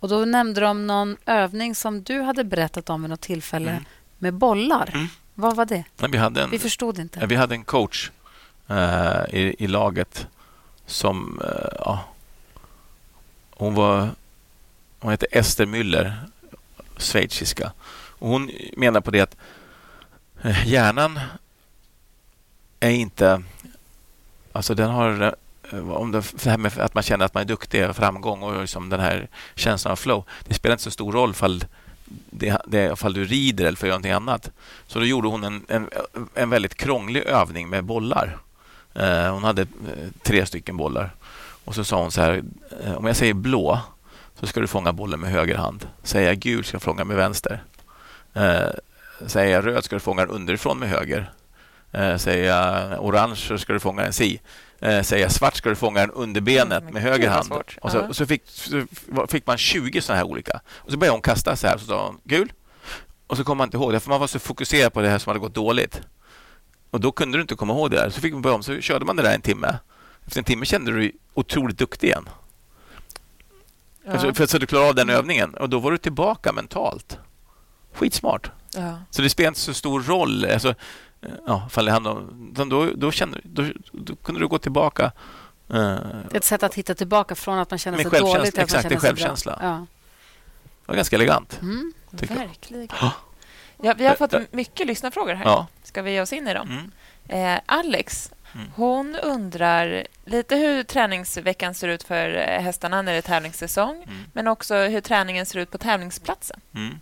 [0.00, 3.84] Och Då nämnde de någon övning som du hade berättat om vid något tillfälle Mm.
[4.18, 4.90] med bollar.
[4.94, 5.06] Mm.
[5.38, 5.84] Vad var det?
[5.96, 7.26] Men vi, hade en, Vi förstod inte.
[7.26, 8.10] vi hade en coach
[8.68, 10.26] eh, i, i laget
[10.86, 11.40] som...
[11.44, 12.04] eh, ja,
[13.50, 14.08] hon var...
[15.00, 16.12] Hon hette Ester Müller,
[16.96, 17.72] schweiziska.
[18.18, 19.36] Och hon menar på det att
[20.42, 21.20] eh, hjärnan
[22.80, 23.42] är inte...
[24.52, 25.34] Alltså den har...
[25.72, 28.42] eh, Om det, det här med att man känner att man är duktig och framgång
[28.42, 30.24] och liksom den här känslan av flow.
[30.44, 31.64] Det spelar inte så stor roll fall,
[32.30, 34.50] det, det, ifall du rider eller för att göra någonting annat.
[34.86, 35.88] Så då gjorde hon en, en,
[36.34, 38.38] en väldigt krånglig övning med bollar.
[38.94, 41.10] Eh, hon hade eh, tre stycken bollar.
[41.64, 42.42] Och så sa hon så här,
[42.84, 43.80] eh, om jag säger blå
[44.40, 45.86] så ska du fånga bollen med höger hand.
[46.02, 47.62] Säger jag gul ska du fånga med vänster.
[48.34, 48.68] Eh,
[49.26, 51.30] säger jag röd ska du fånga den underifrån med höger.
[51.92, 54.40] Eh, säger jag orange så ska du fånga den si.
[54.80, 57.52] Eh, säger jag svart ska du fånga den under benet Mm, med höger hand.
[57.80, 58.86] Och så, och så, fick, så
[59.28, 60.60] fick man 20 såna här olika.
[60.74, 61.78] Och så började hon kasta så här.
[61.78, 62.52] Så sa hon gul.
[63.26, 65.18] Och så kom man inte ihåg det, för man var så fokuserad på det här
[65.18, 66.00] som hade gått dåligt.
[66.90, 68.10] Och då kunde du inte komma ihåg det där.
[68.10, 69.78] Så fick man börja om, så körde man det där en timme.
[70.26, 72.28] Efter en timme kände du dig otroligt duktig igen.
[74.08, 74.34] Alltså, Ja.
[74.34, 75.54] för så du klarade av den övningen.
[75.54, 77.18] Och då var du tillbaka mentalt.
[77.94, 78.50] Skitsmart.
[78.74, 78.98] Ja.
[79.10, 80.44] Så det spelar inte så stor roll.
[80.44, 80.74] Alltså,
[81.46, 85.12] ja, fall det handlar om, utan då, då, kände, då, då kunde du gå tillbaka.
[85.74, 85.96] eh,
[86.34, 88.70] ett sätt att hitta tillbaka från att man känner sig dåligt till att man exakt,
[88.70, 89.00] det är känner sig bra.
[89.08, 89.58] självkänsla.
[89.62, 89.86] Ja.
[90.86, 91.58] det var ganska elegant.
[91.62, 91.92] Mm.
[92.10, 92.28] jag.
[92.28, 92.88] Verkligen.
[93.80, 93.94] Ja.
[93.96, 95.44] Vi har fått mycket lyssnarfrågor här.
[95.44, 95.66] Ja.
[95.82, 96.68] Ska vi ge oss in i dem?
[97.28, 97.54] Mm.
[97.56, 98.68] Eh, Alex, Mm.
[98.76, 104.16] hon undrar lite hur träningsveckan ser ut för eh, hästarna när det är tävlingssäsong, Mm.
[104.32, 106.60] men också hur träningen ser ut på tävlingsplatsen.
[106.74, 106.94] Mm.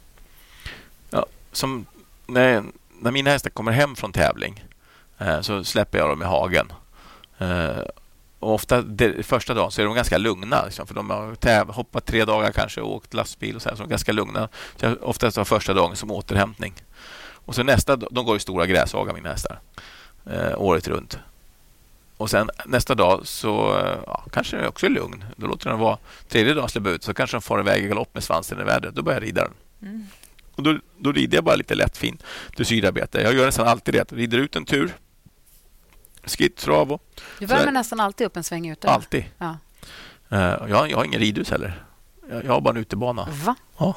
[1.11, 1.87] Ja, som
[2.27, 2.63] när,
[3.05, 4.65] när mina hästar kommer hem från tävling
[5.19, 6.73] eh, så släpper jag dem i hagen.
[7.39, 7.79] Eh,
[8.39, 10.65] och ofta det, första dagen så är de ganska lugna.
[10.65, 13.77] Liksom, för De har täv, hoppat tre dagar kanske och åkt lastbil och så, här,
[13.77, 14.49] så de är ganska lugna.
[14.77, 16.75] Så jag oftast har första dagen som återhämtning.
[17.45, 19.61] Och så nästa de går i stora gräshagar mina hästar.
[20.31, 21.19] Eh, året runt.
[22.17, 25.25] Och sen nästa dag så eh, ja, kanske den också är lugn.
[25.37, 25.99] Då låter den vara.
[26.29, 28.65] Tredje dagen släpper jag ut så kanske den far iväg i galopp med svansen i
[28.65, 28.95] vädret.
[28.95, 29.53] Då börjar jag rida den.
[29.83, 30.07] Mm.
[30.55, 32.19] Och då, då rider jag bara lite lätt fin
[32.57, 33.21] dressyrarbete.
[33.23, 34.13] Jag gör nästan alltid det.
[34.13, 34.95] Rider ut en tur.
[36.25, 37.03] Skritt, trav och
[37.39, 38.89] Du värmer nästan alltid upp en sväng ute.
[38.91, 39.25] alltid.
[39.39, 39.57] Ja.
[40.31, 41.85] Eh, jag, har- jag har ingen ridhus heller.
[42.31, 43.29] Jag, jag har bara en utebana.
[43.45, 43.57] Va?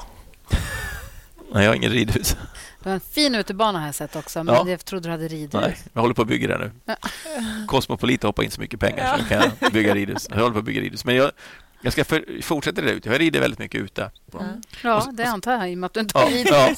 [1.52, 2.36] Nej, jag har ingen ridhus.
[2.82, 4.68] Du har en fin utebana har jag sett också, men Ja.
[4.68, 5.60] jag trodde du hade ridhus.
[5.60, 6.70] Nej, jag håller på att bygga det nu.
[6.84, 6.96] Ja.
[7.66, 10.26] Cosmopolit hoppar in så mycket pengar så jag kan bygga ridhus.
[10.30, 11.04] Jag håller på att bygga ridhus.
[11.04, 11.30] Men jag,
[11.80, 13.08] Jag ska för, fortsätta det ute.
[13.08, 14.10] Jag rider väldigt mycket ute.
[14.32, 14.40] Ja.
[14.82, 16.48] Ja, det antar jag i och med att du inte Ja, ridit.
[16.50, 16.74] ja.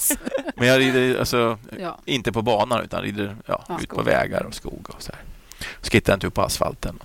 [0.57, 1.99] Men jag rider alltså, Ja.
[2.05, 4.87] inte på banan utan rider ja, Ja, ut på vägar och skog.
[4.97, 5.21] och så här.
[5.83, 6.99] Skittar inte upp på asfalten.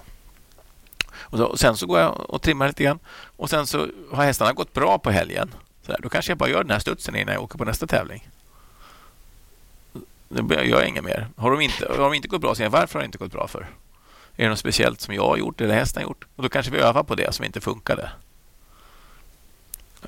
[1.13, 2.99] Och, så, och Sen så går jag och trimmar lite grann.
[3.37, 5.53] Och sen så har hästarna gått bra på helgen.
[5.85, 7.87] Så här, då kanske jag bara gör den här studsen innan jag åker på nästa
[7.87, 8.27] tävling.
[10.29, 11.27] Då gör jag inget mer.
[11.37, 13.31] Har de inte, har de inte gått bra, så jag varför har det inte gått
[13.31, 13.67] bra för?
[14.37, 16.25] Är det något speciellt som jag har gjort eller hästen har gjort?
[16.35, 18.09] Och Då kanske vi övar på det som inte funkade.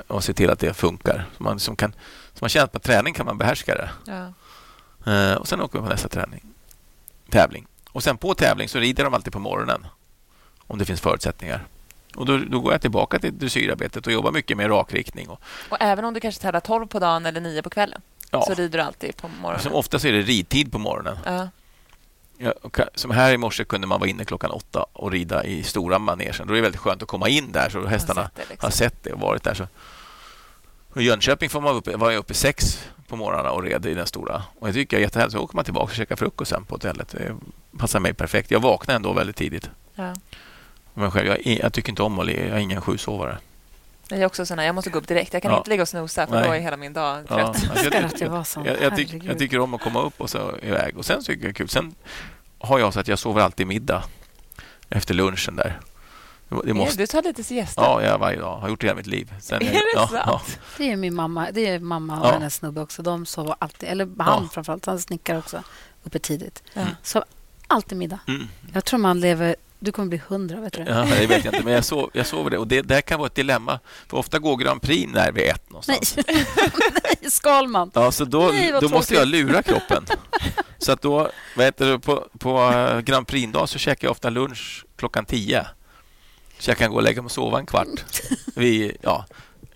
[0.07, 1.25] Och se till att det funkar.
[1.37, 1.91] Så man, som kan,
[2.33, 3.89] så man känner att på träning kan man behärska det.
[4.05, 4.33] Ja.
[5.13, 6.41] Eh, och Sen åker vi på nästa träning.
[7.29, 7.67] tävling.
[7.91, 9.87] Och Sen på tävling så rider de alltid på morgonen
[10.67, 11.65] om det finns förutsättningar.
[12.15, 15.29] Och Då, då går jag tillbaka till dressyrarbetet och jobbar mycket med rakriktning.
[15.29, 18.01] Och, Och även om du kanske tävlar 12 på dagen eller 9 på kvällen
[18.31, 19.59] ja, så rider du alltid på morgonen.
[19.61, 21.17] som är det ridtid på morgonen.
[21.25, 21.49] Ja.
[22.37, 22.53] Ja,
[22.95, 26.47] som här i morse kunde man vara inne klockan åtta och rida i stora manegen.
[26.47, 28.67] Då är det väldigt skönt att komma in där så hästarna sett det, liksom.
[28.67, 29.53] har sett det och varit där.
[29.53, 29.67] Så.
[30.99, 34.07] I Jönköping får man uppe, var jag uppe sex på morgnarna och red i den
[34.07, 34.43] stora.
[34.59, 35.33] Och jag tycker jag är jättehärligt.
[35.33, 37.09] Så åker man tillbaka och käkar frukost sen på hotellet.
[37.09, 37.35] Det
[37.77, 38.51] passar mig perfekt.
[38.51, 39.69] Jag vaknar ändå väldigt tidigt.
[39.95, 40.13] Ja.
[40.93, 42.47] Men själv, jag, jag tycker inte om att le.
[42.47, 43.37] Jag är ingen sjusovare.
[44.09, 45.33] Jag är också sån här, jag måste gå upp direkt.
[45.33, 45.57] Jag kan Ja.
[45.57, 46.47] inte ligga och snosa för Nej.
[46.47, 47.47] då är hela min dag Ja, trött.
[47.47, 48.05] alltså, Önskar jag,
[48.35, 50.97] att jag jag, jag, tyck, jag tycker om att komma upp och så iväg.
[50.97, 51.69] Och sen tycker jag det är kul.
[51.69, 51.95] Sen
[52.59, 54.03] har jag så att jag sover alltid middag
[54.89, 55.79] efter lunchen där.
[56.63, 57.81] Det måste, Du tar lite siesta.
[57.81, 58.57] Ja, jag varje dag.
[58.57, 59.33] Har gjort det hela mitt liv.
[59.41, 60.23] Sen Är jag, det ja, sant?
[60.25, 60.41] Ja.
[60.77, 62.31] Det är min mamma, det är mamma och Ja.
[62.31, 63.01] hennes snubbe också.
[63.01, 64.49] De sover alltid, eller han Ja.
[64.53, 65.63] framförallt, han snickar också
[66.03, 66.63] uppe tidigt.
[66.73, 66.81] Ja.
[67.03, 67.23] Så
[67.67, 68.19] alltid middag.
[68.27, 68.47] Mm.
[68.73, 69.55] Jag tror man lever...
[69.79, 70.91] Du kommer bli hundra, vet du det?
[70.91, 72.57] Ja, det vet jag inte, men jag, sov, jag sover det.
[72.57, 73.79] Och det där kan vara ett dilemma.
[74.07, 75.67] För ofta går Grand Prix när vid ett Nej.
[75.69, 76.17] någonstans.
[76.27, 77.91] Nej, Skalman.
[77.93, 80.05] Ja, så då, Nej, då måste jag lura kroppen.
[80.79, 84.29] Så att då, vad heter det, på, på eh, Grand Prix-dag så käkar jag ofta
[84.29, 85.67] lunch klockan tio.
[86.59, 88.03] Så jag kan gå och lägga mig och sova en kvart.
[88.55, 89.25] Vid, ja,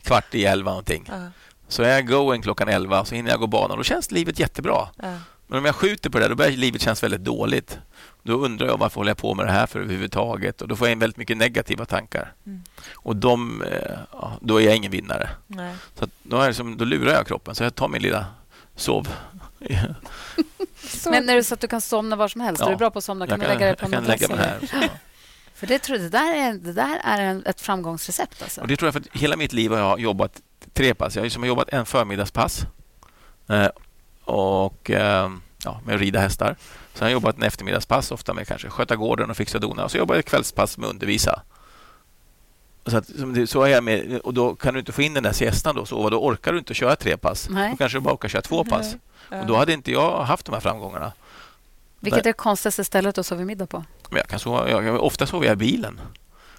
[0.03, 1.05] kvart i elva någonting.
[1.07, 1.31] Ja.
[1.67, 3.77] Så är jag going klockan elva så hinner jag gå banan.
[3.77, 4.87] Då känns livet jättebra.
[4.97, 5.17] Ja.
[5.47, 7.79] Men om jag skjuter på det, då börjar livet kännas väldigt dåligt.
[8.23, 10.61] Då undrar jag varför håller jag på med det här för överhuvudtaget?
[10.61, 12.33] Och då får jag in väldigt mycket negativa tankar.
[12.45, 12.61] Mm.
[12.93, 15.29] Och de, eh, ja, då är jag ingen vinnare.
[15.47, 15.75] Nej.
[15.95, 17.55] Så att då, är det som, då lurar jag kroppen.
[17.55, 18.25] Så jag tar min lilla
[18.75, 19.07] sov.
[21.05, 22.61] Men är det så att du kan somna var som helst?
[22.61, 22.67] Ja.
[22.67, 23.27] Är du bra på att somna?
[23.27, 24.59] Kan jag du lägga dig på kan en lägga här.
[25.53, 28.41] För det, tror jag, det där är, det där är en, ett framgångsrecept.
[28.41, 28.61] Alltså.
[28.61, 30.41] Och det tror jag för att hela mitt liv har jag jobbat
[30.73, 31.15] tre pass.
[31.15, 32.65] Jag har jobbat en förmiddagspass
[33.49, 33.67] eh,
[34.23, 35.29] och eh,
[35.63, 36.55] ja, med att rida hästar.
[36.99, 39.83] Har jag jobbat en eftermiddagspass, ofta med kanske sköta gården och fixa dona.
[39.83, 41.41] Och så jobbar jag kvällspass med undervisa.
[42.85, 43.09] Så, att,
[43.45, 45.85] så är jag med, och då kan du inte få in den där siestan då,
[45.85, 47.49] så då orkar du inte köra tre pass.
[47.49, 47.71] Nej.
[47.71, 48.95] Då kanske du bara orkar köra två pass.
[49.29, 51.11] Och då hade inte jag haft de här framgångarna.
[51.99, 53.83] Vilket är det konstigaste stället att sova middag på?
[54.09, 56.01] Men jag kan sova, jag, ofta sover jag i bilen.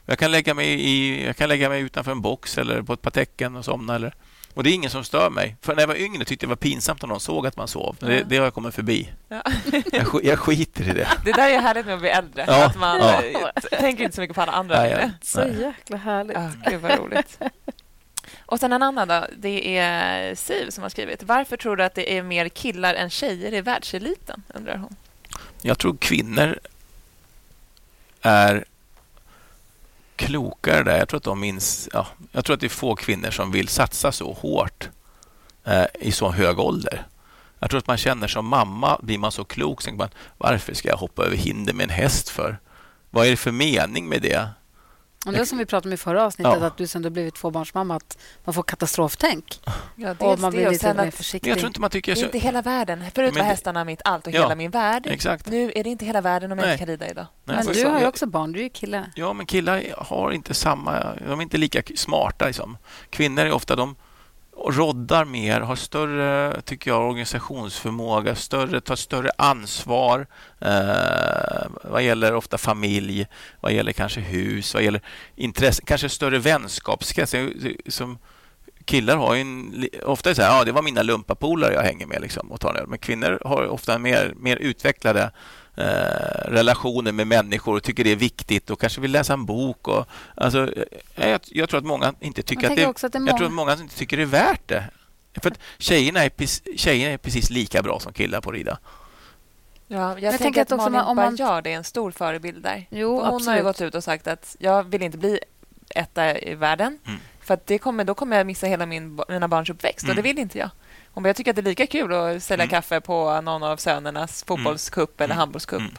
[0.07, 3.03] Jag kan, lägga mig i, jag kan lägga mig utanför en box eller på ett
[3.03, 3.95] par täcken och somna.
[3.95, 4.15] Eller,
[4.55, 5.57] och det är ingen som stör mig.
[5.61, 7.69] För när jag var yngre tyckte jag det var pinsamt om någon såg att man
[7.69, 7.97] sov.
[8.01, 8.25] Det, Ja.
[8.27, 9.13] det har jag kommit förbi.
[9.29, 9.43] Ja.
[9.93, 11.09] Jag, sk- jag skiter i det.
[11.25, 12.45] Det där är härligt med att bli äldre.
[12.49, 12.65] Ja.
[12.67, 13.23] Att man Ja.
[13.23, 15.11] eh, tänker inte så mycket på alla andra ja.
[15.23, 15.61] Så Nej.
[15.61, 16.37] jäkla härligt.
[16.37, 17.39] Ja, gud vad roligt.
[18.47, 19.27] Och sen en annan då.
[19.37, 21.23] Det är Siv som har skrivit.
[21.23, 24.43] Varför tror du att det är mer killar än tjejer i världseliten?
[24.55, 24.97] Undrar hon.
[25.63, 26.59] Jag tror kvinnor
[28.23, 28.65] är
[30.27, 30.99] klokare där.
[30.99, 31.89] Jag tror att de minns...
[31.93, 34.89] Ja, jag tror att det är få kvinnor som vill satsa så hårt
[35.65, 37.07] eh, i så hög ålder.
[37.59, 40.75] Jag tror att man känner som mamma, blir man så klok, så tänker man varför
[40.75, 42.59] ska jag hoppa över hinder med en häst för?
[43.11, 44.49] Vad är det för mening med det?
[45.27, 46.67] Och det är som vi pratade om i förra avsnittet, Ja.
[46.67, 49.61] att du sen du blivit tvåbarnsmamma, att man får katastroftänk.
[49.97, 51.51] Ja, Och man blir och lite mer försiktig.
[51.51, 52.15] jag tror inte man tycker...
[52.15, 53.05] det är inte hela världen.
[53.15, 54.43] Förut var hästarna mitt allt och Ja.
[54.43, 55.07] hela min värld.
[55.07, 55.47] exakt.
[55.47, 56.73] Nu är det inte hela världen om jag Nej.
[56.73, 57.27] inte kan rida idag.
[57.45, 59.11] Nej, Men du har ju också barn, du är ju kille.
[59.15, 61.15] Ja, men killar har inte samma...
[61.29, 62.47] De är inte lika smarta.
[62.47, 62.77] Liksom.
[63.11, 63.77] Kvinnor är ofta...
[63.77, 63.97] de
[64.71, 70.27] roddar mer, har större tycker jag, organisationsförmåga, större, tar större ansvar
[70.61, 73.27] eh, vad gäller ofta familj,
[73.61, 75.01] vad gäller kanske hus, vad gäller
[75.37, 77.35] intresse, kanske större vänskapskrets.
[77.89, 78.19] Som
[78.85, 81.83] killar har ju en, ofta är det så här, ja, det var mina lumpapolare jag
[81.83, 82.87] hänger med liksom, och tar en öl.
[82.89, 85.31] Men kvinnor har ofta mer, mer utvecklade
[85.77, 85.85] eh,
[86.51, 89.89] relationer med människor och tycker det är viktigt och kanske vill läsa en bok.
[89.89, 90.73] Och, alltså,
[91.17, 93.37] eh, jag, jag tror att många inte tycker Jag att det, att det är jag
[93.37, 94.85] tror att många inte tycker det är värt det.
[95.43, 98.79] För att tjejerna är, tjejerna är precis lika bra som killar på att rida.
[99.89, 102.63] Ja, jag, tänker tänker att att också Malin om man- Baryard är en stor förebild
[102.63, 102.87] där.
[102.91, 103.63] Jo, hon har ju absolut.
[103.63, 105.41] gått ut och sagt att jag vill inte bli
[105.95, 106.99] etta i världen.
[107.07, 107.21] Mm.
[107.41, 110.17] För att det kommer, då kommer jag missa hela min, mina barns uppväxt och Mm.
[110.17, 110.71] det vill inte jag.
[111.15, 112.71] Hon bara, jag tycker att det är lika kul att sälja Mm.
[112.71, 115.39] kaffe på någon av sönernas fotbollscup eller Mm.
[115.39, 115.95] handbollscup Mm.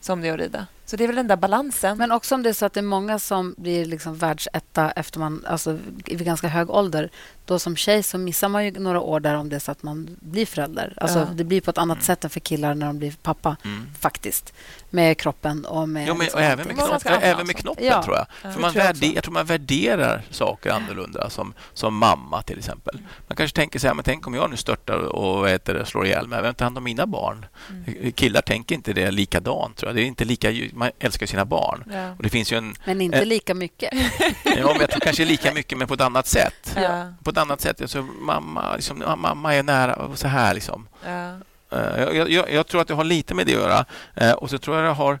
[0.00, 0.66] som det är att rida.
[0.86, 1.98] Så det är väl den där balansen.
[1.98, 5.18] Men också om det är så att det är många som blir liksom världsetta efter
[5.18, 7.10] man, alltså vid ganska hög ålder.
[7.44, 9.82] Då som tjej så missar man ju några år där om det är så att
[9.82, 10.92] man blir förälder.
[10.96, 11.24] Alltså Ja.
[11.34, 12.04] Det blir på ett annat Mm.
[12.04, 13.86] sätt än för killar när de blir pappa, Mm.
[14.00, 14.52] faktiskt.
[14.90, 16.08] Med kroppen och med...
[16.08, 18.02] Jo, men, liksom och även med, knopp, även med knoppen, Ja.
[18.02, 18.26] tror jag.
[18.26, 19.14] Ja, För det man tror jag värde, också.
[19.14, 22.98] jag tror man värderar saker annorlunda som, som mamma, till exempel.
[23.28, 26.26] Man kanske tänker så här, men tänk om jag nu störtar och det, slår ihjäl
[26.26, 26.42] mig.
[26.42, 27.46] Vem tar hand om mina barn?
[27.86, 28.12] Mm.
[28.12, 29.96] Killar tänker inte det likadant, tror jag.
[29.96, 31.84] Det är inte lika, man älskar sina barn.
[31.92, 32.10] Ja.
[32.10, 32.74] Och det finns ju en...
[32.84, 33.26] Men inte Eh.
[33.26, 33.90] lika mycket.
[34.44, 36.72] Ja, men jag tror kanske lika mycket, men på ett annat sätt.
[36.76, 37.12] Ja.
[37.24, 37.80] På ett annat sätt.
[37.80, 40.54] Alltså, mamma, liksom, mamma är nära och så här.
[40.54, 40.88] Liksom.
[41.04, 41.34] Ja.
[41.70, 43.84] Eh, Jag, jag, jag tror att det har lite med det att göra.
[44.14, 45.18] Eh, Och så tror jag det har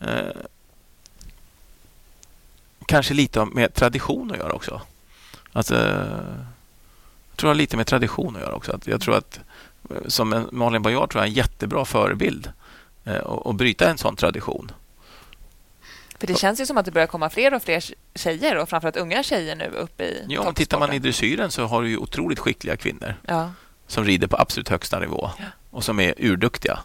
[0.00, 0.32] eh,
[2.86, 4.80] kanske lite med tradition att göra också.
[5.52, 8.72] Alltså, jag tror det har lite med tradition att göra också.
[8.72, 9.40] Att jag tror att
[10.06, 12.52] som en, Malin Baryard tror jag är en jättebra förebild
[13.04, 14.72] eh, och, och bryta en sån tradition.
[16.20, 18.96] För det känns ju som att det börjar komma fler och fler tjejer och framförallt
[18.96, 21.96] unga tjejer nu upp i Ja, om tittar man i dressyren så har du ju
[21.96, 23.50] otroligt skickliga kvinnor Ja.
[23.86, 25.44] som rider på absolut högsta nivå Ja.
[25.70, 26.78] och som är urduktiga.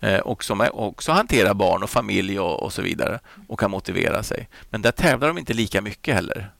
[0.00, 4.22] Eh, och som också hanterar barn och familj och, och så vidare och kan motivera
[4.22, 4.48] sig.
[4.70, 6.50] Men där tävlar de inte lika mycket heller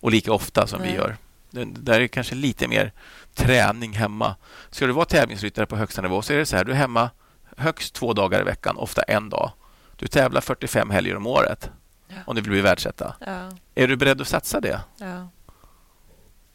[0.00, 0.90] och lika ofta som Nej.
[0.90, 1.16] vi gör.
[1.50, 2.92] Det, där är kanske lite mer
[3.34, 4.36] träning hemma.
[4.70, 7.10] Ska du vara tävlingsryttare på högsta nivå så är det så här, du är hemma
[7.56, 9.50] högst två dagar i veckan, ofta en dag.
[10.00, 11.70] Du tävlar 45 helger om året
[12.08, 12.14] Ja.
[12.26, 13.14] om du vill bli världsetta.
[13.26, 13.50] Ja.
[13.74, 14.80] Är du beredd att satsa det?
[14.98, 15.28] ja,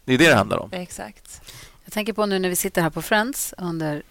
[0.06, 0.70] Det är det det handlar om.
[0.74, 1.42] exakt.
[1.84, 4.04] Jag tänker på nu när vi sitter här på Friends under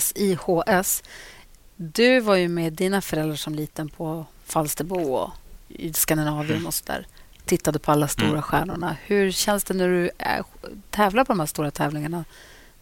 [0.00, 1.02] SIHS.
[1.76, 5.30] Du var ju med dina föräldrar som liten på Falsterbo och
[5.68, 7.06] i Skandinavien och så där.
[7.44, 8.42] Tittade på alla stora Mm.
[8.42, 8.96] stjärnorna.
[9.04, 10.10] Hur känns det när du
[10.90, 12.24] tävlar på de här stora tävlingarna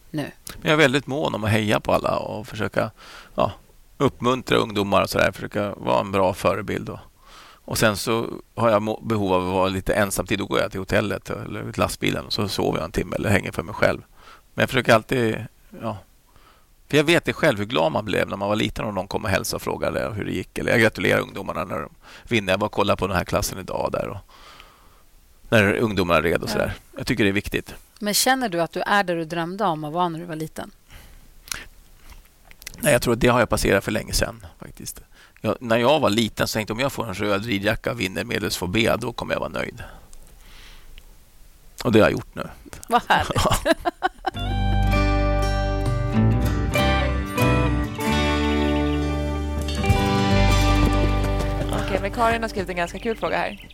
[0.09, 0.31] nu?
[0.61, 2.91] Jag är väldigt mån om att heja på alla och försöka
[3.35, 3.51] ja,
[3.97, 5.31] uppmuntra ungdomar och så där.
[5.31, 6.89] Försöka vara en bra förebild.
[6.89, 6.99] Och,
[7.65, 10.39] och sen så har jag behov av att vara lite ensamtid.
[10.39, 13.29] Då går jag till hotellet eller till lastbilen och så sover jag en timme eller
[13.29, 14.01] hänger för mig själv.
[14.53, 15.45] Men jag försöker alltid...
[15.81, 15.97] Ja,
[16.93, 19.07] för jag vet det själv hur glad man blev när man var liten och någon
[19.07, 20.57] kom och hälsade och frågade hur det gick.
[20.57, 21.89] Eller jag gratulerar ungdomarna när de
[22.27, 22.53] vinner.
[22.53, 24.07] Jag var och kollade på den här klassen idag där.
[24.07, 24.17] Och,
[25.49, 26.73] när ungdomarna red och så där.
[26.97, 27.75] Jag tycker det är viktigt.
[27.99, 30.35] Men känner du att du är där du drömde om att vara när du var
[30.35, 30.71] liten?
[32.79, 34.45] Nej, jag tror att det har jag passerat för länge sedan.
[34.59, 35.01] faktiskt.
[35.41, 37.99] Jag, när jag var liten så tänkte jag om jag får en röd ridjacka och
[37.99, 39.83] vinner medelsfor B, då kommer jag vara nöjd.
[41.83, 42.49] Och det har jag gjort nu.
[42.87, 43.41] Vad härligt.
[51.85, 53.72] Okej, men Karin har skrivit en ganska kul fråga här.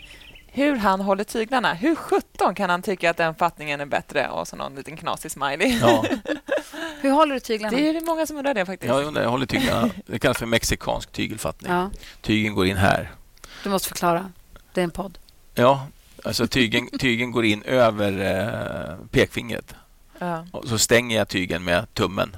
[0.60, 1.74] Hur han håller tyglarna.
[1.74, 4.30] Hur sjutton kan han tycka att den fattningen är bättre?
[4.30, 5.78] Och så någon liten knasig smiley.
[5.82, 6.06] Ja,
[7.02, 7.78] Hur håller du tyglarna?
[7.78, 8.88] Det är ju många som undrar det faktiskt.
[8.90, 9.90] jag, undrar, jag håller tyglarna.
[10.06, 11.72] Det kallas för mexikansk tygelfattning.
[11.72, 11.92] Ja,
[12.22, 13.12] Tygen går in här.
[13.64, 14.32] du måste förklara.
[14.74, 15.18] Det är en podd.
[15.56, 15.88] Ja,
[16.24, 18.12] alltså tygen, tygen går in över
[18.92, 19.76] eh, pekfingret.
[20.20, 20.46] Ja.
[20.52, 22.36] Och så stänger jag tygen med tummen.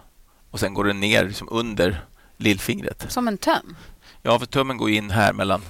[0.52, 2.06] Och sen går den ner liksom under
[2.38, 3.06] lillfingret.
[3.12, 3.76] Som en töm.
[4.22, 5.62] Ja, för tummen går in här mellan,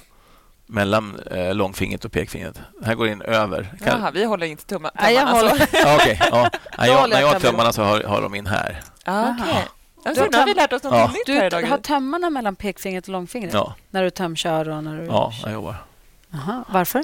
[0.71, 2.59] mellan eh, långfingret och pekfingret.
[2.85, 3.63] Här går in över.
[3.83, 5.49] Kan, Jaha, vi håller inte tumma, Nej, jag tummarna.
[5.49, 6.19] håller- ja, okej.
[6.31, 6.49] ja.
[6.77, 8.81] Nej, jag, håller när jag har tummarna så har, har de in här.
[9.05, 9.65] Ja, okej.
[10.05, 11.07] Alltså, Du nu har vi lärt oss något Ja.
[11.07, 11.61] nytt Du här idag.
[11.63, 15.05] har tömmarna mellan pekfingret och långfingret Ja, när du tömkör och när du...
[15.05, 15.75] ja jag jobbar.
[16.33, 17.03] Aha, varför?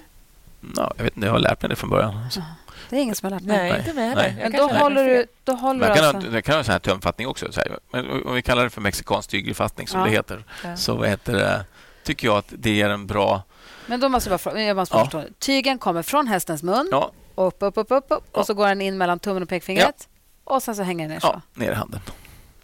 [0.76, 2.28] Ja, jag vet inte, jag har lärt mig det från början.
[2.32, 2.42] Så.
[2.90, 3.58] Det är ingen som har lärt mig.
[3.58, 3.80] Nej, Nej.
[3.80, 4.10] inte Nej.
[4.10, 4.36] heller.
[4.44, 6.28] Men då håller du, då håller du kan, alltså...
[6.28, 7.52] ha, det kan ha en sån här tömfattning också.
[7.52, 7.78] Så här.
[7.92, 10.06] Men om vi kallar det för mexikansk tygelfattning som Ja.
[10.06, 10.44] det heter,
[10.76, 11.66] så vad heter det,
[12.08, 13.42] tycker jag att det är en bra...
[13.86, 15.06] Men då måste jag bara jag måste bara Ja.
[15.06, 15.34] förstå.
[15.40, 18.40] Tygen kommer från hästens mun, Ja, upp, upp, upp, upp, upp Ja.
[18.40, 20.08] och så går den in mellan tummen och pekfingret.
[20.44, 21.28] Och sen så hänger den ner så.
[21.28, 22.02] ja, ner i handen.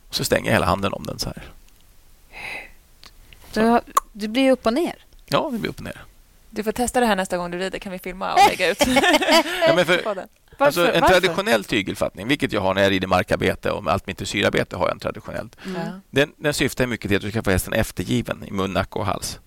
[0.09, 1.43] Så stänger jag hela handen om den så här.
[3.53, 3.81] Du, har-
[4.11, 4.95] du blir upp och ner.
[5.25, 6.01] Ja, det blir upp och ner.
[6.49, 7.79] Du får testa det här nästa gång du rider.
[7.79, 8.79] Kan vi filma och lägga ut
[9.67, 10.27] Ja, men för, på den?
[10.57, 10.65] Varför?
[10.65, 11.19] alltså, en Varför?
[11.19, 14.85] traditionell tygelfattning, vilket jag har när jag rider markarbete och med allt mitt syrarbete har
[14.85, 15.57] jag en traditionellt.
[15.65, 15.87] Mm.
[16.09, 19.05] Den, den syftar mycket till att du ska få hästen eftergiven i mun, nacke och
[19.05, 19.39] hals.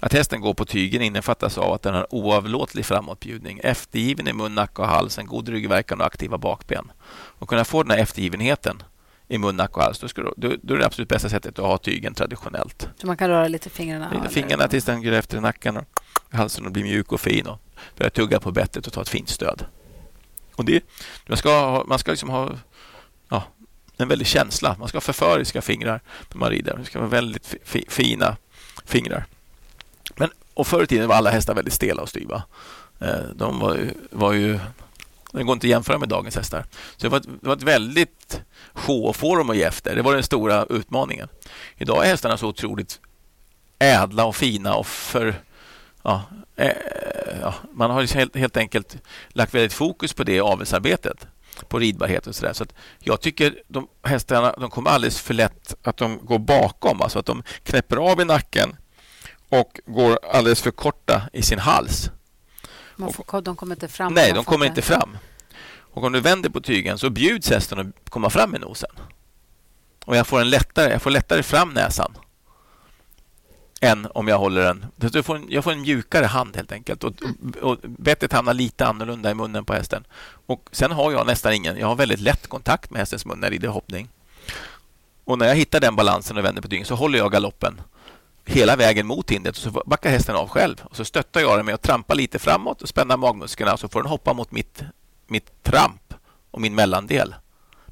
[0.00, 4.54] Att hästen går på tygen innefattas av att den har oavlåtlig framåtbjudning, eftergiven i mun,
[4.54, 6.92] nacke och hals, en god ryggverkan och aktiva bakben.
[7.38, 8.82] Och kunna få den här eftergivenheten
[9.28, 11.58] i mun, nacke och hals, då, ska du, då, då är det absolut bästa sättet
[11.58, 12.88] att ha tygen traditionellt.
[12.96, 14.10] Så man kan röra lite fingrarna.
[14.14, 15.84] Lite fingrarna tills den går efter nacken och
[16.30, 17.60] halsen och blir mjuk och fin och
[17.96, 19.64] börjar tugga på bettet och ta ett fint stöd.
[20.56, 20.84] Och det,
[21.26, 22.50] man ska, ha- man ska liksom ha
[23.28, 23.44] ja,
[23.96, 24.76] en väldig känsla.
[24.78, 26.00] Man ska ha förföriska fingrar
[26.30, 26.76] när man rider.
[26.76, 28.36] Det ska vara väldigt fi, fina
[28.84, 29.26] fingrar.
[30.16, 32.42] Men, och förr i tiden var alla hästar väldigt stela och styva.
[33.00, 34.58] Eh, de var ju, var ju
[35.32, 36.64] det går inte att jämföra med dagens hästar.
[36.96, 38.40] Så det var ett, det var ett väldigt
[38.72, 39.96] sjå att få dem att ge efter.
[39.96, 41.28] Det var den stora utmaningen.
[41.76, 43.00] Idag är hästarna så otroligt
[43.78, 45.34] ädla och fina och för...
[46.04, 46.22] Ja,
[46.56, 46.72] eh,
[47.40, 48.96] ja, man har helt, helt enkelt
[49.28, 51.26] lagt väldigt fokus på det i avelsarbetet
[51.68, 52.52] på ridbarhet och sådär.
[52.52, 57.02] Så att jag tycker de hästarna de kommer alldeles för lätt att de går bakom,
[57.02, 58.76] alltså att de knäpper av i nacken
[59.48, 62.10] och går alldeles för korta i sin hals.
[62.96, 64.14] Får, de kommer inte fram?
[64.14, 65.18] Nej, de kommer inte fram.
[65.76, 68.90] Och om du vänder på tygen så bjuds hästen att komma fram med nosen.
[70.04, 72.14] Och jag får, en lättare, jag får lättare fram näsan
[73.84, 74.86] än om jag håller den.
[75.12, 77.04] Jag får en, jag får en mjukare hand helt enkelt.
[77.04, 77.12] Och,
[77.60, 80.04] och bettet hamnar lite annorlunda i munnen på hästen.
[80.46, 81.76] Och Sen har jag nästan ingen...
[81.78, 84.08] Jag har väldigt lätt kontakt med hästens mun när jag rider hoppning.
[85.24, 87.80] Och när jag hittar den balansen och vänder på tygen så håller jag galoppen
[88.44, 90.82] hela vägen mot hindret och så backar hästen av själv.
[90.84, 93.88] Och Så stöttar jag den med att trampa lite framåt och spänna magmusklerna och så
[93.88, 94.82] får den hoppa mot mitt,
[95.26, 96.14] mitt tramp
[96.50, 97.34] och min mellandel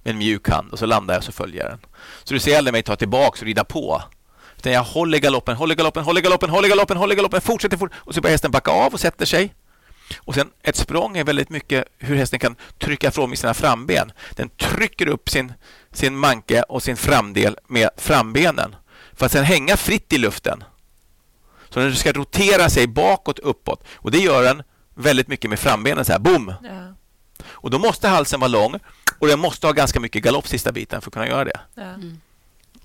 [0.02, 1.78] med en mjuk hand och så landar jag och så följer den.
[2.24, 4.02] Så du ser aldrig mig ta tillbaka och rida på
[4.62, 8.14] utan jag håller galoppen, håller galoppen, håller galoppen, håller galoppen, håller galoppen, fortsätter fort och
[8.14, 9.54] så börjar hästen backa av och sätter sig.
[10.18, 14.12] Och sen Ett språng är väldigt mycket hur hästen kan trycka ifrån med sina framben.
[14.30, 15.52] Den trycker upp sin,
[15.92, 18.76] sin manke och sin framdel med frambenen
[19.12, 20.64] för att sen hänga fritt i luften.
[21.70, 23.84] Så den ska rotera sig bakåt, uppåt.
[23.94, 24.62] Och Det gör den
[24.94, 26.04] väldigt mycket med frambenen.
[26.04, 26.54] så här, boom!
[26.62, 26.94] Ja.
[27.44, 28.78] Och Då måste halsen vara lång
[29.18, 31.60] och den måste ha ganska mycket galopp sista biten för att kunna göra det.
[31.74, 31.82] Ja.
[31.82, 32.20] Mm.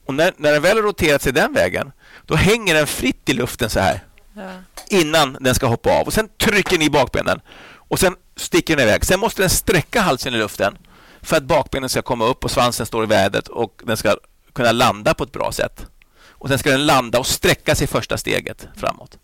[0.05, 1.91] Och när, när den väl har roterat sig den vägen,
[2.25, 4.03] då hänger den fritt i luften så här.
[4.33, 4.51] Ja.
[4.87, 6.07] Innan den ska hoppa av.
[6.07, 7.41] Och Sen trycker ni bakbenen.
[7.89, 9.05] Och sen sticker den iväg.
[9.05, 10.77] Sen måste den sträcka halsen i luften
[11.21, 14.15] för att bakbenen ska komma upp och svansen står i vädret och den ska
[14.53, 15.85] kunna landa på ett bra sätt.
[16.29, 19.17] Och Sen ska den landa och sträcka sig första steget framåt.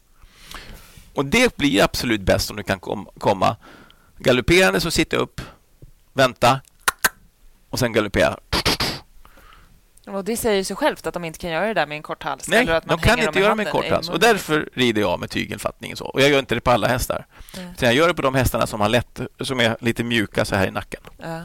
[1.14, 3.56] Och Det blir absolut bäst om du kan kom, komma
[4.18, 5.42] galopperande så sitta upp,
[6.14, 6.62] vänta
[7.70, 8.38] och sen galoppera.
[10.08, 12.24] Och Det säger sig självt att de inte kan göra det där med en kort
[12.24, 12.48] hals.
[12.48, 14.10] Nej, de kan inte göra det med en kort hals.
[14.10, 15.96] Och därför rider jag med tygelfattning.
[15.96, 16.06] Så.
[16.06, 17.26] Och jag gör inte det på alla hästar.
[17.58, 17.74] Mm.
[17.80, 20.68] jag gör det på de hästarna som, har lätt, som är lite mjuka så här
[20.68, 21.02] i nacken.
[21.18, 21.42] Ja.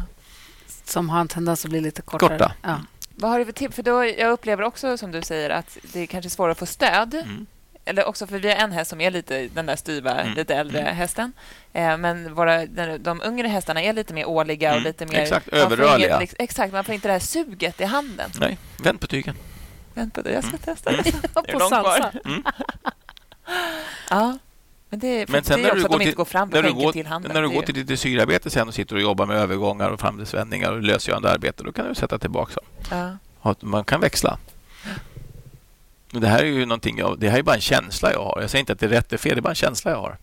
[0.85, 2.31] Som har en tendens att bli lite kortare.
[2.31, 2.53] Korta.
[2.63, 2.81] Ja.
[3.15, 3.77] Vad har du för tips?
[3.77, 6.67] För då, jag upplever också, som du säger, att det är kanske svårare att få
[6.67, 7.15] stöd.
[7.15, 7.47] Mm
[7.89, 10.34] eller också för vi har en häst som är lite den där styva, mm.
[10.34, 10.97] lite äldre mm.
[10.97, 11.32] hästen.
[11.72, 12.66] Eh, men våra,
[12.99, 14.84] de yngre hästarna är lite mer årliga och mm.
[14.84, 15.18] lite mer...
[15.18, 16.16] Exakt, överrörliga.
[16.16, 18.30] Inget, exakt, man får inte det här suget i handen.
[18.41, 19.34] Nej, vänd på tygen.
[19.95, 20.32] Vänd på det.
[20.32, 20.61] Jag ska mm.
[20.61, 20.91] testa
[21.43, 21.53] det.
[21.53, 22.12] på salsa.
[22.24, 22.43] Mm.
[24.11, 24.39] ja.
[24.91, 27.07] Men det, men sen det är också att de inte går fram på skänken till
[27.07, 27.32] handen.
[27.34, 30.72] När du går till ditt dressyrarbete sen och sitter och jobbar med övergångar och framdelsvändningar
[30.72, 33.18] och lösgörande arbete, då kan du sätta tillbaka dem.
[33.43, 33.55] Ja.
[33.61, 34.39] Man kan växla.
[36.11, 38.39] Det här är ju någonting jag, det här är bara en känsla jag har.
[38.41, 39.99] Jag säger inte att det är rätt eller fel, det är bara en känsla jag
[39.99, 40.19] har.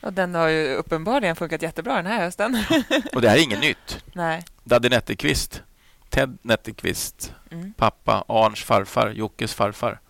[0.00, 2.64] Och den har ju uppenbarligen funkat jättebra den här hösten.
[3.14, 4.04] och det här är inget nytt.
[4.12, 4.44] Nej.
[4.64, 5.62] Daddy Netterqvist,
[6.08, 7.72] Ted Netterqvist, mm.
[7.72, 10.00] pappa, Arns farfar, Jockes farfar,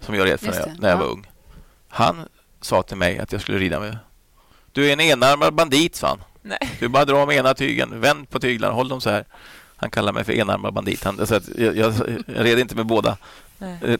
[0.00, 1.26] som jag red för när jag, när jag var ung.
[1.88, 2.28] Han
[2.60, 3.98] sa till mig att jag skulle rida med...
[4.72, 6.22] Du är en enarmad bandit, sa han.
[6.42, 6.76] Nej.
[6.80, 9.24] Du bara dra med ena tygen, vänd på tyglarna, håll dem så här.
[9.84, 11.04] Han kallar mig för enarmad bandit.
[11.04, 11.94] Han, så jag, jag,
[12.26, 13.16] jag red inte med båda.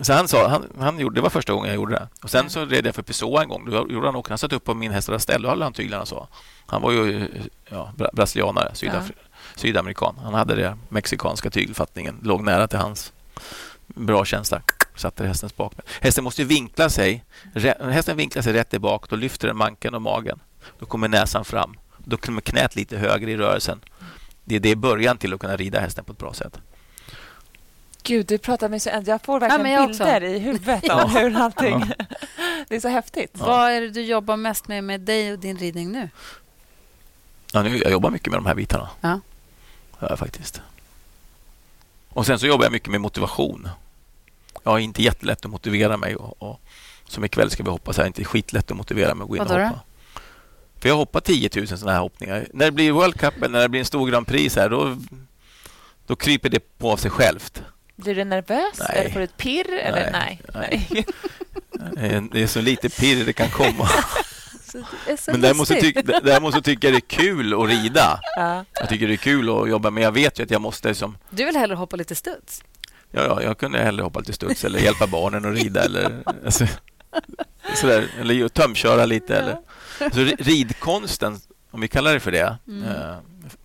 [0.00, 2.08] så han sa, han, han gjorde, det var första gången jag gjorde det.
[2.22, 3.70] Och Sen så red jag för Pessoa en gång.
[3.70, 6.28] Då gjorde han, han satt upp på min häst och höll han tyglarna så.
[6.66, 7.28] Han var ju
[7.68, 9.14] ja, brasilianare, sydaf ja.
[9.56, 10.18] sydamerikan.
[10.22, 12.18] Han hade det mexikanska tygelfattningen.
[12.22, 13.12] Låg nära till hans.
[13.86, 14.62] Bra känsla.
[14.96, 15.84] Satte hästens bakben.
[16.00, 17.24] Hästen måste vinkla sig.
[17.80, 19.06] Hästen vinklar sig rätt tillbaka.
[19.10, 20.40] Då lyfter den manken och magen.
[20.78, 21.76] Då kommer näsan fram.
[22.04, 23.80] Då kommer knät lite högre i rörelsen.
[24.44, 26.58] Det är det början till att kunna rida hästen på ett bra sätt.
[28.02, 28.90] Gud, du pratar med så...
[29.06, 30.26] Jag får verkligen ja, bilder också.
[30.26, 31.06] i huvudet ja.
[31.06, 31.84] hur allting...
[31.98, 32.04] Ja.
[32.68, 33.30] Det är så häftigt.
[33.38, 33.46] Ja.
[33.46, 36.08] Vad är det du jobbar mest med med dig och din ridning nu?
[37.52, 38.88] Ja, nu jag jobbar mycket med de här bitarna.
[39.00, 39.20] Ja.
[39.98, 40.16] ja.
[40.16, 40.62] faktiskt.
[42.08, 43.68] Och Sen så jobbar jag mycket med motivation.
[44.62, 46.16] Jag har inte jättelätt att motivera mig.
[46.16, 46.60] Och, och
[47.06, 49.36] som ikväll ska vi hoppa så är det inte skitlätt att motivera mig att gå
[49.36, 49.80] in och hoppa.
[50.82, 52.46] För jag hoppar 10 000 sådana här hoppningar.
[52.52, 54.96] När det blir World Cup eller när det blir en stor Grand Prix här, då,
[56.06, 57.62] då kryper det på av sig självt.
[57.96, 58.78] Blir du nervös?
[58.78, 58.88] Nej.
[58.98, 59.66] Eller får du ett pirr?
[59.68, 59.80] Nej.
[59.80, 60.12] Eller?
[60.12, 60.40] Nej.
[60.54, 62.22] Nej.
[62.32, 63.88] Det är så lite pirr det kan komma.
[65.26, 68.20] Men däremot så, tyck, däremot så tycker jag det är kul att rida.
[68.36, 68.64] Ja.
[68.80, 70.88] Jag tycker det är kul att jobba, men jag vet ju att jag måste...
[70.88, 71.18] Liksom...
[71.30, 72.64] Du vill hellre hoppa lite studs?
[73.10, 76.66] Ja, ja, jag kunde hellre hoppa lite studs eller hjälpa barnen att rida eller, alltså,
[77.74, 79.36] sådär, eller tömköra lite.
[79.36, 79.58] Eller.
[79.98, 81.40] Så ridkonsten,
[81.70, 82.84] om vi kallar det för det, mm.
[82.84, 83.16] eh,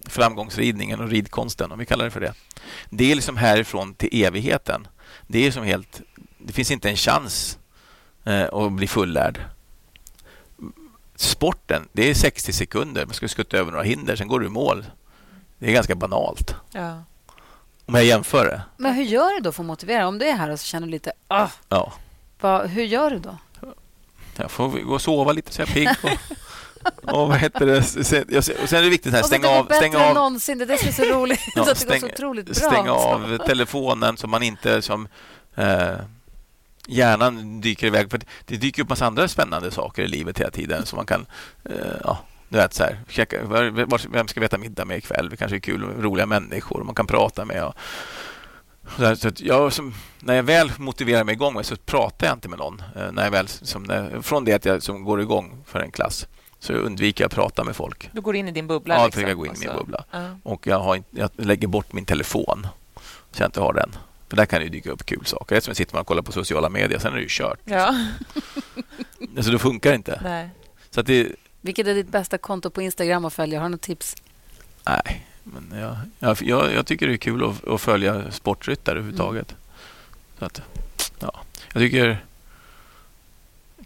[0.05, 2.33] framgångsridningen och ridkonsten, om vi kallar det för det.
[2.89, 4.87] Det är liksom härifrån till evigheten.
[5.27, 6.01] Det är som helt...
[6.37, 7.57] Det finns inte en chans
[8.23, 9.39] eh, att bli fullärd.
[11.15, 13.05] Sporten, det är 60 sekunder.
[13.05, 14.85] Man ska skutta över några hinder, sen går du i mål.
[15.59, 16.55] Det är ganska banalt.
[16.71, 17.03] Ja.
[17.85, 18.61] Om jag jämför det?
[18.77, 20.07] Men hur gör du då för att motivera?
[20.07, 21.11] Om du är här och så känner du lite...
[21.27, 21.93] Ah, Ja.
[22.39, 23.37] vad, hur gör du då?
[24.37, 25.89] Jag får gå och sova lite så jag är pigg.
[26.03, 27.83] Och, och vad heter det?
[27.83, 30.57] Sen, jag, och sen är det viktigt det går av, än av, någonsin.
[30.57, 31.39] Det är så roligt.
[31.55, 32.55] Ja, så stäng- så otroligt bra.
[32.55, 35.07] stänga av telefonen så man inte som
[35.55, 35.95] eh,
[36.87, 38.11] hjärnan dyker iväg.
[38.11, 41.25] För det dyker upp massa andra spännande saker i livet hela tiden som man kan
[41.65, 42.19] eh, ja,
[42.49, 43.37] du vet, så här, checka,
[44.09, 45.29] vem ska vi äta middag med ikväll?
[45.29, 47.63] Det kanske är kul, roliga människor man kan prata med.
[47.63, 47.75] Och,
[48.97, 52.35] så här, så att jag, som, när jag väl motiverar mig igång så pratar jag
[52.35, 52.81] inte med någon.
[52.95, 55.91] Eh, när jag väl, som när, från det att jag som går igång för en
[55.91, 56.27] klass
[56.59, 58.09] så undviker jag att prata med folk.
[58.13, 58.93] Du går in i din bubbla.
[58.93, 60.03] Ja, jag liksom, försöker gå in i och min så- bubbla.
[60.11, 60.37] Ja.
[60.43, 62.67] Och jag, har jag lägger bort min telefon
[63.31, 63.95] så jag inte har den.
[64.29, 65.55] För där kan det ju dyka upp kul saker.
[65.55, 67.59] Eftersom sitter man och kollar på sociala medier, sen är det ju kört.
[67.65, 67.95] ja.
[69.37, 70.19] Alltså då funkar det inte.
[70.23, 70.49] Nej.
[70.89, 71.27] Så att det,
[71.61, 73.59] Vilket är ditt bästa konto på Instagram att följa?
[73.59, 74.15] Har du något tips?
[74.85, 75.26] nej.
[75.53, 79.55] Men jag, jag, jag, jag tycker det är kul att, att följa sportryttare överhuvudtaget.
[80.39, 80.61] Så att,
[81.19, 81.33] ja.
[81.73, 82.23] Jag tycker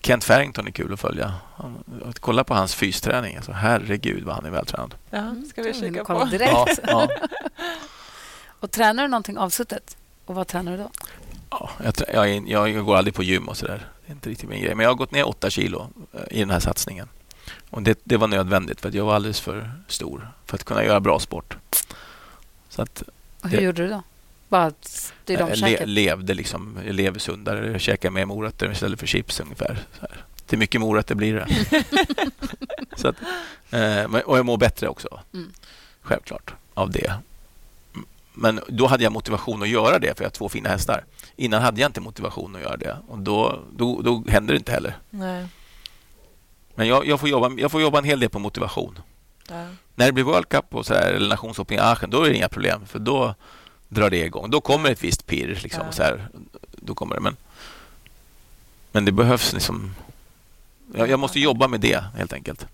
[0.02, 1.34] Kent Farrington är kul att följa.
[1.56, 3.36] Han, att kolla på hans fysträning.
[3.36, 4.96] Alltså, herregud vad han är vältränad.
[5.10, 6.26] Ja, ska vi Mm, kika kolla på.
[6.26, 6.52] direkt.
[6.54, 7.08] Ja, ja.
[8.60, 9.98] Och tränar du någonting avsuttet?
[10.26, 10.92] Och vad tränar du då?
[11.50, 11.94] Ja, jag,
[12.48, 13.86] jag, jag går aldrig på gym och sådär.
[14.06, 14.76] Det är inte riktigt min grej.
[14.76, 17.08] Men jag har gått ner åtta kilo eh, i den här satsningen.
[17.70, 20.84] Och det, det var nödvändigt för att jag var alldeles för stor för att kunna
[20.86, 21.58] göra bra sport.
[22.70, 23.04] Så att
[23.42, 24.04] Och hur Det- gjorde du då?
[24.50, 25.90] Bara styrde om jag le, käket?
[25.90, 27.72] levde liksom, jag lever sundare.
[27.72, 29.80] Jag käkar mer morötter istället för chips ungefär.
[30.00, 30.24] Så här.
[30.46, 31.48] Till mycket morötter blir det.
[32.98, 33.16] så att,
[33.72, 35.20] eh, och jag mår bättre också.
[35.34, 35.52] Mm.
[36.02, 37.14] Självklart, av det.
[38.34, 41.04] Men då hade jag motivation att göra det för jag har två fina hästar.
[41.36, 44.72] Innan hade jag inte motivation att göra det och då, då, då händer det inte
[44.72, 44.98] heller.
[45.10, 45.46] Nej.
[46.76, 49.00] Men jag, jag, får jobba, jag får jobba en hel del på motivation.
[49.50, 49.66] Ja.
[49.96, 52.36] När det blir World Cup och så här, eller nationshoppning i Aachen, då är det
[52.36, 52.86] inga problem.
[52.86, 53.36] För då
[53.88, 54.50] drar det igång.
[54.52, 55.60] Då kommer ett visst pirr.
[55.64, 55.88] Liksom, Ja.
[55.88, 56.28] och så här,
[56.72, 57.22] då kommer det.
[57.22, 57.38] Men,
[58.92, 59.96] men det behövs liksom...
[60.96, 62.66] Jag, jag måste jobba med det, helt enkelt.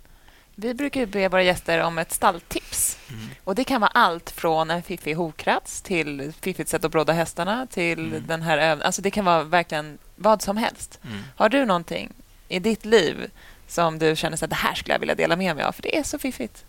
[0.56, 2.98] Vi brukar be våra gäster om ett stalltips.
[3.10, 3.28] Mm.
[3.44, 7.68] Och Det kan vara allt från en fiffig hovkrats till fiffigt sätt att bråda hästarna
[7.68, 8.24] till Mm.
[8.28, 11.00] den här öv- Alltså Det kan vara verkligen vad som helst.
[11.04, 11.18] Mm.
[11.36, 12.10] Har du någonting
[12.48, 13.30] i ditt liv
[13.68, 15.72] som du känner att det här skulle jag vilja dela med mig av?
[15.72, 16.66] För det är så fiffigt.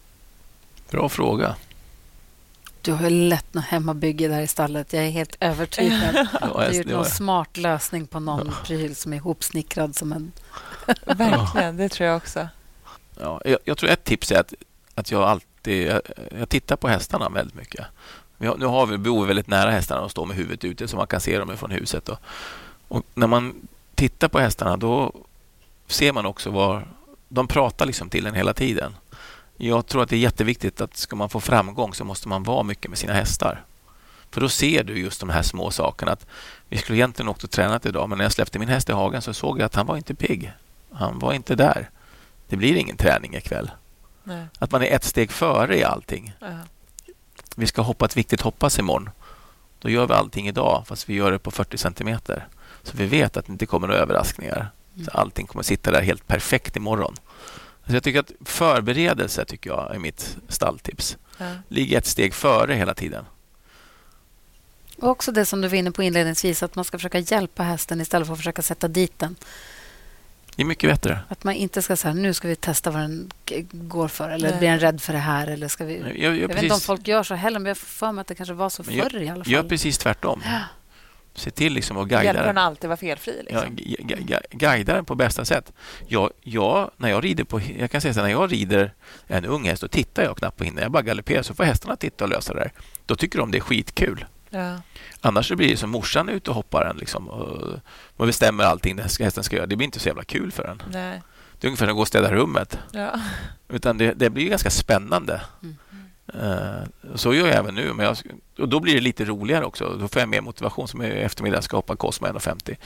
[0.90, 1.57] Bra fråga.
[2.82, 4.92] Du har ju lätt något hemmabygge där i stallet.
[4.92, 6.14] Jag är helt övertygad.
[6.40, 9.96] Ja, Du har jag- gjort det någon smart lösning på någon pryl som är ihopsnickrad
[9.96, 10.32] som en...
[11.07, 12.49] Verkligen, det tror jag också.
[13.20, 14.55] Ja, jag, jag tror ett tips är att,
[14.94, 16.01] att jag alltid jag,
[16.38, 17.86] jag tittar på hästarna väldigt mycket.
[18.38, 20.96] Har, nu har vi, bor vi väldigt nära hästarna och står med huvudet ute så
[20.96, 22.09] man kan se dem från huset.
[22.09, 22.18] Och,
[22.88, 23.55] och när man
[23.94, 25.12] tittar på hästarna då
[25.89, 26.89] ser man också var
[27.28, 28.97] de pratar liksom till en hela tiden.
[29.57, 32.62] Jag tror att det är jätteviktigt att ska man få framgång så måste man vara
[32.62, 33.64] mycket med sina hästar.
[34.30, 36.12] För då ser du just de här små sakerna.
[36.12, 36.26] Att
[36.68, 39.22] vi skulle egentligen åkt och tränat idag men när jag släppte min häst i hagen
[39.22, 40.53] så såg jag att han var inte pigg.
[40.93, 41.91] Han var inte där.
[42.49, 43.70] Det blir ingen träning ikväll.
[44.24, 44.47] Nej.
[44.59, 46.32] Att man är ett steg före i allting.
[46.41, 46.47] Ja.
[47.57, 49.11] Vi ska hoppa ett viktigt hoppas imorgon.
[49.78, 52.47] Då gör vi allting idag fast vi gör det på 40 centimeter.
[52.82, 54.70] Så vi vet att det inte kommer några överraskningar.
[55.05, 57.14] Så allting kommer sitta där helt perfekt imorgon.
[57.86, 61.16] Så jag tycker att förberedelse tycker jag är mitt stalltips.
[61.38, 61.55] Ja.
[61.68, 63.24] Ligg ett steg före hela tiden.
[64.96, 68.01] Och också det som du var inne på inledningsvis, att man ska försöka hjälpa hästen
[68.01, 69.36] istället för att försöka sätta dit den.
[70.57, 71.20] Det är mycket bättre.
[71.28, 73.30] Att man inte ska säga nu ska vi testa vad den
[73.72, 74.59] går för eller Nej.
[74.59, 75.99] blir den rädd för det här eller ska vi...
[76.01, 78.20] Jag, jag, Jag vet inte om folk gör så heller, men jag får för mig
[78.20, 79.53] att det kanske var så Men jag- förr i alla fall.
[79.53, 80.42] gör precis tvärtom.
[81.39, 82.59] Se till liksom att guida Hjälper den.
[82.59, 83.47] alltid vara felfri?
[83.51, 83.76] Ja, Liksom?
[83.76, 85.72] gu- gu- guida den på bästa sätt.
[86.07, 88.93] Jag, jag, när jag rider på, jag kan säga så här, när jag rider
[89.26, 90.82] en ung häst, då tittar jag knappt på hindren.
[90.82, 92.72] Jag bara galopperar så får hästarna titta och lösa det där.
[93.07, 94.24] Då tycker de det är skitkul.
[94.51, 94.80] Ja.
[95.20, 97.72] Annars blir det som morsan ute och hoppar den liksom, och,
[98.16, 99.66] och bestämmer allting den hästen ska göra.
[99.66, 100.82] Det blir inte så jävla kul för den.
[100.93, 101.22] Nej.
[101.61, 102.78] Det är ungefär som att gå och städa rummet.
[102.93, 103.20] Ja.
[103.68, 105.41] Utan det, det blir ju ganska spännande.
[105.62, 105.76] Mm.
[106.35, 107.93] Eh, så gör jag även nu.
[107.93, 108.16] Men jag,
[108.59, 109.97] och då blir det lite roligare också.
[110.01, 110.89] Då får jag mer motivation.
[110.89, 112.76] Som i eftermiddag ska hoppa Cosmo 1,50.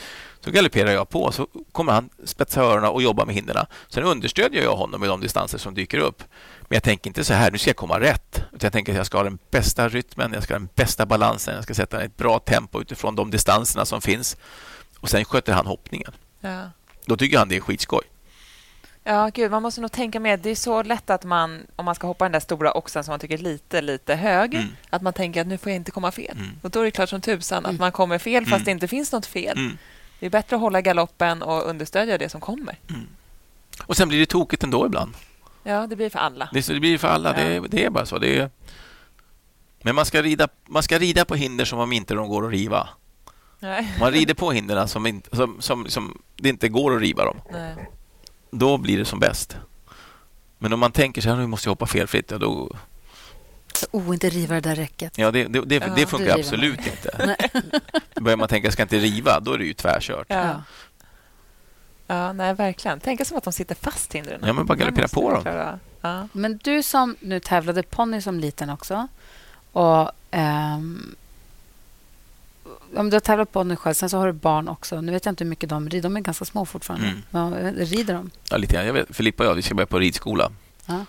[0.40, 1.32] Så galopperar jag på.
[1.32, 3.66] Så kommer han spetsa öronen och jobba med hindren.
[3.88, 6.22] Sen understödjer jag honom med de distanser som dyker upp.
[6.61, 8.36] Men jag tänker inte så här, nu ska jag komma rätt.
[8.36, 11.07] Utan jag tänker att jag ska ha den bästa rytmen, jag ska ha den bästa
[11.07, 14.36] balansen, jag ska sätta ett bra tempo utifrån de distanserna som finns.
[15.01, 16.12] Och sen sköter han hoppningen.
[16.40, 16.70] Ja.
[17.07, 18.03] Då tycker han det är skitskoj.
[19.05, 20.40] Ja, gud, man måste nog tänka med.
[20.40, 23.12] Det är så lätt att man, om man ska hoppa den där stora oxen som
[23.12, 24.66] man tycker är lite, lite hög, Mm.
[24.90, 26.36] att man tänker att nu får jag inte komma fel.
[26.36, 26.50] Mm.
[26.62, 27.80] Och då är det klart som tusan att Mm.
[27.80, 28.64] man kommer fel fast Mm.
[28.64, 29.59] det inte finns något fel.
[29.59, 29.78] Mm.
[30.20, 32.78] Det är bättre att hålla galoppen och understödja det som kommer.
[33.86, 35.14] Och sen blir det tokigt ändå ibland.
[35.62, 36.48] Ja, det blir för alla.
[36.53, 37.40] Det, det blir för alla.
[37.40, 37.44] Ja.
[37.61, 38.18] Det, det är bara så.
[38.18, 38.50] Det är,
[39.82, 42.53] Men man ska, rida, man ska rida på hinder som om inte de går att
[42.53, 42.88] riva.
[43.61, 43.92] Nej.
[44.00, 47.36] Man rider på hindren som, inte, som, som, som det inte går att riva dem.
[47.53, 47.74] Nej.
[48.55, 49.57] Då blir det som bäst.
[50.59, 52.76] Men om man tänker så här, nu måste jag hoppa felfritt, ja, då,
[53.90, 55.18] Oh, inte riva det där räcket.
[55.18, 57.36] ja, det, det, det, Ja, det funkar absolut inte.
[58.20, 60.26] Börjar man tänka, jag ska inte riva, då är det ju tvärkört.
[60.28, 60.62] Ja.
[62.07, 62.32] Ja.
[62.32, 63.00] nej, verkligen.
[63.00, 64.42] Tänk som att de sitter fast hindren.
[64.46, 65.78] Ja, men bara galoppera på dem.
[66.00, 66.28] Ja.
[66.32, 69.09] Men du som nu tävlade ponny som liten också
[69.72, 71.14] och ehm,
[72.96, 75.00] om du har tävlat ponny själv, sen så har du barn också.
[75.00, 76.02] Nu vet jag inte hur mycket de rider.
[76.02, 77.06] De är ganska små fortfarande.
[77.06, 77.22] Mm.
[77.30, 78.30] Men rider de?
[78.50, 78.86] Ja, lite grann.
[78.86, 80.52] Jag vet, Filippa och jag vi ska börja på ridskola.
[80.86, 81.04] Ja.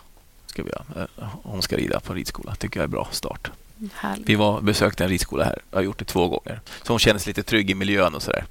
[0.45, 1.07] Ska vi göra.
[1.18, 2.55] Eh, Hon ska rida på ridskola.
[2.55, 3.51] tycker jag är bra start.
[3.93, 4.30] Härligt.
[4.30, 5.59] Vi var besökte en ridskola här.
[5.72, 6.61] Jag har gjort det två gånger.
[6.84, 8.45] Så hon känner sig lite trygg i miljön och sådär.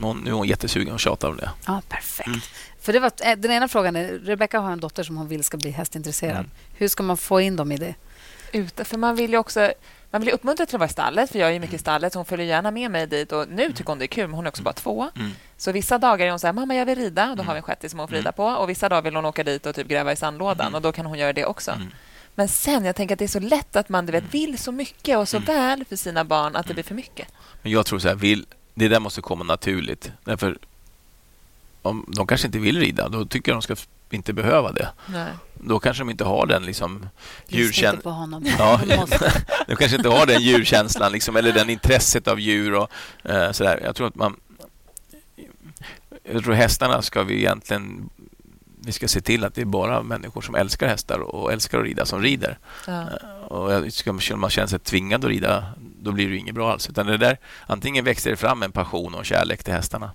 [0.00, 1.50] Hon, nu är hon jättesugen och tjatar om det.
[1.66, 2.26] Ja, perfekt.
[2.26, 2.40] Mm.
[2.80, 5.44] För det var, eh, den ena frågan är, Rebecca har en dotter som hon vill
[5.44, 6.36] ska bli hästintresserad.
[6.36, 6.50] Mm.
[6.74, 7.94] Hur ska man få in dem i det?
[8.52, 9.72] Ute, för man vill ju också
[10.12, 11.78] man vill ju uppmuntra till att vara i stallet, för jag är ju mycket i
[11.78, 12.12] stallet.
[12.12, 13.32] så Hon följer gärna med mig dit.
[13.32, 15.10] Och nu tycker hon det är kul, men hon är också bara två.
[15.16, 15.30] Mm.
[15.56, 17.22] Så vissa dagar är hon så här, mamma jag vill rida.
[17.30, 17.46] Och då Mm.
[17.46, 18.22] har vi en shettis som hon får Mm.
[18.22, 18.44] rida på.
[18.44, 20.66] Och vissa dagar vill hon åka dit och typ gräva i sandlådan.
[20.66, 20.74] Mm.
[20.74, 21.70] Och då kan hon göra det också.
[21.70, 21.86] Mm.
[22.34, 24.72] Men sen, jag tänker att det är så lätt att man du vet, vill så
[24.72, 25.46] mycket och så Mm.
[25.46, 27.28] väl för sina barn att det blir för mycket.
[27.62, 30.12] Men jag tror så här, vill, det där måste komma naturligt.
[30.24, 30.58] Därför
[31.82, 33.76] om de kanske inte vill rida, då tycker jag de ska
[34.12, 34.88] inte behöva det.
[35.06, 35.32] Nej.
[35.54, 37.08] Då kanske de inte har den liksom
[37.46, 37.90] Lyssna djurkän...
[37.94, 38.44] inte på honom.
[38.58, 38.80] Ja,
[39.66, 42.90] De kanske inte har den djurkänslan liksom, eller den intresset av djur och
[43.24, 43.80] eh, sådär.
[43.84, 44.36] Jag tror att man...
[46.32, 48.10] Jag tror hästarna ska vi egentligen...
[48.84, 51.84] Vi ska se till att det är bara människor som älskar hästar och älskar att
[51.84, 52.58] rida som rider.
[52.86, 53.04] Ja.
[53.48, 55.64] Och jag- ska man- känner sig tvingad att rida,
[56.02, 56.88] då blir det inget bra alls.
[56.90, 60.10] Utan det där, antingen växer det fram en passion och kärlek till hästarna.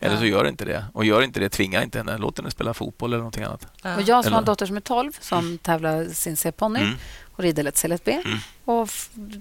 [0.00, 0.20] Eller Ja.
[0.20, 0.84] så gör inte det.
[0.92, 2.18] Och gör inte det, tvinga inte henne.
[2.18, 3.66] Låt henne spela fotboll eller någonting annat.
[3.82, 3.94] Ja.
[3.96, 6.94] Och jag som har en dotter som är 12 som tävlar sin C-ponny Mm.
[7.36, 8.38] och rider lätt C lätt B Mm.
[8.64, 8.88] och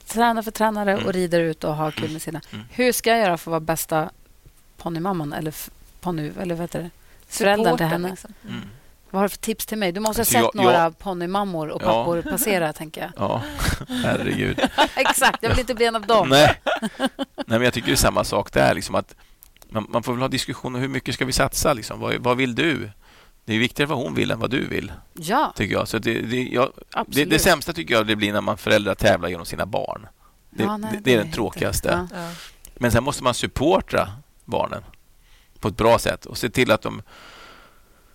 [0.07, 1.05] tränar för tränare Mm.
[1.05, 2.41] och rider ut och har kul med sina.
[2.53, 2.65] Mm.
[2.71, 4.09] Hur ska jag göra för att vara bästa
[4.77, 5.53] ponnymamman eller
[6.01, 6.89] ponny eller vad heter det?
[7.27, 8.09] Föräldern till henne.
[8.09, 8.33] liksom.
[8.49, 8.61] Mm.
[9.09, 9.91] Vad har du för tips till mig?
[9.91, 11.85] Du måste ha Alltså, sett jag- några jag- ponnymammor och Ja.
[11.85, 13.11] pappor passera, tänker jag.
[13.17, 13.41] Ja,
[14.03, 14.59] herregud.
[14.95, 16.29] Exakt, jag vill inte bli en av dem.
[16.29, 16.55] Nej.
[16.99, 17.09] Nej,
[17.45, 18.73] men jag tycker det är samma sak där.
[18.75, 19.15] Liksom att
[19.73, 20.79] man, man får väl ha diskussioner.
[20.79, 21.73] Hur mycket ska vi satsa?
[21.73, 21.99] Liksom?
[21.99, 22.89] Vad, vad vill du?
[23.45, 25.87] Det är viktigare vad hon vill än vad du vill, Ja, tycker jag.
[25.87, 26.71] Så det, det, jag,
[27.07, 30.07] det, det sämsta tycker jag det blir när man föräldrar tävlar genom sina barn.
[30.49, 32.07] Det, Ja, nej, det, är den tråkigaste.
[32.13, 32.29] Ja.
[32.75, 34.09] Men sen måste man supportra
[34.45, 34.83] barnen
[35.59, 37.01] på ett bra sätt och se till att de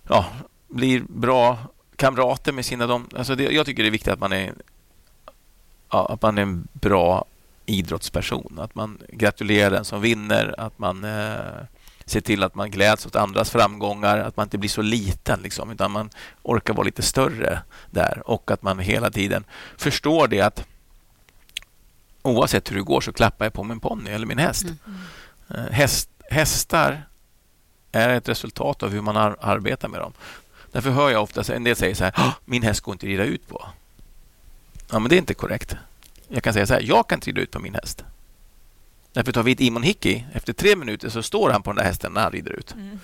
[0.07, 0.25] ja,
[0.67, 1.57] blir bra
[1.95, 2.87] kamrater med sina...
[2.87, 4.53] De, alltså det, jag tycker det är viktigt att man är,
[5.87, 7.25] att man är en bra
[7.69, 8.59] idrottsperson.
[8.59, 11.37] Att man gratulerar den som vinner, att man eh,
[12.05, 15.71] ser till att man gläds åt andras framgångar, att man inte blir så liten, liksom,
[15.71, 16.09] utan man
[16.43, 17.61] orkar vara lite större
[17.91, 19.43] där och att man hela tiden
[19.77, 20.65] förstår det att
[22.21, 24.63] oavsett hur det går så klappar jag på min ponny eller min häst.
[24.65, 24.99] Mm.
[25.49, 27.03] Eh, Häst, hästar
[27.91, 30.13] är ett resultat av hur man ar- arbetar med dem.
[30.71, 33.09] Därför hör jag ofta en del säger så här, "Ah, min häst går inte att
[33.09, 33.65] rida ut på.
[34.91, 35.75] Ja, men det är inte korrekt.
[36.29, 38.03] Jag kan säga så här, jag kan rida ut på min häst.
[39.13, 41.83] Därför tar vi ett Imon Hickey, efter tre minuter så står han på den där
[41.83, 42.73] hästen när han rider ut.
[42.73, 42.99] Mm.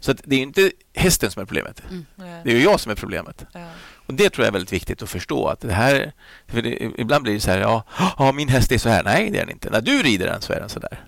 [0.00, 1.82] Så att det är inte hästen som är problemet.
[2.14, 2.40] Nej.
[2.44, 3.44] Det är ju jag som är problemet.
[3.52, 3.68] Ja.
[4.06, 5.48] Och Det tror jag är väldigt viktigt att förstå.
[5.48, 6.12] att det här,
[6.46, 7.84] för det, Ibland blir det så här, ja,
[8.18, 9.02] ja, min häst är så här.
[9.04, 9.70] Nej, det är den inte.
[9.70, 11.04] När du rider den så är den så där.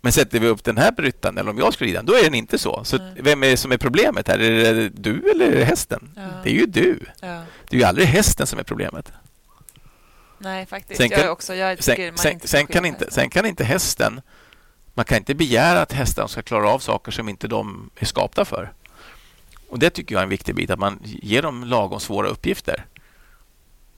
[0.00, 2.24] Men sätter vi upp den här bryttan, eller om jag ska rida den, då är
[2.24, 2.84] den inte så.
[2.84, 3.14] Så Nej.
[3.20, 4.38] vem är det som är problemet här?
[4.38, 6.10] Är det du eller är det hästen?
[6.16, 6.22] Ja.
[6.44, 7.00] Det är ju du.
[7.20, 7.42] Ja.
[7.68, 9.12] Det är ju aldrig hästen som är problemet.
[10.42, 11.00] Nej, faktiskt.
[11.00, 13.64] Sen jag kan- är också, jag Sen, sen, inte sen, kan inte, sen kan inte
[13.64, 14.20] hästen...
[14.94, 18.44] Man kan inte begära att hästarna ska klara av saker som inte de är skapta
[18.44, 18.72] för.
[19.68, 22.84] Och Det tycker jag är en viktig bit, att man ger dem lagom svåra uppgifter.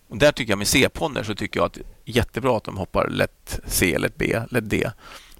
[0.08, 2.76] Och där tycker jag med C-ponnyer så tycker jag att det är jättebra att de
[2.76, 4.90] hoppar lätt C, lätt B, lätt D.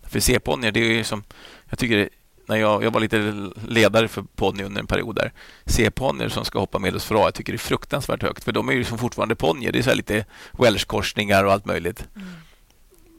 [0.03, 1.25] För C-ponnyer, det är ju som...
[1.71, 2.09] Jag tycker det,
[2.47, 5.33] när jag, jag var lite ledare för ponny under en period där.
[5.67, 8.45] C-ponnyer som ska hoppa medelsför A, jag tycker det är fruktansvärt högt.
[8.45, 9.73] För de är ju som fortfarande ponnyer.
[9.73, 10.25] Det är så lite
[10.59, 12.05] welshkorsningar och allt möjligt.
[12.17, 12.29] Mm.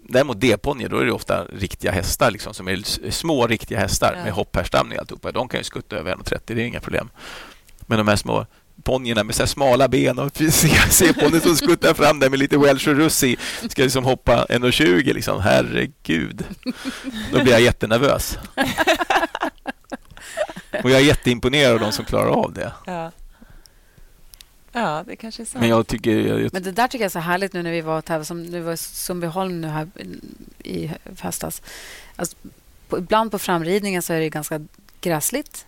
[0.07, 4.23] Däremot D-ponnyer, då är det ofta riktiga hästar liksom, som är små riktiga hästar Ja.
[4.23, 5.31] med hopphärstamning och alltihopa.
[5.31, 7.09] De kan ju skutta över 1,30, det är inga problem.
[7.79, 8.45] Men de här små
[8.83, 10.37] ponnyerna med så här smala ben och
[10.89, 13.37] C-ponnyer som skuttar fram där med lite welsh och russ i
[13.69, 15.41] ska liksom hoppa 1,20 liksom.
[15.41, 16.43] Herregud.
[17.31, 18.37] Då blir jag jättenervös.
[20.83, 22.71] Och jag är jätteimponerad av de som klarar av det.
[22.85, 23.11] Ja.
[24.71, 25.59] ja, det kanske är sant.
[25.59, 26.11] Men jag tycker...
[26.11, 28.25] Jag, jag, Men det där tycker jag är så härligt nu när vi var tävlade,
[28.25, 29.87] som nu var i Sundbyholm nu här
[30.63, 31.61] i höstas.
[32.15, 32.35] Alltså,
[32.89, 34.61] på, ibland på framridningen så är det ganska
[35.01, 35.65] gräsligt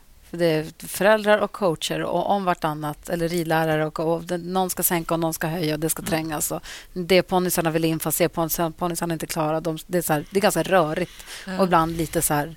[0.80, 3.86] föräldrar och coacher och om vartannat, eller ridlärare.
[3.86, 6.10] Och, och någon ska sänka och någon ska höja och det ska mm.
[6.10, 6.52] trängas.
[6.52, 6.62] Och
[6.94, 8.30] det ponnysarna vill in fast det
[8.78, 9.62] ponnysarna inte klarar.
[9.62, 11.58] De, det, är så här, det är ganska rörigt ja.
[11.58, 12.56] och ibland lite så här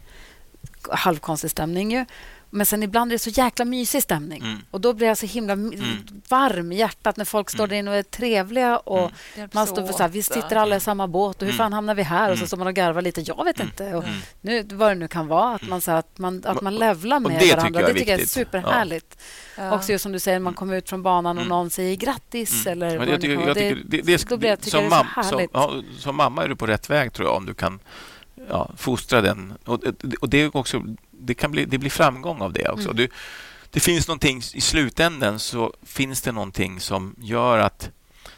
[0.91, 1.93] halvkonstig stämning.
[1.93, 2.05] Ju.
[2.51, 4.43] Men sen ibland är det så jäkla mysig stämning.
[4.43, 4.59] Mm.
[4.71, 5.75] Och Då blir jag så himla mm.
[6.29, 7.69] varm i hjärtat när folk står mm.
[7.69, 8.79] där inne och är trevliga.
[8.79, 9.49] Och mm.
[9.53, 11.59] man står för så här, vi sitter alla i samma båt och hur mm.
[11.59, 12.33] fan hamnar vi här?
[12.33, 13.21] Och så står man och garvar lite.
[13.21, 13.95] Jag vet inte.
[13.95, 14.05] Och
[14.41, 15.55] nu, vad det nu kan vara.
[15.55, 17.81] Att man, så här, att man, att man levlar med det varandra.
[17.81, 19.19] Tycker det tycker jag är superhärligt.
[19.57, 19.75] Ja.
[19.75, 22.67] Också just som du säger, man kommer ut från banan och någon säger grattis.
[22.67, 26.17] Eller vad jag tycker, jag tycker, det, det, det, det, som, mam som, ja, som
[26.17, 27.81] mamma är du på rätt väg, tror jag, om du kan
[28.49, 29.55] ja, fostra den.
[29.65, 29.81] Och,
[30.21, 30.83] och det, är också,
[31.21, 32.89] det, kan bli, det blir framgång av det också.
[32.89, 32.97] Mm.
[32.97, 33.09] Du,
[33.71, 37.91] det finns någonting, I slutänden så finns det någonting som gör att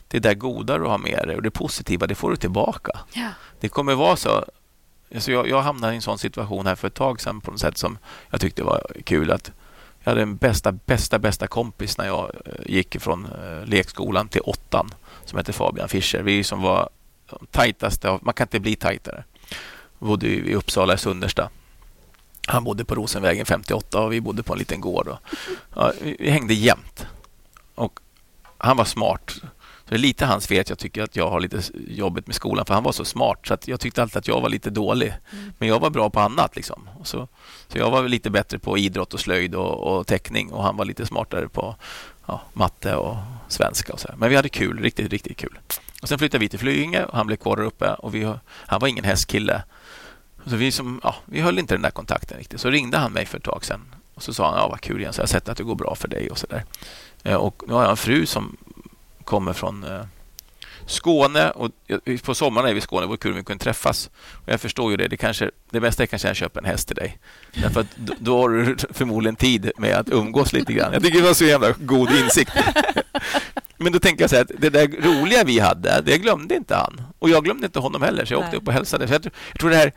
[0.09, 2.99] det där goda du har med dig och det positiva, det får du tillbaka.
[3.13, 3.29] Ja.
[3.61, 4.45] Det kommer vara så.
[5.15, 7.61] Alltså jag, jag hamnade i en sån situation här för ett tag sedan på något
[7.61, 7.99] sätt som
[8.31, 9.31] jag tyckte var kul.
[9.31, 9.53] att
[10.01, 14.41] Jag hade en bästa, bästa, bästa kompis när jag eh, gick från eh, lekskolan till
[14.41, 14.95] åttan
[15.25, 16.23] som hette Fabian Fischer.
[16.23, 16.89] Vi som var
[17.51, 19.25] tajtaste, man kan inte bli tajtare
[20.03, 21.51] bodde i Uppsala i Sunnersta.
[22.47, 25.09] Han bodde på Rosenvägen 58 och vi bodde på en liten gård.
[25.09, 25.19] Och,
[25.75, 27.07] ja, vi hängde jämt.
[27.75, 28.01] Och
[28.59, 29.31] han var smart.
[29.85, 32.37] Så det är lite hans fel att jag tycker att jag har lite jobbigt med
[32.37, 34.71] skolan för han var så smart så att jag tyckte alltid att jag var lite
[34.71, 35.15] dålig.
[35.33, 35.53] Mm.
[35.59, 36.57] Men jag var bra på annat.
[36.57, 36.89] Liksom.
[37.05, 37.29] Så,
[37.69, 40.85] så jag var lite bättre på idrott och slöjd och, och teckning och han var
[40.85, 41.77] lite smartare på
[42.27, 43.17] ja, matte och
[43.49, 43.93] svenska.
[43.93, 44.09] Och så.
[44.17, 45.59] Men vi hade kul, riktigt, riktigt kul.
[46.03, 47.95] Och Sen flyttade vi till Flyinge och han blev kvar där uppe.
[47.95, 49.63] Och vi, han var ingen hästkille.
[50.47, 52.61] Så vi, som, ja, vi höll inte den där kontakten riktigt.
[52.61, 53.81] Så ringde han mig för ett tag sedan
[54.15, 55.75] och så sa han ja, vad kul igen, så jag har sett att det går
[55.75, 56.65] bra för dig och så där.
[57.23, 58.57] Eh, och nu har jag en fru som
[59.25, 60.05] kommer från eh,
[60.87, 61.71] Skåne och
[62.23, 63.01] på sommaren är vi i Skåne.
[63.01, 64.11] Det vore kul om vi kunde träffas.
[64.33, 65.09] Och jag förstår ju det.
[65.09, 67.19] Det, kanske, det bästa är kanske att köpa en häst till dig.
[67.55, 70.93] Därför att då, då har du förmodligen tid med att umgås lite grann.
[70.93, 72.53] Jag tycker det var så jävla god insikt.
[73.77, 77.03] Men då tänker jag så här, det där roliga vi hade, det glömde inte han.
[77.19, 78.47] Och jag glömde inte honom heller, så jag Nej.
[78.47, 79.09] åkte upp och hälsade.
[79.09, 79.93] Så jag, tror, jag tror det här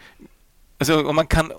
[0.77, 1.51] Alltså, om man kan...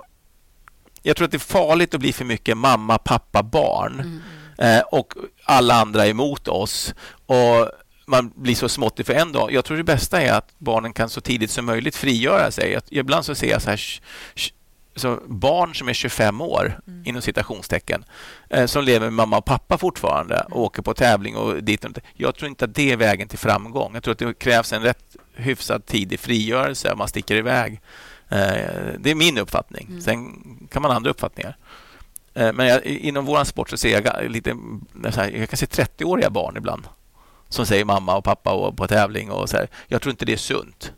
[1.02, 4.01] Jag tror att det är farligt att bli för mycket mamma, pappa, barn.
[4.01, 4.20] Mm.
[4.59, 5.14] Eh, och
[5.44, 6.94] alla andra emot oss.
[7.26, 7.70] Och
[8.06, 9.52] man blir så småttig för en dag.
[9.52, 12.78] Jag tror det bästa är att barnen kan så tidigt som möjligt frigöra sig.
[12.90, 14.01] ibland så ser jag så här
[14.97, 17.02] så barn som är 25 år, mm.
[17.06, 18.05] inom citationstecken,
[18.51, 21.90] eh, som lever med mamma och pappa fortfarande och åker på tävling och dit och
[22.14, 23.94] Jag tror inte att det är vägen till framgång.
[23.94, 27.80] Jag tror att det krävs en rätt hyfsad tidig frigörelse om man sticker iväg
[28.98, 29.86] det är min uppfattning.
[29.89, 30.01] Mm.
[30.01, 31.57] Sen kan man ha andra uppfattningar.
[32.35, 34.57] Eh, men jag, inom vår sport så ser jag lite...
[35.03, 36.89] Jag kan se 30-åriga barn ibland
[37.48, 39.31] som säger mamma och pappa och på tävling.
[39.31, 39.69] och så här.
[39.86, 40.93] Jag tror inte det är sunt.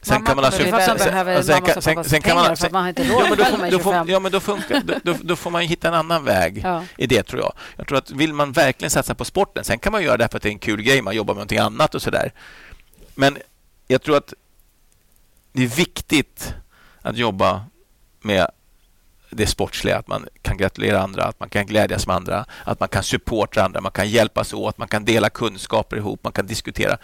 [0.00, 3.38] Sen kan man sen, behöver sen, mamma sen, sen kan man, man har inte råd
[3.38, 5.94] ja, men då, får, ja, men då, funkar, då, då, då, får man hitta en
[5.94, 6.84] annan väg ja.
[6.96, 7.52] i det, tror jag.
[7.76, 10.36] Jag tror att vill man verkligen satsa på sporten, sen kan man göra det för
[10.36, 12.32] att det är en kul grej, man jobbar med någonting annat och så där.
[13.14, 13.38] Men
[13.86, 14.34] jag tror att
[15.52, 16.54] det är viktigt
[17.02, 17.64] att jobba
[18.20, 18.50] med
[19.30, 22.88] det sportsliga, att man kan gratulera andra, att man kan glädjas med andra, att man
[22.88, 26.98] kan supporta andra, man kan hjälpas åt, man kan dela kunskaper ihop, man kan diskutera.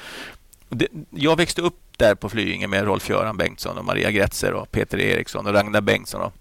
[1.10, 5.46] jag växte upp där på Flyinge med Rolf-Göran Bengtsson och Maria Gretzer och Peter Eriksson
[5.46, 6.32] och Ragnar Bengtsson.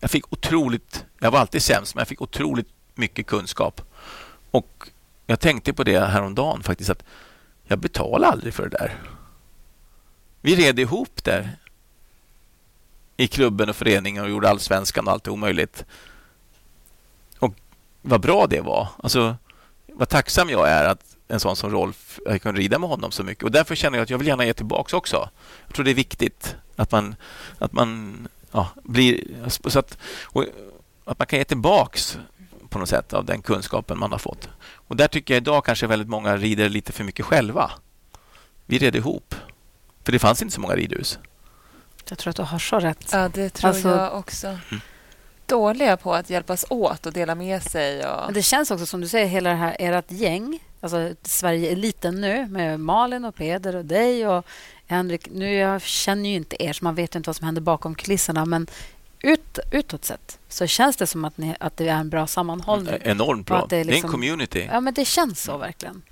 [0.00, 3.80] jag fick otroligt, jag var alltid sämst, men jag fick otroligt mycket kunskap.
[4.50, 4.88] Och
[5.26, 7.04] jag tänkte på det häromdagen faktiskt, att
[7.64, 8.98] jag betalade aldrig för det där.
[10.40, 11.56] Vi red ihop där
[13.16, 15.84] i klubben och föreningen och gjorde allsvenskan och allt omöjligt.
[17.38, 17.54] Och
[18.02, 18.88] vad bra det var.
[19.02, 19.36] Alltså,
[19.86, 23.24] vad tacksam jag är att en sån som Rolf, jag kunde rida med honom så
[23.24, 23.44] mycket.
[23.44, 25.28] Och Därför känner jag att jag vill gärna ge tillbaka också.
[25.66, 27.14] Jag tror det är viktigt att man,
[27.58, 28.18] att man
[28.52, 29.24] ja, blir...
[29.48, 30.44] Så att, och,
[31.04, 31.98] att man kan ge tillbaka
[32.68, 34.48] på något sätt av den kunskapen man har fått.
[34.74, 37.70] Och Där tycker jag idag kanske väldigt många rider lite för mycket själva.
[38.66, 39.34] Vi red ihop.
[40.10, 41.18] För det fanns inte så många ridhus.
[42.08, 43.08] Jag tror att du har så rätt.
[43.12, 44.46] Ja, det tror alltså, jag också.
[44.46, 44.80] Mm.
[45.46, 48.06] Dåliga på att hjälpas åt och dela med sig.
[48.06, 48.24] Och...
[48.24, 50.58] Men det känns också som du säger, hela det här ert gäng.
[50.80, 54.46] Alltså Sverige är liten nu med Malin och Peder och dig och
[54.86, 55.28] Henrik.
[55.30, 58.46] Nu jag känner ju inte er, så man vet inte vad som händer bakom kulisserna.
[58.46, 58.66] Men
[59.20, 62.94] ut, utåt sett så känns det som att, ni, att det är en bra sammanhållning.
[63.02, 63.66] Enormt bra.
[63.68, 64.68] Det är, liksom, det är, en liksom- community.
[64.72, 66.02] Ja, men det känns så verkligen.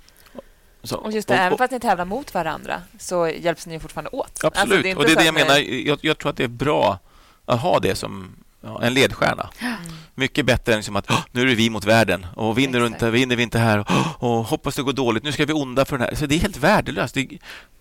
[0.83, 3.79] Så, och just det, och, även för att ni tävlar mot varandra så hjälps ni
[3.79, 4.43] fortfarande åt.
[4.43, 5.57] Absolut, alltså, det och det är det jag menar.
[5.57, 6.99] Jag, jag, tror att det är bra
[7.45, 9.49] att ha det som ja, en ledstjärna.
[9.59, 9.75] Mm.
[10.15, 13.35] Mycket bättre än som att nu är det vi mot världen och vinner, inte, vinner
[13.35, 16.07] vi inte här och, och hoppas det går dåligt, nu ska vi onda för den
[16.07, 16.15] här.
[16.15, 17.15] Så det är helt värdelöst.
[17.15, 17.27] Det,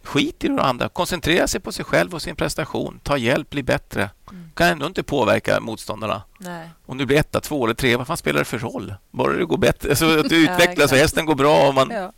[0.03, 0.89] skit i det andra.
[0.89, 3.01] Koncentrera sig på sig själv och sin prestation.
[3.03, 4.11] Ta hjälp, bli bättre.
[4.31, 4.51] Mm.
[4.55, 6.23] Kan ändå inte påverka motståndarna.
[6.39, 6.69] Nej.
[6.87, 8.95] Om du blir etta, två eller tre, vad fan spelar det för roll?
[9.11, 11.03] Bara det går bättre, alltså att du Ja, utvecklas och exakt.
[11.03, 12.13] hästen går bra, och man, Ja.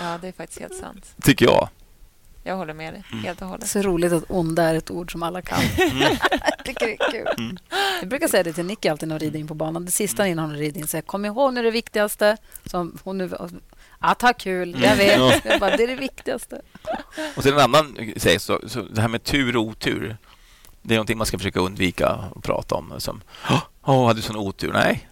[0.00, 1.14] Ja, det är faktiskt helt sant.
[1.22, 1.68] tycker jag.
[2.42, 3.24] Jag håller med dig Mm.
[3.24, 3.68] helt och hållet.
[3.68, 5.58] Så roligt att onda är ett ord som alla kan.
[5.78, 6.16] Mm.
[6.64, 7.58] tycker det är kul.
[8.00, 9.84] Jag brukar säga det till Nicky alltid när hon rider in på banan.
[9.84, 10.32] Det sista Mm.
[10.32, 12.36] innan hon rider in säger kom ihåg nu det viktigaste.
[12.66, 13.30] Som hon nu,
[13.98, 15.18] att ha kul, jag vet.
[15.18, 15.32] Ja.
[15.44, 16.60] Jag bara, det är det viktigaste.
[17.36, 20.16] Och sen en annan säger så, så det här med tur och otur.
[20.82, 22.94] Det är någonting man ska försöka undvika att prata om.
[22.98, 23.20] Som,
[23.50, 24.72] åh, oh, hade du sån otur?
[24.72, 25.08] Nej.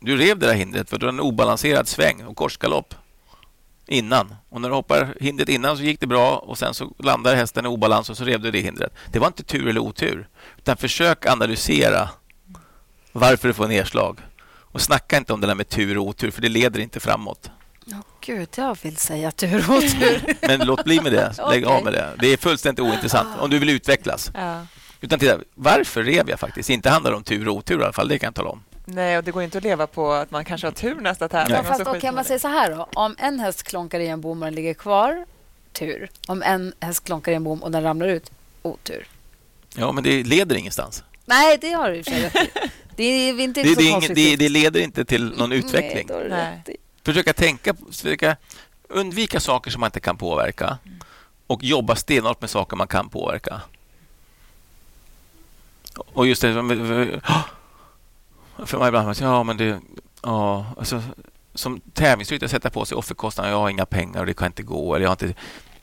[0.00, 2.94] Du rev det där hindret för du hade en obalanserad sväng och korsgalopp
[3.90, 4.34] innan.
[4.48, 7.64] Och när du hoppar hindret innan så gick det bra och sen så landade hästen
[7.64, 8.92] i obalans och så rev du det hindret.
[9.12, 10.28] Det var inte tur eller otur.
[10.58, 12.08] Utan försök analysera
[13.12, 14.20] varför du får nedslag.
[14.50, 17.50] Och snacka inte om det där med tur och otur för det leder inte framåt.
[17.86, 20.34] Åh gud, jag vill säga tur och otur.
[20.48, 21.34] Men låt bli med det.
[21.50, 21.76] Lägg Okej.
[21.76, 22.14] av med det.
[22.18, 24.30] Det är fullständigt ointressant om du vill utvecklas.
[24.34, 24.66] Ja.
[25.00, 26.70] Utan titta, varför rev jag faktiskt?
[26.70, 28.62] Inte handlar det om tur och otur i alla fall, det kan jag tala om.
[28.90, 31.56] Nej, och det går inte att leva på att man kanske har tur nästa tävling.
[31.56, 32.88] Så Fast skiter okej, man säger så här då.
[32.94, 35.26] Om en häst klonkar i en bom och den ligger kvar,
[35.72, 36.10] tur.
[36.26, 38.30] Om en häst klonkar i en bom och den ramlar ut,
[38.62, 39.06] otur.
[39.76, 41.04] Ja, men det leder ingenstans.
[41.26, 42.50] Nej, det har du i och för sig rätt i.
[42.96, 46.08] Det är inte Det, så det, är ingen, det, det leder inte till någon utveckling.
[46.10, 46.76] Nej, Nej.
[47.04, 48.36] Försöka tänka, försöka
[48.88, 50.78] undvika saker som man inte kan påverka
[51.46, 53.60] och jobba stenhårt med saker man kan påverka.
[55.96, 57.20] Och just det,
[58.66, 59.80] för mig ibland, ja men det,
[60.22, 61.02] ja, alltså,
[61.54, 64.94] som tävlingsryttare sätta på sig offerkostnader, jag har inga pengar och det kan inte gå.
[64.94, 65.40] Eller jag har inte,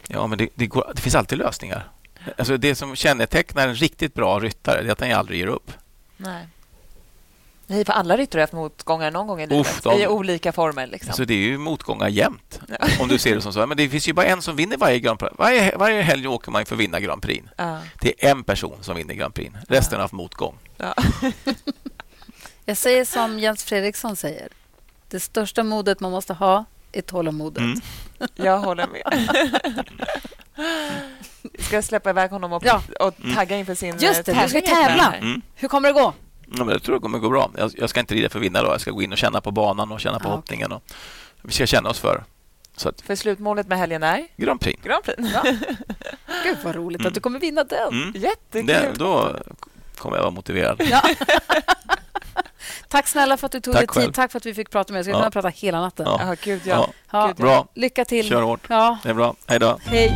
[0.07, 1.91] ja, men det, det, går, det finns alltid lösningar.
[2.37, 5.71] Alltså det som kännetecknar en riktigt bra ryttare är att han aldrig ger upp.
[6.17, 6.47] Nej.
[7.67, 9.61] Nej, för alla ryttare har haft motgångar någon gång i livet.
[9.67, 10.87] Uff, de- I olika former.
[10.87, 11.09] Liksom.
[11.09, 12.87] Alltså det är ju motgångar jämt, Ja.
[12.99, 13.67] om du ser det som så.
[13.67, 15.33] Men det finns ju bara en som vinner varje Grand Prix.
[15.37, 17.45] Varje, varje helg åker man för att vinna Grand Prix.
[17.57, 17.79] Ja.
[18.01, 19.55] Det är en person som vinner Grand Prix.
[19.67, 20.55] Resten har haft motgång.
[22.65, 22.71] Ja.
[22.71, 24.47] Jag säger som Jens Fredriksson säger.
[25.09, 27.57] Det största modet man måste ha är tålamodet.
[27.63, 27.79] Mm.
[28.35, 29.29] Jag håller med.
[31.59, 32.81] Ska jag släppa iväg honom och, Ja.
[32.99, 35.13] och tagga inför sin Just det, eh, du ska tävling tävla.
[35.13, 35.41] Mm.
[35.55, 36.13] Hur kommer det gå?
[36.57, 37.51] Ja, men jag tror det kommer gå bra.
[37.57, 38.67] Jag, jag ska inte rida för att vinna då.
[38.71, 40.35] Jag ska gå in och känna på banan och känna på Ja, okej.
[40.37, 40.71] hoppningen.
[40.71, 40.83] Och,
[41.41, 42.23] vi ska känna oss för.
[42.77, 44.83] Så att, För slutmålet med helgen är Grand Prix.
[44.83, 45.17] Grand Prix.
[46.43, 47.07] Gud, vad roligt Mm.
[47.07, 47.93] att du kommer vinna den.
[47.93, 48.13] Mm.
[48.15, 48.65] Jättekul.
[48.67, 49.35] Det, då
[49.97, 50.81] kommer jag vara motiverad.
[50.89, 51.01] Ja.
[52.87, 54.13] Tack snälla för att du tog dig tid.
[54.13, 54.99] Tack för att vi fick prata med dig.
[54.99, 55.31] Jag skulle Ja.
[55.31, 56.05] kunna prata hela natten.
[56.09, 56.19] Ja.
[56.25, 56.89] Ja, gud, ja.
[57.11, 57.67] Ja, Ja, bra.
[57.73, 58.29] Lycka till.
[58.29, 58.61] Kör hårt.
[58.69, 59.35] Ja, Det är bra.
[59.47, 59.79] Hej då.
[59.85, 60.11] hej.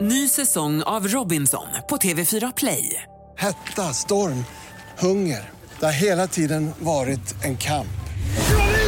[0.00, 3.02] Ny säsong av Robinson på TV4 Play.
[3.38, 4.44] Hetta, storm,
[4.98, 5.50] hunger.
[5.80, 7.86] Det har hela tiden varit en kamp.